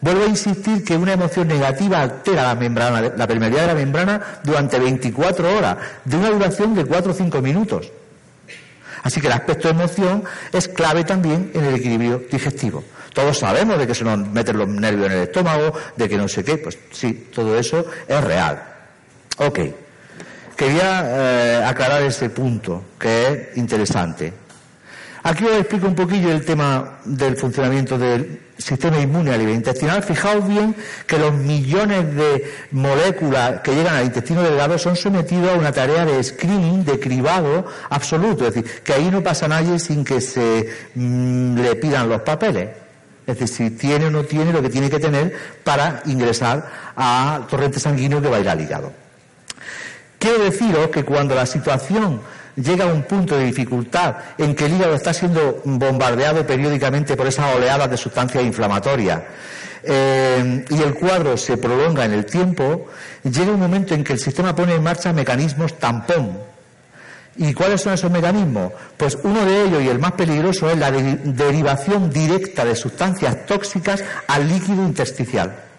Vuelvo 0.00 0.24
a 0.24 0.26
insistir 0.26 0.82
que 0.82 0.96
una 0.96 1.12
emoción 1.12 1.46
negativa 1.46 2.02
altera 2.02 2.42
la 2.42 2.54
membrana, 2.56 3.00
la 3.16 3.26
permeabilidad 3.28 3.68
de 3.68 3.68
la 3.68 3.74
membrana 3.74 4.20
durante 4.42 4.80
24 4.80 5.56
horas, 5.56 5.76
de 6.04 6.16
una 6.16 6.30
duración 6.30 6.74
de 6.74 6.84
4 6.84 7.12
o 7.12 7.14
5 7.14 7.40
minutos. 7.40 7.92
Así 9.04 9.20
que 9.20 9.28
el 9.28 9.32
aspecto 9.32 9.68
de 9.68 9.74
emoción 9.74 10.24
es 10.52 10.66
clave 10.66 11.04
también 11.04 11.52
en 11.54 11.64
el 11.64 11.76
equilibrio 11.76 12.22
digestivo. 12.30 12.82
Todos 13.14 13.38
sabemos 13.38 13.78
de 13.78 13.86
que 13.86 13.94
se 13.94 14.02
nos 14.02 14.18
meten 14.18 14.58
los 14.58 14.68
nervios 14.68 15.06
en 15.06 15.12
el 15.12 15.22
estómago, 15.24 15.72
de 15.96 16.08
que 16.08 16.16
no 16.16 16.26
sé 16.26 16.42
qué, 16.42 16.58
pues 16.58 16.76
sí, 16.90 17.28
todo 17.32 17.56
eso 17.56 17.84
es 18.08 18.24
real. 18.24 18.60
Ok. 19.38 19.60
Quería 20.56 21.04
eh, 21.06 21.64
aclarar 21.64 22.02
ese 22.02 22.30
punto, 22.30 22.84
que 22.98 23.26
es 23.50 23.56
interesante. 23.56 24.32
Aquí 25.24 25.44
os 25.44 25.52
explico 25.52 25.86
un 25.86 25.94
poquillo 25.94 26.32
el 26.32 26.44
tema 26.44 26.98
del 27.04 27.36
funcionamiento 27.36 27.96
del 27.96 28.40
sistema 28.58 28.98
inmune 28.98 29.32
a 29.32 29.38
nivel 29.38 29.54
intestinal. 29.54 30.02
Fijaos 30.02 30.48
bien 30.48 30.74
que 31.06 31.16
los 31.16 31.32
millones 31.32 32.14
de 32.14 32.52
moléculas 32.72 33.60
que 33.60 33.72
llegan 33.72 33.94
al 33.94 34.04
intestino 34.04 34.42
delgado 34.42 34.78
son 34.78 34.96
sometidos 34.96 35.50
a 35.50 35.58
una 35.58 35.70
tarea 35.70 36.04
de 36.04 36.22
screening, 36.22 36.84
de 36.84 36.98
cribado 36.98 37.66
absoluto. 37.90 38.48
Es 38.48 38.54
decir, 38.54 38.82
que 38.82 38.94
ahí 38.94 39.10
no 39.12 39.22
pasa 39.22 39.46
nadie 39.46 39.78
sin 39.78 40.04
que 40.04 40.20
se 40.20 40.68
mm, 40.96 41.56
le 41.56 41.76
pidan 41.76 42.08
los 42.08 42.22
papeles. 42.22 42.70
Es 43.24 43.38
decir, 43.38 43.48
si 43.48 43.70
tiene 43.76 44.06
o 44.06 44.10
no 44.10 44.24
tiene 44.24 44.52
lo 44.52 44.60
que 44.60 44.70
tiene 44.70 44.90
que 44.90 44.98
tener 44.98 45.36
para 45.62 46.02
ingresar 46.06 46.68
al 46.96 47.46
torrente 47.46 47.78
sanguíneo 47.78 48.20
que 48.20 48.28
va 48.28 48.38
a 48.38 48.40
ir 48.40 48.48
al 48.48 48.60
hígado. 48.60 49.01
Quiero 50.22 50.44
deciros 50.44 50.86
que 50.90 51.02
cuando 51.02 51.34
la 51.34 51.44
situación 51.44 52.20
llega 52.54 52.84
a 52.84 52.92
un 52.94 53.02
punto 53.02 53.36
de 53.36 53.44
dificultad 53.44 54.14
en 54.38 54.54
que 54.54 54.66
el 54.66 54.74
hígado 54.74 54.94
está 54.94 55.12
siendo 55.12 55.60
bombardeado 55.64 56.46
periódicamente 56.46 57.16
por 57.16 57.26
esas 57.26 57.56
oleadas 57.56 57.90
de 57.90 57.96
sustancias 57.96 58.44
inflamatorias 58.44 59.20
eh, 59.82 60.64
y 60.70 60.80
el 60.80 60.94
cuadro 60.94 61.36
se 61.36 61.56
prolonga 61.56 62.04
en 62.04 62.12
el 62.12 62.24
tiempo, 62.24 62.86
llega 63.24 63.50
un 63.50 63.58
momento 63.58 63.94
en 63.94 64.04
que 64.04 64.12
el 64.12 64.20
sistema 64.20 64.54
pone 64.54 64.76
en 64.76 64.82
marcha 64.84 65.12
mecanismos 65.12 65.76
tampón. 65.80 66.38
¿Y 67.36 67.52
cuáles 67.52 67.80
son 67.80 67.94
esos 67.94 68.12
mecanismos? 68.12 68.72
Pues 68.96 69.18
uno 69.24 69.44
de 69.44 69.64
ellos 69.64 69.82
y 69.82 69.88
el 69.88 69.98
más 69.98 70.12
peligroso 70.12 70.70
es 70.70 70.78
la 70.78 70.92
derivación 70.92 72.10
directa 72.10 72.64
de 72.64 72.76
sustancias 72.76 73.44
tóxicas 73.44 74.04
al 74.28 74.48
líquido 74.48 74.84
intersticial 74.84 75.71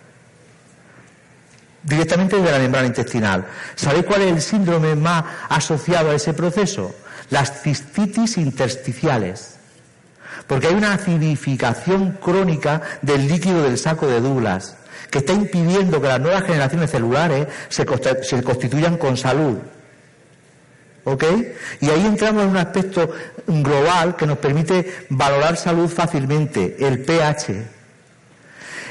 directamente 1.84 2.42
de 2.42 2.52
la 2.52 2.60
membrana 2.60 2.88
intestinal. 2.88 3.46
¿Sabéis 3.76 4.06
cuál 4.06 4.24
es 4.24 4.32
el 4.32 4.42
síndrome 4.42 4.96
más 4.96 5.24
asociado 5.50 6.12
a 6.12 6.16
ese 6.16 6.34
proceso? 6.34 6.96
Las 7.30 7.62
cistitis 7.62 8.38
intersticiales. 8.38 9.58
Porque 10.48 10.68
hay 10.68 10.74
una 10.74 10.94
acidificación 10.94 12.18
crónica 12.22 12.82
del 13.02 13.28
líquido 13.28 13.64
del 13.64 13.78
saco 13.78 14.08
de 14.08 14.20
Douglas 14.20 14.76
que 15.14 15.20
está 15.20 15.34
impidiendo 15.34 16.02
que 16.02 16.08
las 16.08 16.20
nuevas 16.20 16.44
generaciones 16.44 16.90
celulares 16.90 17.48
se, 17.70 17.86
constituyan 17.86 18.98
con 18.98 19.16
salud. 19.16 19.60
¿Ok? 21.04 21.24
Y 21.82 21.90
ahí 21.90 22.04
entramos 22.04 22.44
en 22.44 22.50
un 22.50 22.58
aspecto 22.58 23.12
global 23.46 24.16
que 24.16 24.26
nos 24.26 24.40
permite 24.40 25.06
valorar 25.10 25.56
salud 25.56 25.88
fácilmente, 25.88 26.78
el 26.80 27.04
pH. 27.04 27.64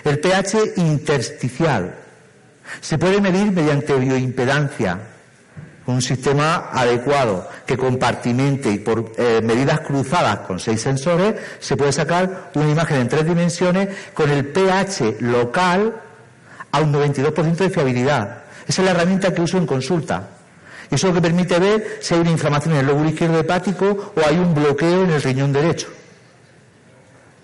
El 0.05 0.21
pH 0.21 0.75
intersticial. 0.77 1.97
Se 2.81 2.99
puede 2.99 3.21
medir 3.21 3.53
mediante 3.53 3.95
bioimpedancia. 3.95 4.99
un 5.85 6.01
sistema 6.01 6.71
adecuado 6.73 7.49
que 7.67 7.77
compartimente 7.77 8.71
y 8.71 8.79
por 8.79 9.13
eh, 9.19 9.41
medidas 9.43 9.81
cruzadas 9.81 10.39
con 10.47 10.61
seis 10.61 10.81
sensores 10.81 11.35
se 11.59 11.77
puede 11.77 11.91
sacar 11.91 12.53
una 12.55 12.71
imagen 12.71 12.99
en 12.99 13.09
tres 13.09 13.27
dimensiones 13.27 13.89
con 14.15 14.31
el 14.31 14.47
pH 14.47 15.17
local 15.19 16.01
a 16.71 16.81
un 16.81 16.93
92% 16.93 17.57
de 17.57 17.71
fiabilidad. 17.71 18.43
Esa 18.67 18.83
es 18.83 18.87
la 18.87 18.93
herramienta 18.93 19.35
que 19.35 19.43
uso 19.43 19.59
en 19.59 19.67
consulta. 19.67 20.29
Y 20.91 20.95
eso 20.95 21.09
es 21.09 21.15
lo 21.15 21.21
que 21.21 21.27
permite 21.27 21.59
ver 21.59 21.99
si 22.01 22.15
hay 22.15 22.21
una 22.21 22.31
inflamación 22.31 22.75
en 22.75 22.81
el 22.81 22.87
lóbulo 22.87 23.09
izquierdo 23.09 23.41
hepático 23.41 24.13
o 24.15 24.21
hay 24.27 24.39
un 24.39 24.55
bloqueo 24.55 25.05
en 25.05 25.11
el 25.11 25.23
riñón 25.23 25.53
derecho. 25.53 25.89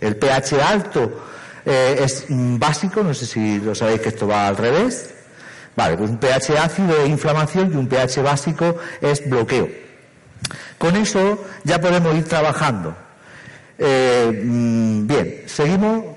El 0.00 0.16
pH 0.16 0.62
alto 0.62 1.22
eh, 1.64 1.96
es 2.00 2.26
básico, 2.28 3.02
no 3.02 3.14
sé 3.14 3.26
si 3.26 3.58
lo 3.58 3.74
sabéis 3.74 4.00
que 4.00 4.10
esto 4.10 4.28
va 4.28 4.46
al 4.46 4.56
revés. 4.56 5.14
Vale, 5.78 5.96
pues 5.96 6.10
un 6.10 6.18
pH 6.18 6.58
ácido 6.58 7.00
es 7.00 7.08
inflamación 7.08 7.72
y 7.72 7.76
un 7.76 7.86
pH 7.86 8.20
básico 8.20 8.78
es 9.00 9.30
bloqueo. 9.30 9.68
Con 10.76 10.96
eso 10.96 11.44
ya 11.62 11.80
podemos 11.80 12.16
ir 12.16 12.24
trabajando. 12.24 12.96
Eh, 13.78 14.42
mm, 14.44 15.06
bien, 15.06 15.42
seguimos. 15.46 16.16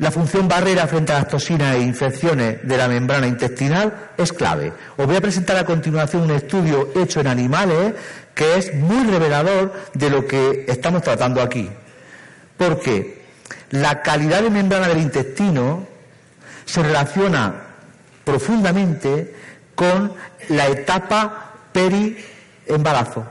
La 0.00 0.10
función 0.10 0.48
barrera 0.48 0.88
frente 0.88 1.12
a 1.12 1.20
las 1.20 1.28
toxinas 1.28 1.76
e 1.76 1.82
infecciones 1.82 2.66
de 2.66 2.76
la 2.76 2.88
membrana 2.88 3.28
intestinal 3.28 4.10
es 4.18 4.32
clave. 4.32 4.72
Os 4.96 5.06
voy 5.06 5.14
a 5.14 5.20
presentar 5.20 5.56
a 5.56 5.64
continuación 5.64 6.22
un 6.22 6.32
estudio 6.32 6.88
hecho 6.96 7.20
en 7.20 7.28
animales 7.28 7.94
que 8.34 8.56
es 8.56 8.74
muy 8.74 9.06
revelador 9.06 9.72
de 9.94 10.10
lo 10.10 10.26
que 10.26 10.64
estamos 10.66 11.00
tratando 11.02 11.40
aquí. 11.40 11.70
Porque 12.56 13.22
la 13.70 14.02
calidad 14.02 14.42
de 14.42 14.50
membrana 14.50 14.88
del 14.88 14.98
intestino 14.98 15.94
se 16.66 16.82
relaciona 16.82 17.54
profundamente 18.24 19.34
con 19.74 20.12
la 20.50 20.66
etapa 20.66 21.52
peri-embarazo. 21.72 23.24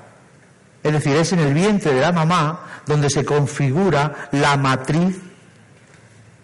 Es 0.82 0.94
decir, 0.94 1.16
es 1.16 1.34
en 1.34 1.40
el 1.40 1.54
vientre 1.54 1.94
de 1.94 2.02
la 2.02 2.12
mamá 2.12 2.82
donde 2.86 3.10
se 3.10 3.26
configura 3.26 4.30
la 4.32 4.56
matriz 4.56 5.18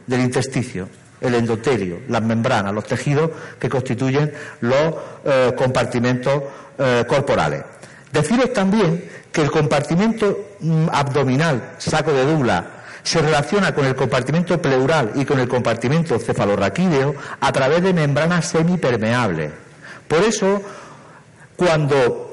del 0.06 0.21
intesticio, 0.21 0.89
el 1.21 1.36
endotelio, 1.36 2.01
las 2.10 2.21
membranas, 2.21 2.73
los 2.73 2.86
tejidos 2.86 3.32
que 3.60 3.69
constituyen 3.69 4.34
los 4.62 4.95
eh, 5.23 5.54
compartimentos 5.56 6.43
eh, 6.77 7.06
corporales. 7.08 7.63
Deciros 8.12 8.51
también 8.51 9.10
que 9.32 9.41
el 9.41 9.51
compartimento 9.51 10.56
mm, 10.60 10.88
abdominal, 10.91 11.75
saco 11.77 12.12
de 12.12 12.25
dula, 12.25 12.81
se 13.04 13.22
relaciona 13.22 13.74
con 13.74 13.86
el 13.86 13.96
compartimento 13.96 14.62
pleural 14.62 15.12
y 15.16 15.26
con 15.26 15.40
el 15.40 15.48
compartimento 15.48 16.20
cefalorraquídeo 16.20 17.16
a 17.40 17.52
través 17.52 17.84
de 17.84 17.94
membranas 17.94 18.48
semipermeables. 18.48 19.52
Por 20.08 20.24
eso, 20.24 20.62
cuando 21.56 22.31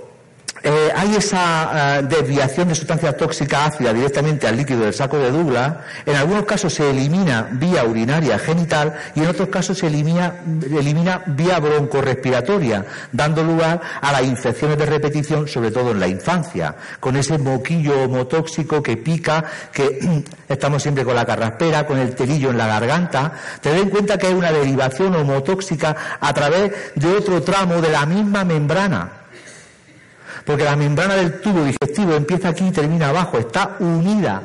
eh, 0.62 0.90
hay 0.94 1.14
esa 1.16 1.98
eh, 1.98 2.02
desviación 2.02 2.68
de 2.68 2.74
sustancia 2.74 3.16
tóxica 3.16 3.66
ácida 3.66 3.92
directamente 3.92 4.46
al 4.46 4.56
líquido 4.56 4.80
del 4.80 4.94
saco 4.94 5.18
de 5.18 5.30
Douglas, 5.30 5.74
en 6.04 6.16
algunos 6.16 6.44
casos 6.44 6.74
se 6.74 6.90
elimina 6.90 7.48
vía 7.52 7.84
urinaria 7.84 8.38
genital 8.38 8.94
y 9.14 9.20
en 9.20 9.28
otros 9.28 9.48
casos 9.48 9.78
se 9.78 9.86
elimina, 9.86 10.34
elimina 10.70 11.22
vía 11.26 11.58
broncorrespiratoria, 11.60 12.84
dando 13.12 13.42
lugar 13.42 13.80
a 14.00 14.12
las 14.12 14.22
infecciones 14.22 14.78
de 14.78 14.86
repetición, 14.86 15.46
sobre 15.46 15.70
todo 15.70 15.92
en 15.92 16.00
la 16.00 16.08
infancia, 16.08 16.74
con 17.00 17.16
ese 17.16 17.38
moquillo 17.38 18.02
homotóxico 18.02 18.82
que 18.82 18.96
pica, 18.96 19.44
que 19.72 20.24
estamos 20.48 20.82
siempre 20.82 21.04
con 21.04 21.14
la 21.14 21.26
carraspera, 21.26 21.86
con 21.86 21.98
el 21.98 22.14
telillo 22.14 22.50
en 22.50 22.58
la 22.58 22.66
garganta. 22.66 23.32
Tened 23.60 23.82
en 23.82 23.90
cuenta 23.90 24.18
que 24.18 24.28
hay 24.28 24.34
una 24.34 24.52
derivación 24.52 25.14
homotóxica 25.14 26.18
a 26.20 26.32
través 26.34 26.72
de 26.94 27.08
otro 27.08 27.42
tramo 27.42 27.80
de 27.80 27.90
la 27.90 28.06
misma 28.06 28.44
membrana 28.44 29.17
porque 30.48 30.64
la 30.64 30.76
membrana 30.76 31.14
del 31.14 31.42
tubo 31.42 31.62
digestivo 31.62 32.14
empieza 32.14 32.48
aquí 32.48 32.68
y 32.68 32.70
termina 32.70 33.10
abajo, 33.10 33.36
está 33.36 33.76
unida. 33.80 34.44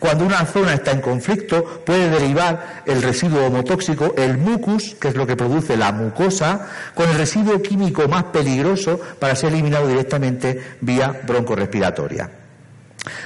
Cuando 0.00 0.24
una 0.24 0.44
zona 0.44 0.74
está 0.74 0.90
en 0.90 1.00
conflicto, 1.00 1.62
puede 1.86 2.10
derivar 2.10 2.82
el 2.84 3.00
residuo 3.00 3.46
homotóxico, 3.46 4.12
el 4.16 4.38
mucus, 4.38 4.96
que 5.00 5.06
es 5.06 5.14
lo 5.14 5.24
que 5.24 5.36
produce 5.36 5.76
la 5.76 5.92
mucosa, 5.92 6.66
con 6.96 7.08
el 7.08 7.16
residuo 7.16 7.62
químico 7.62 8.08
más 8.08 8.24
peligroso 8.24 9.00
para 9.20 9.36
ser 9.36 9.52
eliminado 9.52 9.86
directamente 9.86 10.78
vía 10.80 11.20
broncorespiratoria. 11.24 12.28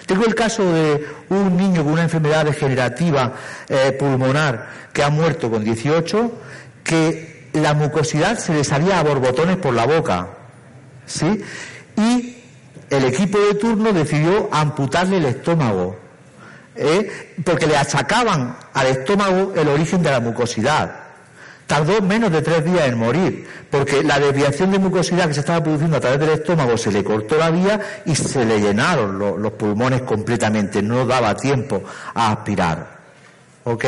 Tengo 0.04 0.26
el 0.26 0.34
caso 0.34 0.70
de 0.70 1.06
un 1.30 1.56
niño 1.56 1.84
con 1.84 1.94
una 1.94 2.02
enfermedad 2.02 2.44
degenerativa 2.44 3.32
eh, 3.66 3.92
pulmonar 3.98 4.90
que 4.92 5.02
ha 5.02 5.08
muerto 5.08 5.50
con 5.50 5.64
18, 5.64 6.32
que 6.84 7.48
la 7.54 7.72
mucosidad 7.72 8.38
se 8.38 8.52
le 8.52 8.62
salía 8.62 9.00
a 9.00 9.02
borbotones 9.02 9.56
por 9.56 9.72
la 9.72 9.86
boca. 9.86 10.34
¿Sí? 11.06 11.42
Y 11.98 12.36
el 12.90 13.04
equipo 13.04 13.38
de 13.38 13.54
turno 13.54 13.92
decidió 13.92 14.48
amputarle 14.52 15.18
el 15.18 15.26
estómago, 15.26 15.96
¿eh? 16.76 17.34
porque 17.44 17.66
le 17.66 17.76
achacaban 17.76 18.56
al 18.72 18.86
estómago 18.86 19.52
el 19.56 19.68
origen 19.68 20.02
de 20.02 20.10
la 20.10 20.20
mucosidad. 20.20 21.08
Tardó 21.66 22.00
menos 22.00 22.32
de 22.32 22.40
tres 22.40 22.64
días 22.64 22.88
en 22.88 22.96
morir, 22.96 23.46
porque 23.70 24.02
la 24.02 24.18
desviación 24.18 24.70
de 24.70 24.78
mucosidad 24.78 25.28
que 25.28 25.34
se 25.34 25.40
estaba 25.40 25.62
produciendo 25.62 25.98
a 25.98 26.00
través 26.00 26.18
del 26.20 26.30
estómago 26.30 26.78
se 26.78 26.90
le 26.90 27.04
cortó 27.04 27.36
la 27.36 27.50
vía 27.50 27.78
y 28.06 28.14
se 28.14 28.46
le 28.46 28.58
llenaron 28.58 29.18
los, 29.18 29.52
pulmones 29.52 30.00
completamente, 30.02 30.80
no 30.80 31.04
daba 31.04 31.34
tiempo 31.34 31.82
a 32.14 32.32
aspirar. 32.32 32.98
¿Ok? 33.64 33.84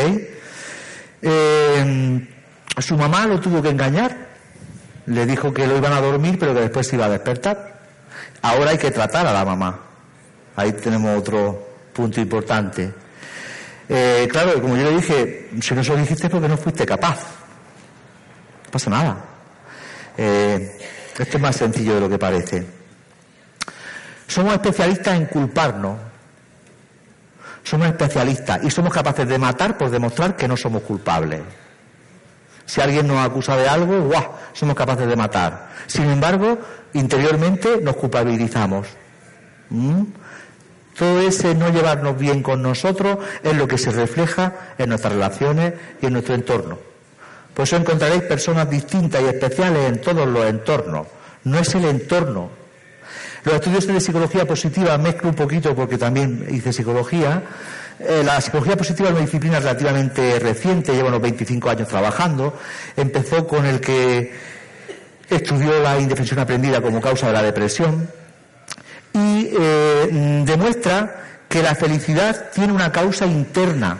Eh, 1.23 2.29
su 2.77 2.96
mamá 2.99 3.27
lo 3.27 3.40
tuvo 3.40 3.62
que 3.62 3.70
engañar, 3.70 4.14
le 5.07 5.25
dijo 5.25 5.55
que 5.55 5.66
lo 5.66 5.79
iban 5.79 5.94
a 5.94 6.03
dormir, 6.03 6.38
pero 6.38 6.53
que 6.53 6.61
después 6.61 6.87
se 6.87 6.96
iba 6.96 7.07
a 7.07 7.11
despertar. 7.11 7.80
Ahora 8.42 8.70
hay 8.70 8.79
que 8.79 8.90
tratar 8.90 9.26
a 9.26 9.33
la 9.33 9.44
mamá. 9.44 9.79
Ahí 10.57 10.72
tenemos 10.72 11.18
otro 11.18 11.68
punto 11.92 12.20
importante. 12.20 12.92
Eh, 13.88 14.29
claro, 14.31 14.61
como 14.61 14.76
yo 14.76 14.85
le 14.85 14.96
dije, 14.96 15.50
si 15.61 15.74
no 15.74 15.83
se 15.83 15.90
lo 15.90 15.96
dijiste 15.96 16.31
porque 16.31 16.48
no 16.48 16.57
fuiste 16.57 16.87
capaz. 16.87 17.18
No 18.64 18.70
pasa 18.70 18.90
nada. 18.90 19.24
Eh, 20.16 20.79
esto 21.18 21.37
es 21.37 21.42
más 21.42 21.57
sencillo 21.57 21.96
de 21.96 22.00
lo 22.00 22.09
que 22.09 22.18
parece. 22.18 22.66
Somos 24.26 24.55
especialistas 24.55 25.16
en 25.16 25.26
culparnos. 25.26 25.98
Somos 27.62 27.88
especialistas 27.88 28.61
y 28.62 28.70
somos 28.70 28.92
capaces 28.92 29.29
de 29.29 29.38
matar 29.38 29.76
por 29.76 29.90
demostrar 29.90 30.37
que 30.37 30.48
no 30.48 30.57
somos 30.57 30.83
culpables. 30.83 31.40
Si 32.64 32.81
alguien 32.81 33.09
nos 33.09 33.18
acusa 33.18 33.57
de 33.57 33.68
algo, 33.68 34.00
¡guau! 34.03 34.33
somos 34.53 34.76
capaces 34.76 35.09
de 35.09 35.16
matar. 35.16 35.70
Sin 35.87 36.05
embargo, 36.09 36.59
interiormente 36.94 37.81
nos 37.83 37.96
culpabilizamos. 37.96 38.87
¿Mm? 39.70 40.03
Todo 40.96 41.20
ese 41.20 41.55
no 41.55 41.70
llevarnos 41.70 42.18
bien 42.18 42.42
con 42.42 42.62
nosotros 42.62 43.18
es 43.42 43.57
lo 43.57 43.66
que 43.66 43.79
se 43.79 43.90
refleja 43.90 44.55
en 44.76 44.90
nuestras 44.90 45.14
relaciones 45.14 45.74
y 46.03 46.07
en 46.07 46.12
nuestro 46.12 46.35
entorno. 46.35 46.79
Por 47.55 47.64
eso 47.64 47.76
encontraréis 47.76 48.22
personas 48.22 48.68
distintas 48.68 49.22
y 49.22 49.26
especiales 49.26 49.88
en 49.88 50.00
todos 50.00 50.29
los 50.29 50.44
entornos. 50.46 51.07
No 51.44 51.59
es 51.59 51.74
el 51.74 51.85
entorno. 51.87 52.50
Los 53.44 53.55
estudios 53.55 53.87
de 53.87 54.00
psicología 54.00 54.46
positiva 54.46 54.98
mezclo 54.98 55.31
un 55.31 55.35
poquito 55.35 55.74
porque 55.74 55.96
también 55.96 56.46
hice 56.50 56.72
psicología 56.72 57.42
eh, 58.03 58.22
la 58.24 58.40
psicología 58.40 58.79
positiva 58.79 59.11
es 59.11 59.14
una 59.14 59.24
disciplina 59.24 59.61
relativamente 59.61 60.38
reciente, 60.38 60.94
lleva 60.94 61.09
unos 61.09 61.20
25 61.20 61.68
años 61.68 61.88
trabajando. 61.88 62.59
Empezó 62.96 63.46
con 63.46 63.66
el 63.66 63.81
que 63.81 64.33
estudió 65.31 65.81
la 65.81 65.99
indefensión 65.99 66.40
aprendida 66.40 66.81
como 66.81 67.01
causa 67.01 67.29
de 67.29 67.33
la 67.33 67.43
depresión 67.43 68.09
y 69.12 69.51
eh, 69.59 70.43
demuestra 70.45 71.23
que 71.49 71.62
la 71.62 71.75
felicidad 71.75 72.51
tiene 72.55 72.73
una 72.73 72.93
causa 72.93 73.27
interna. 73.27 73.99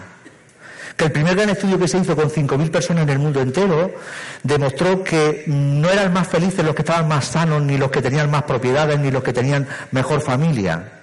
Que 0.97 1.07
el 1.07 1.13
primer 1.13 1.35
gran 1.35 1.49
estudio 1.49 1.79
que 1.79 1.89
se 1.89 1.99
hizo 1.99 2.15
con 2.15 2.31
5.000 2.31 2.71
personas 2.71 3.05
en 3.05 3.09
el 3.09 3.19
mundo 3.19 3.41
entero 3.41 3.93
demostró 4.43 5.03
que 5.03 5.45
no 5.47 5.89
eran 5.89 6.13
más 6.13 6.29
felices 6.29 6.65
los 6.65 6.75
que 6.75 6.83
estaban 6.83 7.09
más 7.09 7.25
sanos, 7.25 7.63
ni 7.63 7.79
los 7.79 7.91
que 7.91 8.03
tenían 8.03 8.31
más 8.31 8.43
propiedades, 8.43 9.01
ni 9.01 9.11
los 9.11 9.23
que 9.23 9.33
tenían 9.33 9.67
mejor 9.93 10.21
familia 10.21 11.00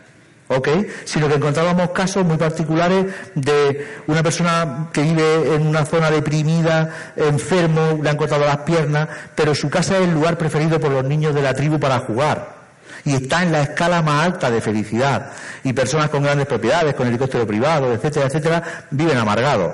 ¿ok? 0.47 0.69
Sino 1.05 1.27
que 1.27 1.35
encontrábamos 1.35 1.91
casos 1.91 2.25
muy 2.25 2.37
particulares 2.37 3.05
de 3.35 4.01
una 4.07 4.23
persona 4.23 4.89
que 4.91 5.01
vive 5.01 5.55
en 5.55 5.67
una 5.67 5.85
zona 5.85 6.09
deprimida, 6.09 7.13
enfermo, 7.15 7.99
le 8.01 8.09
han 8.09 8.17
cortado 8.17 8.45
las 8.45 8.57
piernas, 8.59 9.09
pero 9.35 9.53
su 9.53 9.69
casa 9.69 9.97
es 9.97 10.03
el 10.03 10.13
lugar 10.13 10.37
preferido 10.37 10.79
por 10.79 10.91
los 10.91 11.03
niños 11.03 11.33
de 11.35 11.41
la 11.41 11.53
tribu 11.53 11.79
para 11.79 11.99
jugar. 11.99 12.57
Y 13.03 13.15
está 13.15 13.43
en 13.43 13.51
la 13.51 13.61
escala 13.61 14.01
más 14.01 14.25
alta 14.25 14.51
de 14.51 14.59
felicidad. 14.59 15.31
Y 15.63 15.73
personas 15.73 16.09
con 16.09 16.23
grandes 16.23 16.47
propiedades, 16.47 16.93
con 16.93 17.07
helicóptero 17.07 17.47
privado, 17.47 17.93
etcétera, 17.93 18.27
etcétera, 18.27 18.63
viven 18.91 19.17
amargados. 19.17 19.73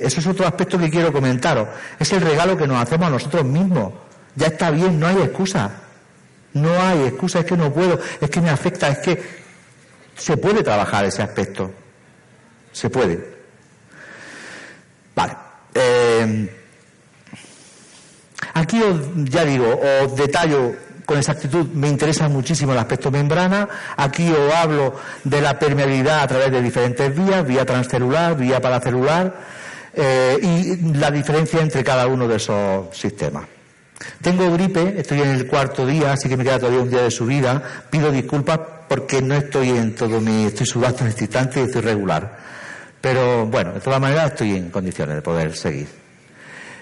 Eso 0.00 0.20
es 0.20 0.26
otro 0.26 0.46
aspecto 0.46 0.78
que 0.78 0.88
quiero 0.88 1.12
comentaros. 1.12 1.68
Es 1.98 2.10
el 2.12 2.22
regalo 2.22 2.56
que 2.56 2.66
nos 2.66 2.82
hacemos 2.82 3.08
a 3.08 3.10
nosotros 3.10 3.44
mismos. 3.44 3.92
Ya 4.34 4.46
está 4.46 4.70
bien, 4.70 4.98
no 4.98 5.06
hay 5.06 5.16
excusa. 5.16 5.70
No 6.54 6.70
hay 6.80 7.02
excusa, 7.02 7.40
es 7.40 7.44
que 7.44 7.56
no 7.56 7.72
puedo, 7.72 7.98
es 8.20 8.30
que 8.30 8.40
me 8.40 8.48
afecta, 8.48 8.88
es 8.88 8.98
que 8.98 9.43
se 10.16 10.36
puede 10.36 10.62
trabajar 10.62 11.04
ese 11.04 11.22
aspecto. 11.22 11.70
Se 12.72 12.90
puede. 12.90 13.34
Vale. 15.14 15.36
Eh, 15.74 16.56
aquí 18.54 18.82
os, 18.82 19.00
ya 19.30 19.44
digo, 19.44 19.80
os 20.02 20.16
detallo 20.16 20.74
con 21.04 21.18
exactitud, 21.18 21.66
me 21.74 21.88
interesa 21.88 22.28
muchísimo 22.28 22.72
el 22.72 22.78
aspecto 22.78 23.10
membrana. 23.10 23.68
Aquí 23.96 24.30
os 24.30 24.54
hablo 24.54 24.94
de 25.24 25.40
la 25.40 25.58
permeabilidad 25.58 26.22
a 26.22 26.26
través 26.26 26.50
de 26.50 26.62
diferentes 26.62 27.14
vías, 27.14 27.46
vía 27.46 27.64
transcelular, 27.64 28.36
vía 28.36 28.60
paracelular, 28.60 29.34
eh, 29.92 30.38
y 30.42 30.76
la 30.94 31.10
diferencia 31.10 31.60
entre 31.60 31.84
cada 31.84 32.06
uno 32.06 32.26
de 32.26 32.36
esos 32.36 32.96
sistemas. 32.96 33.44
Tengo 34.20 34.50
gripe, 34.52 34.94
estoy 34.98 35.20
en 35.20 35.28
el 35.28 35.46
cuarto 35.46 35.86
día, 35.86 36.12
así 36.12 36.28
que 36.28 36.36
me 36.36 36.44
queda 36.44 36.58
todavía 36.58 36.80
un 36.80 36.90
día 36.90 37.02
de 37.02 37.10
subida. 37.10 37.62
Pido 37.90 38.10
disculpas 38.10 38.58
porque 38.88 39.22
no 39.22 39.34
estoy 39.34 39.70
en 39.70 39.94
todo 39.94 40.20
mi, 40.20 40.46
estoy 40.46 40.66
sudando 40.66 41.00
en 41.00 41.08
este 41.08 41.24
y 41.24 41.62
estoy 41.62 41.80
regular. 41.80 42.38
Pero 43.00 43.46
bueno, 43.46 43.72
de 43.72 43.80
todas 43.80 44.00
maneras 44.00 44.32
estoy 44.32 44.56
en 44.56 44.70
condiciones 44.70 45.16
de 45.16 45.22
poder 45.22 45.54
seguir. 45.54 45.88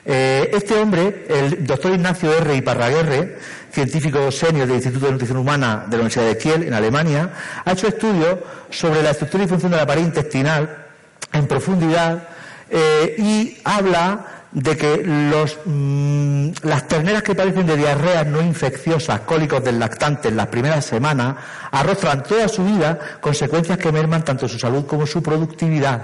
Eh, 0.05 0.51
este 0.53 0.75
hombre, 0.75 1.27
el 1.29 1.65
doctor 1.65 1.93
Ignacio 1.93 2.33
R. 2.33 2.57
Iparraguerre, 2.57 3.39
científico 3.71 4.31
senior 4.33 4.67
del 4.67 4.77
Instituto 4.77 5.07
de 5.07 5.13
Nutrición 5.13 5.39
Humana 5.39 5.85
de 5.87 5.97
la 5.97 6.03
Universidad 6.03 6.27
de 6.27 6.39
Kiel, 6.39 6.63
en 6.65 6.75
Alemania, 6.75 7.31
ha 7.65 7.73
hecho 7.73 7.87
estudios 7.87 8.39
sobre 8.71 9.03
la 9.03 9.11
estructura 9.11 9.45
y 9.45 9.49
función 9.49 9.71
de 9.71 9.79
la 9.79 9.87
pared 9.87 10.03
intestinal 10.03 10.87
en 11.33 11.47
profundidad 11.47 12.29
eh, 12.69 13.15
y 13.19 13.59
habla 13.65 14.32
de 14.53 14.77
que 14.77 15.03
los, 15.03 15.59
mm, 15.65 16.51
las 16.65 16.87
terneras 16.87 17.23
que 17.23 17.35
padecen 17.35 17.67
de 17.67 17.77
diarreas 17.77 18.27
no 18.27 18.43
infecciosas, 18.43 19.21
cólicos 19.21 19.65
del 19.65 19.79
lactante 19.79 20.29
en 20.29 20.37
las 20.37 20.49
primeras 20.49 20.85
semanas, 20.85 21.37
arrostran 21.71 22.23
toda 22.23 22.49
su 22.49 22.65
vida 22.65 22.99
consecuencias 23.21 23.79
que 23.79 23.91
merman 23.91 24.25
tanto 24.25 24.47
su 24.47 24.59
salud 24.59 24.85
como 24.87 25.07
su 25.07 25.23
productividad. 25.23 26.03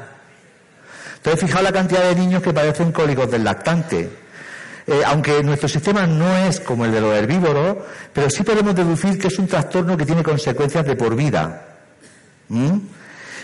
Entonces, 1.16 1.40
fijaos 1.40 1.64
la 1.64 1.72
cantidad 1.72 2.02
de 2.08 2.14
niños 2.14 2.42
que 2.42 2.54
padecen 2.54 2.92
cólicos 2.92 3.30
del 3.30 3.44
lactante. 3.44 4.10
Eh, 4.86 5.02
aunque 5.04 5.42
nuestro 5.42 5.68
sistema 5.68 6.06
no 6.06 6.34
es 6.38 6.60
como 6.60 6.86
el 6.86 6.92
de 6.92 7.00
los 7.02 7.14
herbívoros, 7.14 7.76
pero 8.14 8.30
sí 8.30 8.42
podemos 8.42 8.74
deducir 8.74 9.18
que 9.18 9.28
es 9.28 9.38
un 9.38 9.46
trastorno 9.46 9.96
que 9.96 10.06
tiene 10.06 10.22
consecuencias 10.22 10.86
de 10.86 10.96
por 10.96 11.14
vida. 11.14 11.66
¿Mm? 12.48 12.78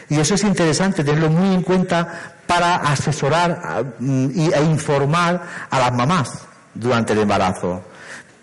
Y 0.09 0.18
eso 0.18 0.34
es 0.34 0.44
interesante 0.44 1.02
tenerlo 1.05 1.30
muy 1.30 1.55
en 1.55 1.62
cuenta 1.62 2.34
para 2.46 2.76
asesorar 2.76 3.94
e 4.00 4.62
informar 4.62 5.42
a 5.70 5.78
las 5.78 5.92
mamás 5.92 6.46
durante 6.74 7.12
el 7.12 7.20
embarazo, 7.20 7.82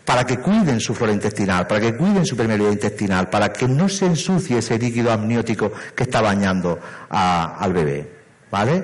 para 0.06 0.26
que 0.26 0.38
cuiden 0.40 0.80
su 0.80 0.96
flora 0.96 1.14
intestinal, 1.14 1.68
para 1.68 1.80
que 1.80 1.96
cuiden 1.96 2.26
su 2.26 2.36
permeabilidad 2.36 2.72
intestinal, 2.74 3.30
para 3.30 3.54
que 3.54 3.68
no 3.68 3.88
se 3.90 4.08
ensucie 4.08 4.58
ese 4.58 4.80
líquido 4.80 5.12
amniótico 5.12 5.72
que 5.96 6.04
está 6.04 6.22
bañando 6.22 6.80
al 7.10 7.74
bebé. 7.74 8.22
¿Vale? 8.50 8.84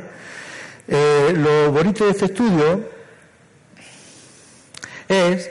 Eh, 0.87 1.33
lo 1.35 1.71
bonito 1.71 2.05
de 2.05 2.11
este 2.11 2.25
estudio 2.25 2.89
es 5.09 5.49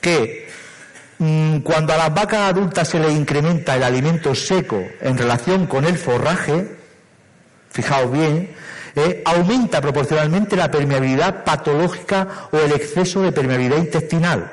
que 0.00 0.43
mm, 0.43 0.43
cuando 1.62 1.92
a 1.92 1.96
las 1.96 2.14
vacas 2.14 2.50
adultas 2.50 2.88
se 2.88 2.98
les 2.98 3.12
incrementa 3.12 3.76
el 3.76 3.82
alimento 3.82 4.34
seco 4.34 4.82
en 5.00 5.16
relación 5.18 5.66
con 5.66 5.84
el 5.84 5.96
forraje, 5.96 6.76
fijaos 7.70 8.10
bien, 8.10 8.54
eh, 8.96 9.22
aumenta 9.24 9.80
proporcionalmente 9.80 10.56
la 10.56 10.70
permeabilidad 10.70 11.44
patológica 11.44 12.48
o 12.52 12.58
el 12.58 12.72
exceso 12.72 13.22
de 13.22 13.32
permeabilidad 13.32 13.78
intestinal, 13.78 14.52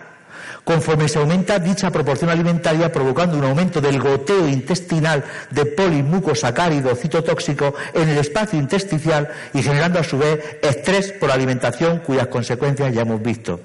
conforme 0.64 1.08
se 1.08 1.20
aumenta 1.20 1.60
dicha 1.60 1.92
proporción 1.92 2.30
alimentaria, 2.30 2.92
provocando 2.92 3.38
un 3.38 3.44
aumento 3.44 3.82
del 3.82 4.00
goteo 4.00 4.48
intestinal 4.48 5.24
de 5.52 5.66
polimucosacárido 5.66 6.96
citotóxico 6.96 7.76
en 7.94 8.10
el 8.10 8.18
espacio 8.18 8.58
intersticial 8.58 9.30
y 9.54 9.62
generando 9.62 10.00
a 10.00 10.04
su 10.04 10.18
vez 10.18 10.58
estrés 10.62 11.12
por 11.12 11.32
alimentación, 11.32 12.00
cuyas 12.00 12.28
consecuencias 12.28 12.94
ya 12.94 13.02
hemos 13.02 13.22
visto. 13.22 13.60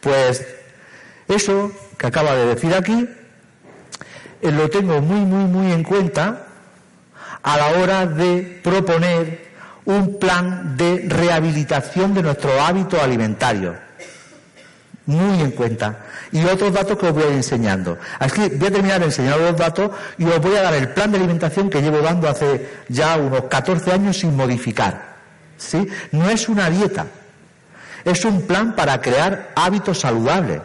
Pues 0.00 0.46
eso 1.28 1.72
que 1.98 2.06
acaba 2.06 2.34
de 2.34 2.46
decir 2.46 2.74
aquí, 2.74 3.08
eh, 4.42 4.50
lo 4.50 4.68
tengo 4.70 5.00
muy, 5.00 5.20
muy, 5.20 5.44
muy 5.44 5.72
en 5.72 5.82
cuenta 5.82 6.46
a 7.42 7.56
la 7.56 7.66
hora 7.78 8.06
de 8.06 8.60
proponer 8.62 9.46
un 9.84 10.18
plan 10.18 10.76
de 10.76 11.06
rehabilitación 11.08 12.12
de 12.12 12.22
nuestro 12.22 12.60
hábito 12.60 13.00
alimentario. 13.00 13.74
Muy 15.06 15.40
en 15.40 15.52
cuenta. 15.52 16.06
Y 16.32 16.44
otros 16.44 16.72
datos 16.72 16.98
que 16.98 17.06
os 17.06 17.12
voy 17.12 17.22
a 17.22 17.28
enseñando. 17.28 17.96
Así 18.18 18.34
que 18.34 18.56
voy 18.56 18.66
a 18.66 18.72
terminar 18.72 18.98
de 18.98 19.06
enseñar 19.06 19.38
los 19.38 19.56
datos 19.56 19.92
y 20.18 20.24
os 20.24 20.40
voy 20.40 20.56
a 20.56 20.62
dar 20.62 20.74
el 20.74 20.88
plan 20.88 21.12
de 21.12 21.18
alimentación 21.18 21.70
que 21.70 21.80
llevo 21.80 22.00
dando 22.00 22.28
hace 22.28 22.68
ya 22.88 23.16
unos 23.16 23.42
14 23.44 23.92
años 23.92 24.18
sin 24.18 24.34
modificar. 24.34 25.14
¿Sí? 25.56 25.86
No 26.10 26.28
es 26.28 26.48
una 26.48 26.68
dieta. 26.68 27.06
Es 28.04 28.24
un 28.24 28.42
plan 28.42 28.74
para 28.74 29.00
crear 29.00 29.52
hábitos 29.54 30.00
saludables. 30.00 30.60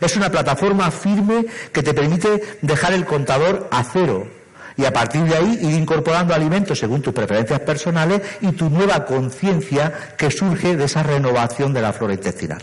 Es 0.00 0.16
una 0.16 0.30
plataforma 0.30 0.90
firme 0.90 1.46
que 1.72 1.82
te 1.82 1.94
permite 1.94 2.58
dejar 2.62 2.92
el 2.92 3.04
contador 3.04 3.68
a 3.70 3.84
cero 3.84 4.26
y 4.76 4.84
a 4.84 4.92
partir 4.92 5.22
de 5.24 5.36
ahí 5.36 5.58
ir 5.62 5.74
incorporando 5.74 6.34
alimentos 6.34 6.78
según 6.78 7.00
tus 7.00 7.14
preferencias 7.14 7.60
personales 7.60 8.22
y 8.40 8.52
tu 8.52 8.70
nueva 8.70 9.04
conciencia 9.04 10.14
que 10.16 10.30
surge 10.30 10.76
de 10.76 10.84
esa 10.84 11.02
renovación 11.02 11.72
de 11.72 11.82
la 11.82 11.92
flora 11.92 12.14
intestinal. 12.14 12.60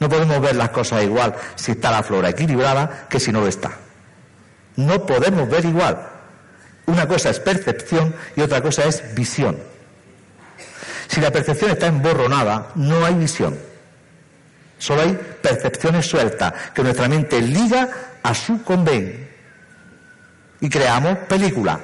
No 0.00 0.08
podemos 0.08 0.40
ver 0.40 0.56
las 0.56 0.70
cosas 0.70 1.04
igual 1.04 1.34
si 1.54 1.72
está 1.72 1.92
la 1.92 2.02
flora 2.02 2.30
equilibrada 2.30 3.06
que 3.08 3.20
si 3.20 3.30
no 3.30 3.40
lo 3.40 3.46
está. 3.46 3.70
No 4.74 5.06
podemos 5.06 5.48
ver 5.48 5.64
igual. 5.64 6.08
Una 6.86 7.06
cosa 7.06 7.30
es 7.30 7.38
percepción 7.38 8.14
y 8.34 8.40
otra 8.40 8.60
cosa 8.60 8.84
es 8.84 9.14
visión. 9.14 9.58
Si 11.06 11.20
la 11.20 11.30
percepción 11.30 11.70
está 11.70 11.86
emborronada, 11.86 12.68
no 12.74 13.04
hay 13.04 13.14
visión. 13.14 13.56
Solo 14.82 15.02
hay 15.02 15.16
percepciones 15.40 16.06
sueltas 16.06 16.52
que 16.74 16.82
nuestra 16.82 17.08
mente 17.08 17.40
liga 17.40 17.88
a 18.20 18.34
su 18.34 18.64
convenio 18.64 19.14
y 20.60 20.68
creamos 20.68 21.18
películas 21.28 21.78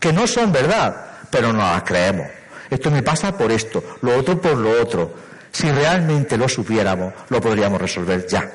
que 0.00 0.14
no 0.14 0.26
son 0.26 0.50
verdad, 0.50 0.96
pero 1.28 1.52
no 1.52 1.58
las 1.58 1.82
creemos. 1.82 2.26
Esto 2.70 2.90
me 2.90 3.02
pasa 3.02 3.36
por 3.36 3.52
esto, 3.52 3.84
lo 4.00 4.16
otro 4.16 4.40
por 4.40 4.56
lo 4.56 4.80
otro. 4.80 5.14
Si 5.52 5.70
realmente 5.70 6.38
lo 6.38 6.48
supiéramos, 6.48 7.12
lo 7.28 7.38
podríamos 7.38 7.78
resolver 7.78 8.26
ya. 8.26 8.50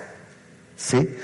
¿Sí? 0.75 1.15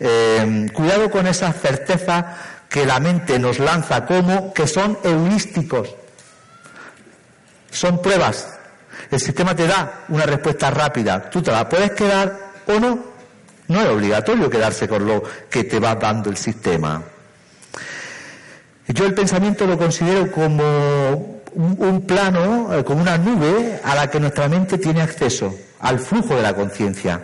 Eh, 0.00 0.66
cuidado 0.74 1.08
con 1.08 1.28
esas 1.28 1.54
certezas 1.60 2.24
que 2.68 2.84
la 2.84 2.98
mente 2.98 3.38
nos 3.38 3.60
lanza 3.60 4.04
como 4.04 4.52
que 4.52 4.66
son 4.66 4.98
heurísticos. 5.04 5.94
Son 7.70 8.02
pruebas. 8.02 8.53
El 9.10 9.20
sistema 9.20 9.54
te 9.54 9.66
da 9.66 10.04
una 10.08 10.26
respuesta 10.26 10.70
rápida. 10.70 11.30
Tú 11.30 11.42
te 11.42 11.50
la 11.50 11.68
puedes 11.68 11.92
quedar 11.92 12.52
o 12.66 12.78
no. 12.78 12.98
No 13.68 13.80
es 13.80 13.88
obligatorio 13.88 14.50
quedarse 14.50 14.88
con 14.88 15.06
lo 15.06 15.22
que 15.48 15.64
te 15.64 15.80
va 15.80 15.94
dando 15.94 16.30
el 16.30 16.36
sistema. 16.36 17.02
Yo 18.88 19.06
el 19.06 19.14
pensamiento 19.14 19.66
lo 19.66 19.78
considero 19.78 20.30
como 20.30 21.42
un, 21.54 22.04
plano, 22.06 22.74
eh, 22.74 22.84
como 22.84 23.00
una 23.00 23.16
nube 23.16 23.80
a 23.82 23.94
la 23.94 24.10
que 24.10 24.20
nuestra 24.20 24.48
mente 24.48 24.76
tiene 24.76 25.00
acceso, 25.00 25.54
al 25.80 25.98
flujo 25.98 26.36
de 26.36 26.42
la 26.42 26.54
conciencia. 26.54 27.22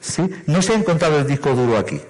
¿Sí? 0.00 0.28
No 0.46 0.60
se 0.60 0.72
ha 0.72 0.76
encontrado 0.76 1.18
el 1.18 1.26
disco 1.26 1.54
duro 1.54 1.78
aquí. 1.78 2.00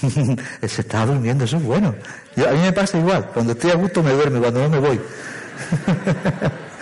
se 0.66 0.80
está 0.80 1.06
durmiendo, 1.06 1.44
eso 1.44 1.56
es 1.56 1.62
bueno. 1.62 1.94
a 2.36 2.52
mí 2.52 2.58
me 2.58 2.72
pasa 2.72 2.98
igual, 2.98 3.30
cuando 3.32 3.52
estoy 3.52 3.70
a 3.70 3.74
gusto 3.74 4.02
me 4.02 4.12
duerme, 4.12 4.40
cuando 4.40 4.60
no 4.62 4.68
me 4.68 4.78
voy. 4.78 5.00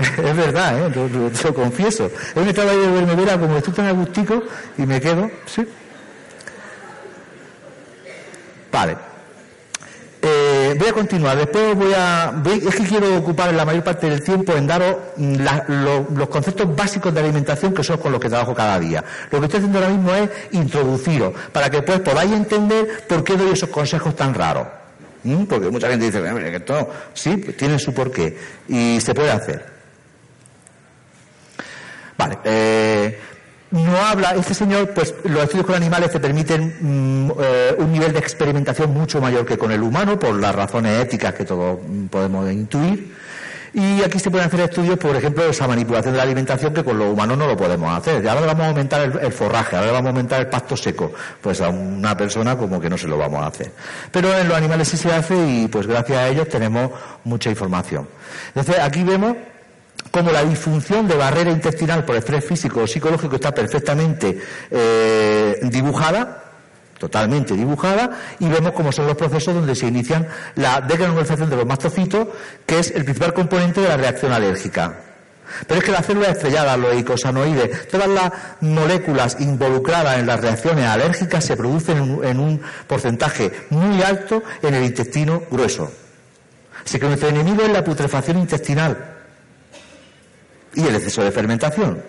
es 0.16 0.36
verdad, 0.36 0.86
¿eh? 0.86 1.08
lo, 1.44 1.54
confieso. 1.54 2.10
He 2.34 2.48
estado 2.48 2.70
ahí 2.70 2.78
de 2.78 2.86
duerme, 2.86 3.38
como 3.38 3.56
estoy 3.56 3.74
tan 3.74 3.86
agustico 3.86 4.42
y 4.78 4.82
me 4.82 5.00
quedo, 5.00 5.30
¿sí? 5.46 5.66
Vale. 8.72 8.96
Eh, 10.22 10.76
voy 10.78 10.88
a 10.88 10.92
continuar, 10.92 11.36
después 11.36 11.74
voy 11.74 11.92
a... 11.96 12.42
es 12.44 12.74
que 12.74 12.84
quiero 12.84 13.16
ocupar 13.16 13.54
la 13.54 13.64
mayor 13.64 13.82
parte 13.82 14.08
del 14.08 14.22
tiempo 14.22 14.52
en 14.52 14.66
daros 14.66 14.96
mm, 15.16 15.36
los 16.14 16.28
conceptos 16.28 16.76
básicos 16.76 17.12
de 17.14 17.20
alimentación 17.20 17.72
que 17.72 17.82
son 17.82 17.96
con 17.96 18.12
los 18.12 18.20
que 18.20 18.28
trabajo 18.28 18.54
cada 18.54 18.78
día. 18.78 19.02
Lo 19.30 19.38
que 19.38 19.46
estoy 19.46 19.58
haciendo 19.58 19.78
ahora 19.78 19.90
mismo 19.90 20.14
es 20.14 20.30
introduciros 20.52 21.32
para 21.52 21.70
que 21.70 21.80
pues 21.82 22.00
podáis 22.00 22.32
entender 22.32 23.04
por 23.08 23.24
qué 23.24 23.34
doy 23.34 23.52
esos 23.52 23.70
consejos 23.70 24.14
tan 24.14 24.34
raros. 24.34 24.66
Porque 25.48 25.70
mucha 25.70 25.88
gente 25.88 26.06
dice, 26.06 26.22
que 26.22 26.56
esto 26.56 26.90
sí, 27.12 27.36
tiene 27.56 27.78
su 27.78 27.92
porqué 27.92 28.38
y 28.68 29.00
se 29.00 29.14
puede 29.14 29.30
hacer. 29.30 29.79
Vale, 32.20 32.38
eh, 32.44 33.18
no 33.70 33.96
habla, 33.96 34.34
este 34.34 34.52
señor, 34.52 34.90
pues 34.90 35.14
los 35.24 35.42
estudios 35.42 35.64
con 35.64 35.74
animales 35.74 36.10
te 36.10 36.20
permiten 36.20 36.76
mm, 36.78 37.30
eh, 37.40 37.74
un 37.78 37.90
nivel 37.90 38.12
de 38.12 38.18
experimentación 38.18 38.92
mucho 38.92 39.22
mayor 39.22 39.46
que 39.46 39.56
con 39.56 39.72
el 39.72 39.82
humano, 39.82 40.18
por 40.18 40.38
las 40.38 40.54
razones 40.54 41.00
éticas 41.00 41.32
que 41.32 41.46
todos 41.46 41.78
mm, 41.82 42.08
podemos 42.08 42.52
intuir. 42.52 43.16
Y 43.72 44.02
aquí 44.02 44.18
se 44.18 44.30
pueden 44.30 44.48
hacer 44.48 44.60
estudios, 44.60 44.98
por 44.98 45.16
ejemplo, 45.16 45.44
de 45.44 45.50
esa 45.50 45.66
manipulación 45.66 46.12
de 46.12 46.18
la 46.18 46.24
alimentación 46.24 46.74
que 46.74 46.84
con 46.84 46.98
los 46.98 47.08
humanos 47.10 47.38
no 47.38 47.46
lo 47.46 47.56
podemos 47.56 47.96
hacer. 47.96 48.28
Ahora 48.28 48.44
vamos 48.44 48.64
a 48.64 48.68
aumentar 48.68 49.00
el, 49.00 49.32
forraje, 49.32 49.76
ahora 49.76 49.92
vamos 49.92 50.08
a 50.08 50.10
aumentar 50.10 50.40
el 50.40 50.48
pasto 50.48 50.76
seco. 50.76 51.12
Pues 51.40 51.62
a 51.62 51.70
una 51.70 52.14
persona 52.14 52.58
como 52.58 52.80
que 52.80 52.90
no 52.90 52.98
se 52.98 53.08
lo 53.08 53.16
vamos 53.16 53.40
a 53.40 53.46
hacer. 53.46 53.72
Pero 54.10 54.36
en 54.36 54.46
los 54.46 54.58
animales 54.58 54.88
sí 54.88 54.98
se 54.98 55.10
hace 55.10 55.36
y 55.36 55.68
pues 55.68 55.86
gracias 55.86 56.18
a 56.18 56.28
ellos 56.28 56.48
tenemos 56.48 56.90
mucha 57.24 57.48
información. 57.48 58.08
Entonces 58.48 58.78
aquí 58.80 59.04
vemos 59.04 59.36
como 60.10 60.32
la 60.32 60.44
disfunción 60.44 61.06
de 61.06 61.14
barrera 61.14 61.50
intestinal 61.50 62.04
por 62.04 62.16
estrés 62.16 62.44
físico 62.44 62.80
o 62.82 62.86
psicológico 62.86 63.36
está 63.36 63.54
perfectamente 63.54 64.40
eh, 64.70 65.60
dibujada, 65.62 66.44
totalmente 66.98 67.54
dibujada, 67.54 68.10
y 68.38 68.48
vemos 68.48 68.72
cómo 68.72 68.92
son 68.92 69.06
los 69.06 69.16
procesos 69.16 69.54
donde 69.54 69.74
se 69.74 69.86
inician 69.86 70.26
la 70.56 70.80
degranulación 70.80 71.48
de 71.48 71.56
los 71.56 71.66
mastocitos, 71.66 72.28
que 72.66 72.80
es 72.80 72.90
el 72.90 73.04
principal 73.04 73.32
componente 73.32 73.80
de 73.80 73.88
la 73.88 73.96
reacción 73.96 74.32
alérgica. 74.32 75.04
Pero 75.66 75.80
es 75.80 75.84
que 75.84 75.92
las 75.92 76.06
células 76.06 76.30
estrelladas, 76.30 76.78
los 76.78 76.92
eicosanoides, 76.92 77.88
todas 77.88 78.08
las 78.08 78.30
moléculas 78.60 79.36
involucradas 79.40 80.18
en 80.18 80.26
las 80.26 80.40
reacciones 80.40 80.86
alérgicas 80.86 81.44
se 81.44 81.56
producen 81.56 82.20
en 82.22 82.38
un 82.38 82.60
porcentaje 82.86 83.66
muy 83.70 84.00
alto 84.02 84.42
en 84.62 84.74
el 84.74 84.84
intestino 84.84 85.42
grueso. 85.50 85.90
Así 86.84 87.00
que 87.00 87.06
nuestro 87.06 87.28
enemigo 87.28 87.62
es 87.62 87.70
la 87.70 87.82
putrefacción 87.82 88.38
intestinal 88.38 89.19
y 90.74 90.86
el 90.86 90.94
exceso 90.94 91.22
de 91.22 91.32
fermentación. 91.32 92.02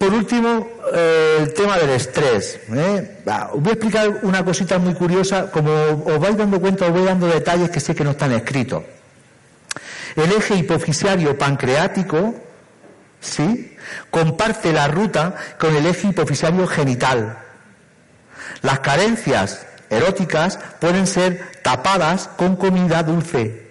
Por 0.00 0.14
último, 0.14 0.66
eh, 0.94 1.36
el 1.40 1.52
tema 1.52 1.76
del 1.76 1.90
estrés. 1.90 2.58
¿eh? 2.72 3.22
Os 3.52 3.60
voy 3.60 3.68
a 3.68 3.74
explicar 3.74 4.20
una 4.22 4.42
cosita 4.42 4.78
muy 4.78 4.94
curiosa, 4.94 5.50
como 5.50 5.70
os 5.70 6.18
vais 6.18 6.38
dando 6.38 6.58
cuenta, 6.58 6.86
os 6.86 6.92
voy 6.92 7.04
dando 7.04 7.26
detalles 7.26 7.68
que 7.68 7.80
sé 7.80 7.94
que 7.94 8.02
no 8.02 8.12
están 8.12 8.32
escritos. 8.32 8.82
El 10.16 10.32
eje 10.32 10.54
hipofisiario 10.56 11.36
pancreático, 11.36 12.34
¿sí? 13.20 13.76
Comparte 14.10 14.72
la 14.72 14.88
ruta 14.88 15.34
con 15.58 15.76
el 15.76 15.84
eje 15.84 16.08
hipofisiario 16.08 16.66
genital. 16.66 17.38
Las 18.62 18.80
carencias 18.80 19.66
eróticas 19.90 20.58
pueden 20.80 21.06
ser 21.06 21.60
tapadas 21.62 22.28
con 22.38 22.56
comida 22.56 23.02
dulce. 23.02 23.69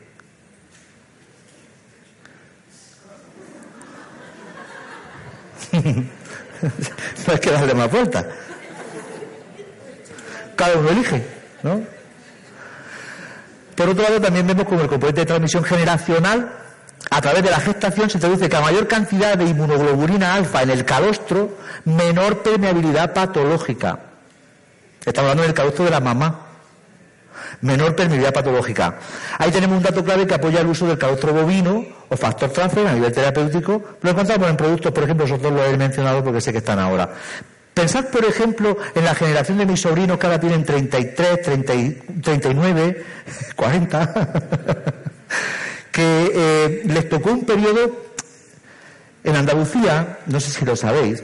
No 5.72 7.34
hay 7.34 7.40
que 7.40 7.52
darle 7.52 7.74
más 7.74 7.92
vuelta. 7.92 8.28
Cada 10.56 10.78
uno 10.78 10.90
elige, 10.90 11.26
¿no? 11.64 11.82
Por 13.76 13.90
otro 13.90 14.04
lado, 14.04 14.20
también 14.20 14.46
vemos 14.46 14.66
como 14.66 14.82
el 14.82 14.88
componente 14.88 15.22
de 15.22 15.26
transmisión 15.26 15.64
generacional, 15.64 16.52
a 17.10 17.22
través 17.22 17.44
de 17.44 17.50
la 17.50 17.60
gestación, 17.60 18.10
se 18.10 18.20
traduce 18.20 18.50
que 18.50 18.56
a 18.56 18.62
mayor 18.62 18.88
cantidad 18.88 19.38
de 19.38 19.46
inmunoglobulina 19.46 20.34
alfa 20.34 20.62
en 20.64 20.70
el 20.70 20.86
calostro, 20.86 21.58
menor 21.86 22.44
permeabilidad 22.44 23.14
patológica. 23.14 24.00
Estamos 25.06 25.32
hablando 25.32 25.44
del 25.44 25.54
calostro 25.54 25.86
de 25.86 25.92
la 25.92 26.02
mamá. 26.02 26.49
Menor 27.62 27.96
permeabilidad 27.96 28.34
patológica. 28.34 29.00
Ahí 29.38 29.52
tenemos 29.52 29.78
un 29.78 29.84
dato 29.84 30.04
clave 30.04 30.26
que 30.28 30.36
apoya 30.36 30.62
el 30.62 30.68
uso 30.68 30.88
del 30.88 30.98
calostro 30.98 31.34
bovino 31.34 31.86
o 32.08 32.18
factor 32.18 32.50
transfer 32.50 32.88
a 32.88 32.94
nivel 32.94 33.12
terapéutico. 33.12 33.98
Lo 34.02 34.12
encontramos 34.12 34.50
en 34.50 34.58
productos, 34.58 34.92
por 34.92 35.04
ejemplo, 35.04 35.28
nosotros 35.28 35.54
lo 35.54 35.64
he 35.66 35.78
mencionado 35.78 36.24
porque 36.24 36.42
sé 36.42 36.52
que 36.52 36.60
están 36.60 36.80
ahora. 36.80 37.10
Pensad, 37.74 38.06
por 38.06 38.26
ejemplo, 38.26 38.78
en 38.94 39.06
la 39.06 39.16
generación 39.16 39.58
de 39.58 39.66
mis 39.66 39.80
sobrinos 39.80 40.18
que 40.18 40.26
ahora 40.26 40.40
tienen 40.40 40.66
33, 40.66 41.42
39, 42.22 43.06
40, 43.56 44.34
que 45.92 46.32
eh, 46.34 46.82
les 46.86 47.08
tocó 47.08 47.32
un 47.32 47.46
periodo 47.46 48.10
en 49.24 49.36
Andalucía, 49.36 50.20
no 50.26 50.40
sé 50.40 50.52
si 50.52 50.66
lo 50.66 50.76
sabéis, 50.76 51.24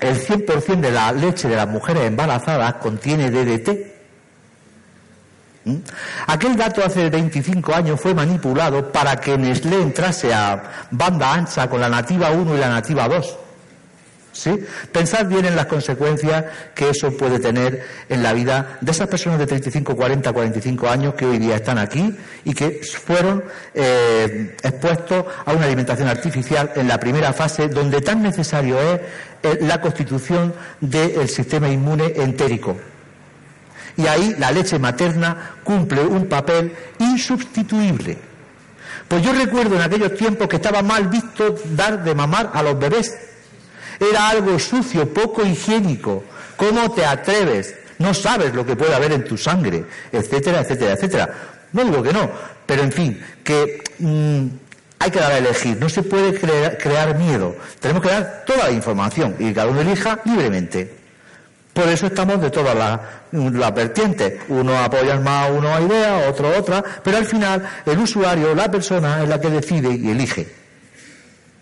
el 0.00 0.16
100% 0.20 0.80
de 0.80 0.90
la 0.90 1.12
leche 1.12 1.48
de 1.48 1.56
las 1.56 1.68
mujeres 1.68 2.04
embarazadas 2.04 2.74
contiene 2.74 3.30
DDT. 3.30 3.91
¿Mm? 5.64 5.76
Aquel 6.26 6.56
dato 6.56 6.84
hace 6.84 7.08
25 7.08 7.74
años 7.74 8.00
fue 8.00 8.14
manipulado 8.14 8.90
para 8.90 9.16
que 9.16 9.38
Nestlé 9.38 9.80
entrase 9.80 10.34
a 10.34 10.88
banda 10.90 11.32
ancha 11.32 11.68
con 11.68 11.80
la 11.80 11.88
nativa 11.88 12.30
1 12.30 12.56
y 12.56 12.58
la 12.58 12.68
nativa 12.68 13.08
2. 13.08 13.38
¿Sí? 14.32 14.64
Pensad 14.90 15.26
bien 15.26 15.44
en 15.44 15.54
las 15.54 15.66
consecuencias 15.66 16.46
que 16.74 16.88
eso 16.88 17.14
puede 17.14 17.38
tener 17.38 17.86
en 18.08 18.22
la 18.22 18.32
vida 18.32 18.78
de 18.80 18.90
esas 18.90 19.06
personas 19.06 19.38
de 19.38 19.46
35, 19.46 19.94
40, 19.94 20.32
45 20.32 20.88
años 20.88 21.14
que 21.14 21.26
hoy 21.26 21.38
día 21.38 21.56
están 21.56 21.76
aquí 21.76 22.16
y 22.42 22.54
que 22.54 22.80
fueron 22.82 23.44
eh, 23.74 24.56
expuestos 24.62 25.26
a 25.44 25.52
una 25.52 25.66
alimentación 25.66 26.08
artificial 26.08 26.72
en 26.76 26.88
la 26.88 26.98
primera 26.98 27.34
fase 27.34 27.68
donde 27.68 28.00
tan 28.00 28.22
necesario 28.22 28.80
es 28.80 29.00
eh, 29.42 29.58
la 29.60 29.82
constitución 29.82 30.54
del 30.80 31.28
sistema 31.28 31.68
inmune 31.68 32.14
entérico. 32.16 32.78
Y 33.96 34.06
ahí 34.06 34.34
la 34.38 34.50
leche 34.50 34.78
materna 34.78 35.56
cumple 35.62 36.02
un 36.02 36.26
papel 36.26 36.74
insubstituible. 36.98 38.18
Pues 39.08 39.22
yo 39.22 39.32
recuerdo 39.32 39.76
en 39.76 39.82
aquellos 39.82 40.14
tiempos 40.14 40.48
que 40.48 40.56
estaba 40.56 40.82
mal 40.82 41.08
visto 41.08 41.54
dar 41.76 42.02
de 42.02 42.14
mamar 42.14 42.50
a 42.54 42.62
los 42.62 42.78
bebés 42.78 43.12
era 44.10 44.28
algo 44.28 44.58
sucio, 44.58 45.12
poco 45.12 45.44
higiénico. 45.44 46.24
¿Cómo 46.56 46.90
te 46.92 47.04
atreves? 47.04 47.74
No 47.98 48.14
sabes 48.14 48.54
lo 48.54 48.66
que 48.66 48.76
puede 48.76 48.94
haber 48.94 49.12
en 49.12 49.24
tu 49.24 49.36
sangre, 49.36 49.84
etcétera, 50.10 50.60
etcétera, 50.60 50.92
etcétera. 50.92 51.34
No 51.72 51.84
digo 51.84 52.02
que 52.02 52.12
no, 52.12 52.30
pero 52.66 52.82
en 52.82 52.92
fin, 52.92 53.22
que 53.44 53.82
mm, 53.98 54.46
hay 54.98 55.10
que 55.10 55.18
dar 55.18 55.32
a 55.32 55.38
elegir. 55.38 55.78
No 55.78 55.88
se 55.88 56.02
puede 56.02 56.34
crear, 56.34 57.16
miedo. 57.16 57.56
Tenemos 57.80 58.02
que 58.02 58.08
dar 58.08 58.44
toda 58.46 58.64
la 58.64 58.70
información 58.72 59.36
y 59.38 59.52
cada 59.52 59.68
uno 59.68 59.80
elija 59.80 60.20
libremente. 60.24 61.01
Por 61.72 61.88
eso 61.88 62.06
estamos 62.06 62.40
de 62.40 62.50
todas 62.50 62.76
las 62.76 63.00
la 63.32 63.70
vertientes. 63.70 64.42
Uno 64.48 64.78
apoya 64.78 65.18
más 65.20 65.50
una 65.50 65.80
idea, 65.80 66.28
otro 66.28 66.54
otra, 66.56 66.84
pero 67.02 67.16
al 67.16 67.24
final 67.24 67.66
el 67.86 67.98
usuario, 67.98 68.54
la 68.54 68.70
persona, 68.70 69.22
es 69.22 69.28
la 69.28 69.40
que 69.40 69.48
decide 69.48 69.90
y 69.94 70.10
elige. 70.10 70.54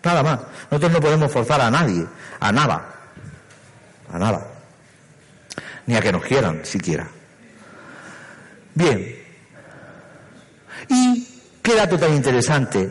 Nada 0.02 0.22
más. 0.22 0.40
Nosotros 0.70 0.92
no 0.92 1.00
podemos 1.00 1.32
forzar 1.32 1.60
a 1.60 1.70
nadie, 1.70 2.06
a 2.40 2.52
nada, 2.52 2.86
a 4.12 4.18
nada. 4.18 4.46
Ni 5.86 5.96
a 5.96 6.00
que 6.00 6.12
nos 6.12 6.24
quieran 6.24 6.64
siquiera. 6.64 7.06
Bien. 8.74 9.16
Y 10.88 11.28
qué 11.62 11.74
dato 11.74 11.98
tan 11.98 12.14
interesante. 12.14 12.90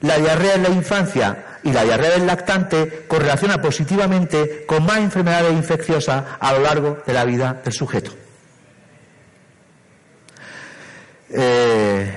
La 0.00 0.18
diarrea 0.18 0.54
en 0.54 0.62
la 0.62 0.70
infancia 0.70 1.49
y 1.62 1.72
la 1.72 1.84
diarrea 1.84 2.10
del 2.10 2.26
lactante 2.26 3.04
correlaciona 3.06 3.60
positivamente 3.60 4.64
con 4.66 4.84
más 4.84 4.98
enfermedades 4.98 5.52
infecciosas 5.52 6.24
a 6.38 6.52
lo 6.52 6.60
largo 6.60 6.98
de 7.06 7.12
la 7.12 7.24
vida 7.24 7.60
del 7.62 7.72
sujeto. 7.72 8.12
Eh, 11.32 12.12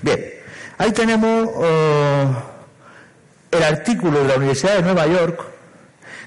bien, 0.00 0.34
Ahí 0.78 0.90
tenemos 0.92 1.48
eh, 1.62 2.26
el 3.52 3.62
artículo 3.62 4.20
de 4.20 4.28
la 4.28 4.34
Universidad 4.36 4.76
de 4.76 4.82
Nueva 4.82 5.06
York 5.06 5.44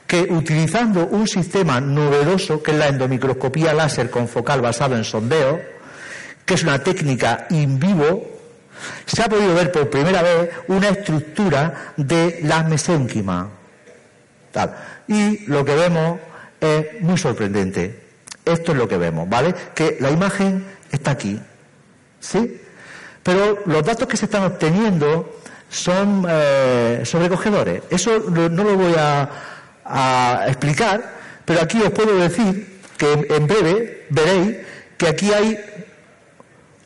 que 0.05 0.21
utilizando 0.21 1.05
un 1.05 1.27
sistema 1.27 1.81
novedoso 1.81 2.63
que 2.63 2.71
es 2.71 2.77
la 2.77 2.87
endomicroscopía 2.87 3.73
láser 3.73 4.09
con 4.09 4.29
focal 4.29 4.61
basado 4.61 4.95
en 4.95 5.03
sondeo, 5.03 5.59
que 6.45 6.53
es 6.53 6.63
una 6.63 6.81
técnica 6.81 7.45
in 7.49 7.77
vivo, 7.77 8.36
se 9.05 9.21
ha 9.21 9.27
podido 9.27 9.53
ver 9.55 9.71
por 9.71 9.89
primera 9.89 10.21
vez 10.21 10.49
una 10.67 10.89
estructura 10.89 11.93
de 11.97 12.39
la 12.43 12.63
mesénquima. 12.63 13.49
Y 15.07 15.45
lo 15.45 15.63
que 15.63 15.75
vemos 15.75 16.19
es 16.59 17.01
muy 17.01 17.17
sorprendente. 17.17 18.03
Esto 18.43 18.71
es 18.71 18.77
lo 18.77 18.87
que 18.87 18.97
vemos, 18.97 19.29
¿vale? 19.29 19.53
Que 19.75 19.97
la 19.99 20.09
imagen 20.09 20.65
está 20.91 21.11
aquí. 21.11 21.39
¿Sí? 22.19 22.61
Pero 23.23 23.59
los 23.65 23.83
datos 23.83 24.07
que 24.07 24.17
se 24.17 24.25
están 24.25 24.43
obteniendo 24.43 25.37
son 25.69 26.25
eh, 26.29 27.01
sobrecogedores. 27.03 27.83
Eso 27.89 28.19
no, 28.29 28.47
lo 28.49 28.77
voy 28.77 28.93
a, 28.97 30.45
explicar, 30.47 31.13
pero 31.45 31.61
aquí 31.61 31.81
os 31.81 31.91
puedo 31.91 32.17
decir 32.17 32.81
que 32.97 33.27
en 33.29 33.47
breve 33.47 34.05
veréis 34.09 34.57
que 34.97 35.07
aquí 35.07 35.31
hay 35.31 35.57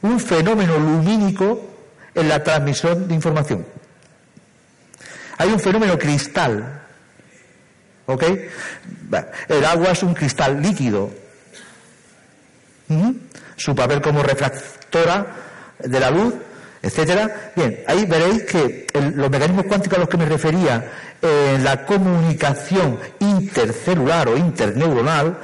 un 0.01 0.19
fenómeno 0.19 0.77
lumínico 0.77 1.70
en 2.16 2.30
la 2.30 2.43
transmisión 2.43 3.07
de 3.07 3.14
información. 3.14 3.66
Hay 5.38 5.49
un 5.49 5.59
fenómeno 5.59 5.97
cristal. 5.97 6.82
¿Ok? 8.05 8.24
El 9.47 9.66
agua 9.66 9.91
es 9.91 10.03
un 10.03 10.14
cristal 10.14 10.62
líquido. 10.62 11.09
Su 13.55 13.74
papel 13.74 14.01
como 14.01 14.22
refractora 14.22 15.28
de 15.80 15.99
la 15.99 16.12
luz, 16.12 16.34
etcétera. 16.82 17.53
Bien, 17.55 17.80
ahí 17.88 18.05
veréis 18.05 18.43
que 18.43 18.88
los 19.16 19.30
mecanismos 19.30 19.66
cuánticos 19.66 19.97
a 19.97 20.01
los 20.01 20.09
que 20.09 20.18
me 20.18 20.26
refería 20.26 20.91
en 21.22 21.64
la 21.64 21.86
comunicación 21.86 22.99
intercelular 23.20 24.28
o 24.30 24.38
interneuronal 24.38 25.38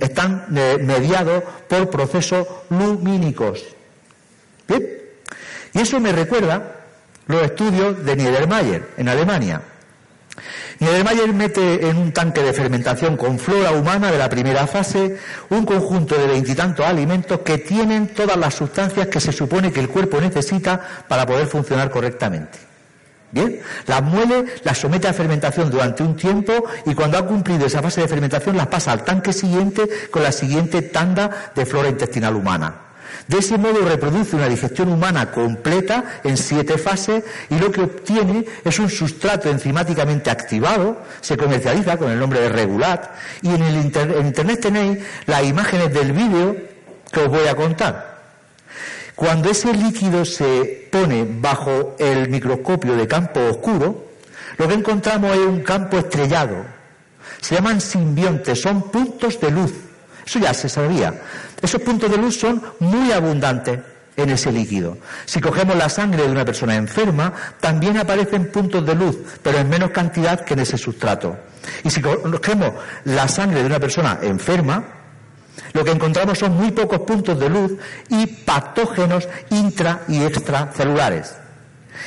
están 0.00 0.46
eh, 0.56 0.78
mediados 0.80 1.44
por 1.68 1.88
procesos 1.88 2.46
lumínicos. 2.70 3.64
Y 5.74 5.80
eso 5.80 6.00
me 6.00 6.12
recuerda 6.12 6.76
los 7.26 7.42
estudios 7.42 8.04
de 8.04 8.16
Niedermayer 8.16 8.88
en 8.96 9.08
Alemania. 9.08 9.60
Niedermayer 10.80 11.32
mete 11.32 11.88
en 11.88 11.96
un 11.96 12.12
tanque 12.12 12.42
de 12.42 12.52
fermentación 12.52 13.16
con 13.16 13.38
flora 13.38 13.72
humana 13.72 14.12
de 14.12 14.18
la 14.18 14.30
primera 14.30 14.66
fase 14.66 15.18
un 15.50 15.64
conjunto 15.64 16.16
de 16.16 16.28
veintitantos 16.28 16.86
alimentos 16.86 17.40
que 17.40 17.58
tienen 17.58 18.08
todas 18.08 18.36
las 18.36 18.54
sustancias 18.54 19.08
que 19.08 19.20
se 19.20 19.32
supone 19.32 19.72
que 19.72 19.80
el 19.80 19.88
cuerpo 19.88 20.20
necesita 20.20 20.80
para 21.08 21.26
poder 21.26 21.48
funcionar 21.48 21.90
correctamente. 21.90 22.58
Bien, 23.30 23.60
las 23.86 24.02
muele, 24.02 24.46
las 24.64 24.78
somete 24.78 25.06
a 25.08 25.12
fermentación 25.12 25.70
durante 25.70 26.02
un 26.02 26.16
tiempo 26.16 26.52
y 26.86 26.94
cuando 26.94 27.18
ha 27.18 27.26
cumplido 27.26 27.66
esa 27.66 27.82
fase 27.82 28.00
de 28.00 28.08
fermentación 28.08 28.56
las 28.56 28.68
pasa 28.68 28.92
al 28.92 29.04
tanque 29.04 29.32
siguiente 29.32 29.86
con 30.10 30.22
la 30.22 30.32
siguiente 30.32 30.80
tanda 30.80 31.52
de 31.54 31.66
flora 31.66 31.88
intestinal 31.88 32.36
humana. 32.36 32.87
De 33.26 33.38
ese 33.38 33.58
modo 33.58 33.84
reproduce 33.86 34.36
una 34.36 34.48
digestión 34.48 34.88
humana 34.90 35.30
completa 35.30 36.20
en 36.24 36.36
siete 36.36 36.78
fases 36.78 37.24
y 37.50 37.58
lo 37.58 37.70
que 37.70 37.82
obtiene 37.82 38.44
es 38.64 38.78
un 38.78 38.88
sustrato 38.88 39.50
enzimáticamente 39.50 40.30
activado, 40.30 41.02
se 41.20 41.36
comercializa 41.36 41.96
con 41.96 42.10
el 42.10 42.18
nombre 42.18 42.40
de 42.40 42.48
Regulat 42.48 43.10
y 43.42 43.48
en, 43.50 43.62
el 43.62 43.76
Internet 43.76 44.60
tenéis 44.60 44.98
las 45.26 45.44
imágenes 45.44 45.92
del 45.92 46.12
vídeo 46.12 46.56
que 47.12 47.20
os 47.20 47.28
voy 47.28 47.46
a 47.46 47.54
contar. 47.54 48.18
Cuando 49.14 49.50
ese 49.50 49.72
líquido 49.74 50.24
se 50.24 50.88
pone 50.92 51.26
bajo 51.28 51.96
el 51.98 52.28
microscopio 52.28 52.94
de 52.96 53.08
campo 53.08 53.40
oscuro, 53.40 54.06
lo 54.56 54.68
que 54.68 54.74
encontramos 54.74 55.36
es 55.36 55.44
un 55.44 55.60
campo 55.60 55.98
estrellado. 55.98 56.64
Se 57.40 57.56
llaman 57.56 57.80
simbiontes, 57.80 58.60
son 58.60 58.90
puntos 58.90 59.40
de 59.40 59.50
luz. 59.50 59.72
Eso 60.24 60.38
ya 60.38 60.52
se 60.54 60.68
sabía. 60.68 61.14
Esos 61.60 61.80
puntos 61.82 62.10
de 62.10 62.18
luz 62.18 62.38
son 62.38 62.62
muy 62.80 63.12
abundantes 63.12 63.80
en 64.16 64.30
ese 64.30 64.50
líquido. 64.50 64.98
Si 65.24 65.40
cogemos 65.40 65.76
la 65.76 65.88
sangre 65.88 66.24
de 66.24 66.30
una 66.30 66.44
persona 66.44 66.74
enferma, 66.74 67.32
también 67.60 67.96
aparecen 67.96 68.50
puntos 68.50 68.84
de 68.84 68.94
luz, 68.94 69.16
pero 69.42 69.58
en 69.58 69.68
menos 69.68 69.90
cantidad 69.90 70.40
que 70.40 70.54
en 70.54 70.60
ese 70.60 70.76
sustrato. 70.76 71.36
Y 71.84 71.90
si 71.90 72.00
cogemos 72.00 72.72
la 73.04 73.28
sangre 73.28 73.60
de 73.60 73.66
una 73.66 73.78
persona 73.78 74.18
enferma, 74.22 74.84
lo 75.72 75.84
que 75.84 75.92
encontramos 75.92 76.38
son 76.38 76.56
muy 76.56 76.72
pocos 76.72 77.00
puntos 77.00 77.38
de 77.38 77.48
luz 77.48 77.72
y 78.08 78.26
patógenos 78.26 79.28
intra 79.50 80.02
y 80.08 80.22
extracelulares. 80.22 81.34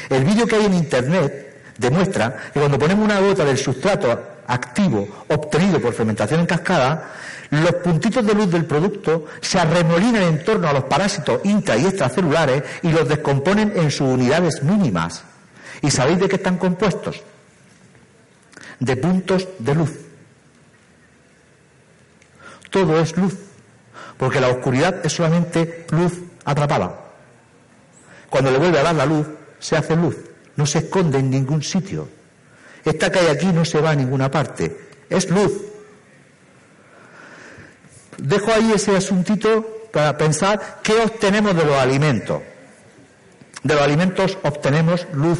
El 0.09 0.23
vídeo 0.23 0.47
que 0.47 0.55
hay 0.55 0.65
en 0.65 0.73
Internet 0.73 1.61
demuestra 1.77 2.35
que 2.53 2.59
cuando 2.59 2.79
ponemos 2.79 3.05
una 3.05 3.19
gota 3.19 3.45
del 3.45 3.57
sustrato 3.57 4.21
activo 4.47 5.25
obtenido 5.29 5.79
por 5.79 5.93
fermentación 5.93 6.41
en 6.41 6.45
cascada, 6.45 7.11
los 7.51 7.75
puntitos 7.75 8.25
de 8.25 8.33
luz 8.33 8.49
del 8.49 8.65
producto 8.65 9.25
se 9.41 9.59
arremolinan 9.59 10.23
en 10.23 10.43
torno 10.43 10.69
a 10.69 10.73
los 10.73 10.85
parásitos 10.85 11.41
intra 11.43 11.75
y 11.75 11.85
extracelulares 11.85 12.63
y 12.81 12.91
los 12.91 13.07
descomponen 13.07 13.73
en 13.75 13.91
sus 13.91 14.07
unidades 14.07 14.63
mínimas. 14.63 15.23
¿Y 15.81 15.91
sabéis 15.91 16.19
de 16.19 16.29
qué 16.29 16.37
están 16.37 16.57
compuestos? 16.57 17.21
De 18.79 18.95
puntos 18.95 19.49
de 19.59 19.75
luz. 19.75 19.91
Todo 22.69 23.01
es 23.01 23.17
luz, 23.17 23.35
porque 24.17 24.39
la 24.39 24.47
oscuridad 24.47 25.05
es 25.05 25.11
solamente 25.11 25.85
luz 25.91 26.13
atrapada. 26.45 27.01
Cuando 28.29 28.49
le 28.49 28.59
vuelve 28.59 28.79
a 28.79 28.83
dar 28.83 28.95
la 28.95 29.05
luz, 29.05 29.27
se 29.59 29.75
hace 29.75 29.97
luz, 29.97 30.15
no 30.55 30.65
se 30.65 30.79
esconde 30.79 31.19
en 31.19 31.29
ningún 31.29 31.61
sitio. 31.61 32.07
Esta 32.85 33.11
que 33.11 33.19
hay 33.19 33.27
aquí 33.27 33.47
no 33.47 33.65
se 33.65 33.81
va 33.81 33.89
a 33.89 33.95
ninguna 33.95 34.31
parte, 34.31 34.87
es 35.09 35.29
luz. 35.29 35.70
Dejo 38.21 38.51
ahí 38.53 38.71
ese 38.71 38.95
asuntito 38.95 39.87
para 39.91 40.15
pensar 40.15 40.79
qué 40.83 40.93
obtenemos 40.93 41.55
de 41.55 41.65
los 41.65 41.75
alimentos. 41.75 42.39
De 43.63 43.73
los 43.73 43.81
alimentos 43.81 44.37
obtenemos 44.43 45.07
luz, 45.11 45.39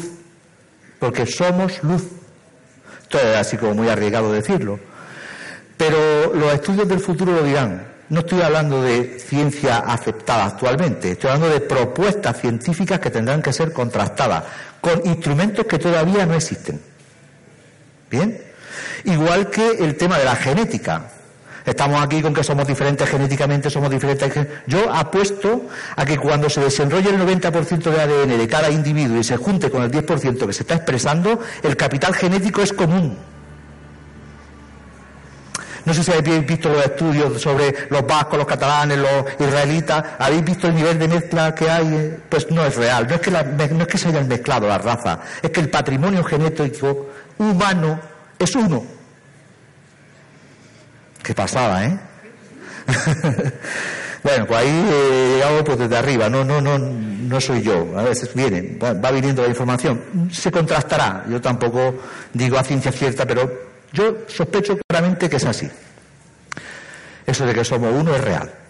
porque 0.98 1.24
somos 1.24 1.80
luz. 1.84 2.02
Esto 3.02 3.18
es 3.18 3.36
así 3.36 3.56
como 3.56 3.74
muy 3.74 3.88
arriesgado 3.88 4.32
decirlo. 4.32 4.80
Pero 5.76 6.34
los 6.34 6.52
estudios 6.52 6.88
del 6.88 6.98
futuro 6.98 7.30
lo 7.30 7.44
dirán. 7.44 7.86
No 8.08 8.20
estoy 8.20 8.42
hablando 8.42 8.82
de 8.82 9.20
ciencia 9.20 9.78
aceptada 9.78 10.46
actualmente, 10.46 11.12
estoy 11.12 11.30
hablando 11.30 11.54
de 11.54 11.60
propuestas 11.60 12.40
científicas 12.40 12.98
que 12.98 13.10
tendrán 13.10 13.40
que 13.40 13.52
ser 13.52 13.72
contrastadas 13.72 14.42
con 14.80 15.06
instrumentos 15.06 15.64
que 15.66 15.78
todavía 15.78 16.26
no 16.26 16.34
existen. 16.34 16.80
¿Bien? 18.10 18.42
Igual 19.04 19.50
que 19.50 19.70
el 19.78 19.96
tema 19.96 20.18
de 20.18 20.24
la 20.24 20.34
genética. 20.34 21.12
Estamos 21.64 22.02
aquí 22.02 22.20
con 22.20 22.34
que 22.34 22.42
somos 22.42 22.66
diferentes 22.66 23.08
genéticamente, 23.08 23.70
somos 23.70 23.90
diferentes. 23.90 24.32
Yo 24.66 24.92
apuesto 24.92 25.66
a 25.96 26.04
que 26.04 26.18
cuando 26.18 26.50
se 26.50 26.60
desenrolle 26.60 27.10
el 27.10 27.20
90% 27.20 27.82
de 27.82 28.00
ADN 28.00 28.38
de 28.38 28.48
cada 28.48 28.70
individuo 28.70 29.18
y 29.18 29.24
se 29.24 29.36
junte 29.36 29.70
con 29.70 29.82
el 29.82 29.90
10% 29.90 30.46
que 30.46 30.52
se 30.52 30.62
está 30.62 30.74
expresando, 30.74 31.38
el 31.62 31.76
capital 31.76 32.14
genético 32.14 32.62
es 32.62 32.72
común. 32.72 33.16
No 35.84 35.92
sé 35.92 36.04
si 36.04 36.12
habéis 36.12 36.46
visto 36.46 36.68
los 36.68 36.84
estudios 36.84 37.40
sobre 37.40 37.74
los 37.90 38.06
vascos, 38.06 38.38
los 38.38 38.46
catalanes, 38.46 38.98
los 38.98 39.24
israelitas. 39.38 40.04
¿Habéis 40.18 40.44
visto 40.44 40.68
el 40.68 40.76
nivel 40.76 40.98
de 40.98 41.08
mezcla 41.08 41.54
que 41.54 41.68
hay? 41.68 42.18
Pues 42.28 42.50
no 42.50 42.64
es 42.64 42.76
real. 42.76 43.08
No 43.08 43.16
es 43.16 43.20
que, 43.20 43.30
no 43.30 43.82
es 43.82 43.88
que 43.88 43.98
se 43.98 44.08
hayan 44.08 44.28
mezclado 44.28 44.68
las 44.68 44.82
razas. 44.82 45.18
Es 45.42 45.50
que 45.50 45.60
el 45.60 45.70
patrimonio 45.70 46.22
genético 46.22 47.08
humano 47.38 47.98
es 48.38 48.54
uno. 48.54 49.01
Qué 51.22 51.34
pasada, 51.34 51.84
¿eh? 51.84 51.98
bueno, 54.22 54.46
pues 54.46 54.60
ahí 54.60 54.68
he 54.68 55.34
llegado 55.34 55.64
pues 55.64 55.78
desde 55.78 55.96
arriba, 55.96 56.28
no, 56.28 56.44
no, 56.44 56.60
no, 56.60 56.78
no 56.78 57.40
soy 57.40 57.62
yo. 57.62 57.96
A 57.96 58.02
veces 58.02 58.34
viene, 58.34 58.76
va 58.80 59.10
viniendo 59.10 59.42
la 59.42 59.48
información. 59.48 60.28
Se 60.30 60.50
contrastará. 60.50 61.24
Yo 61.28 61.40
tampoco 61.40 61.94
digo 62.32 62.58
a 62.58 62.64
ciencia 62.64 62.90
cierta, 62.90 63.26
pero 63.26 63.50
yo 63.92 64.18
sospecho 64.26 64.78
claramente 64.88 65.28
que 65.28 65.36
es 65.36 65.44
así. 65.44 65.70
Eso 67.26 67.46
de 67.46 67.54
que 67.54 67.64
somos 67.64 67.92
uno 67.94 68.14
es 68.14 68.20
real. 68.20 68.61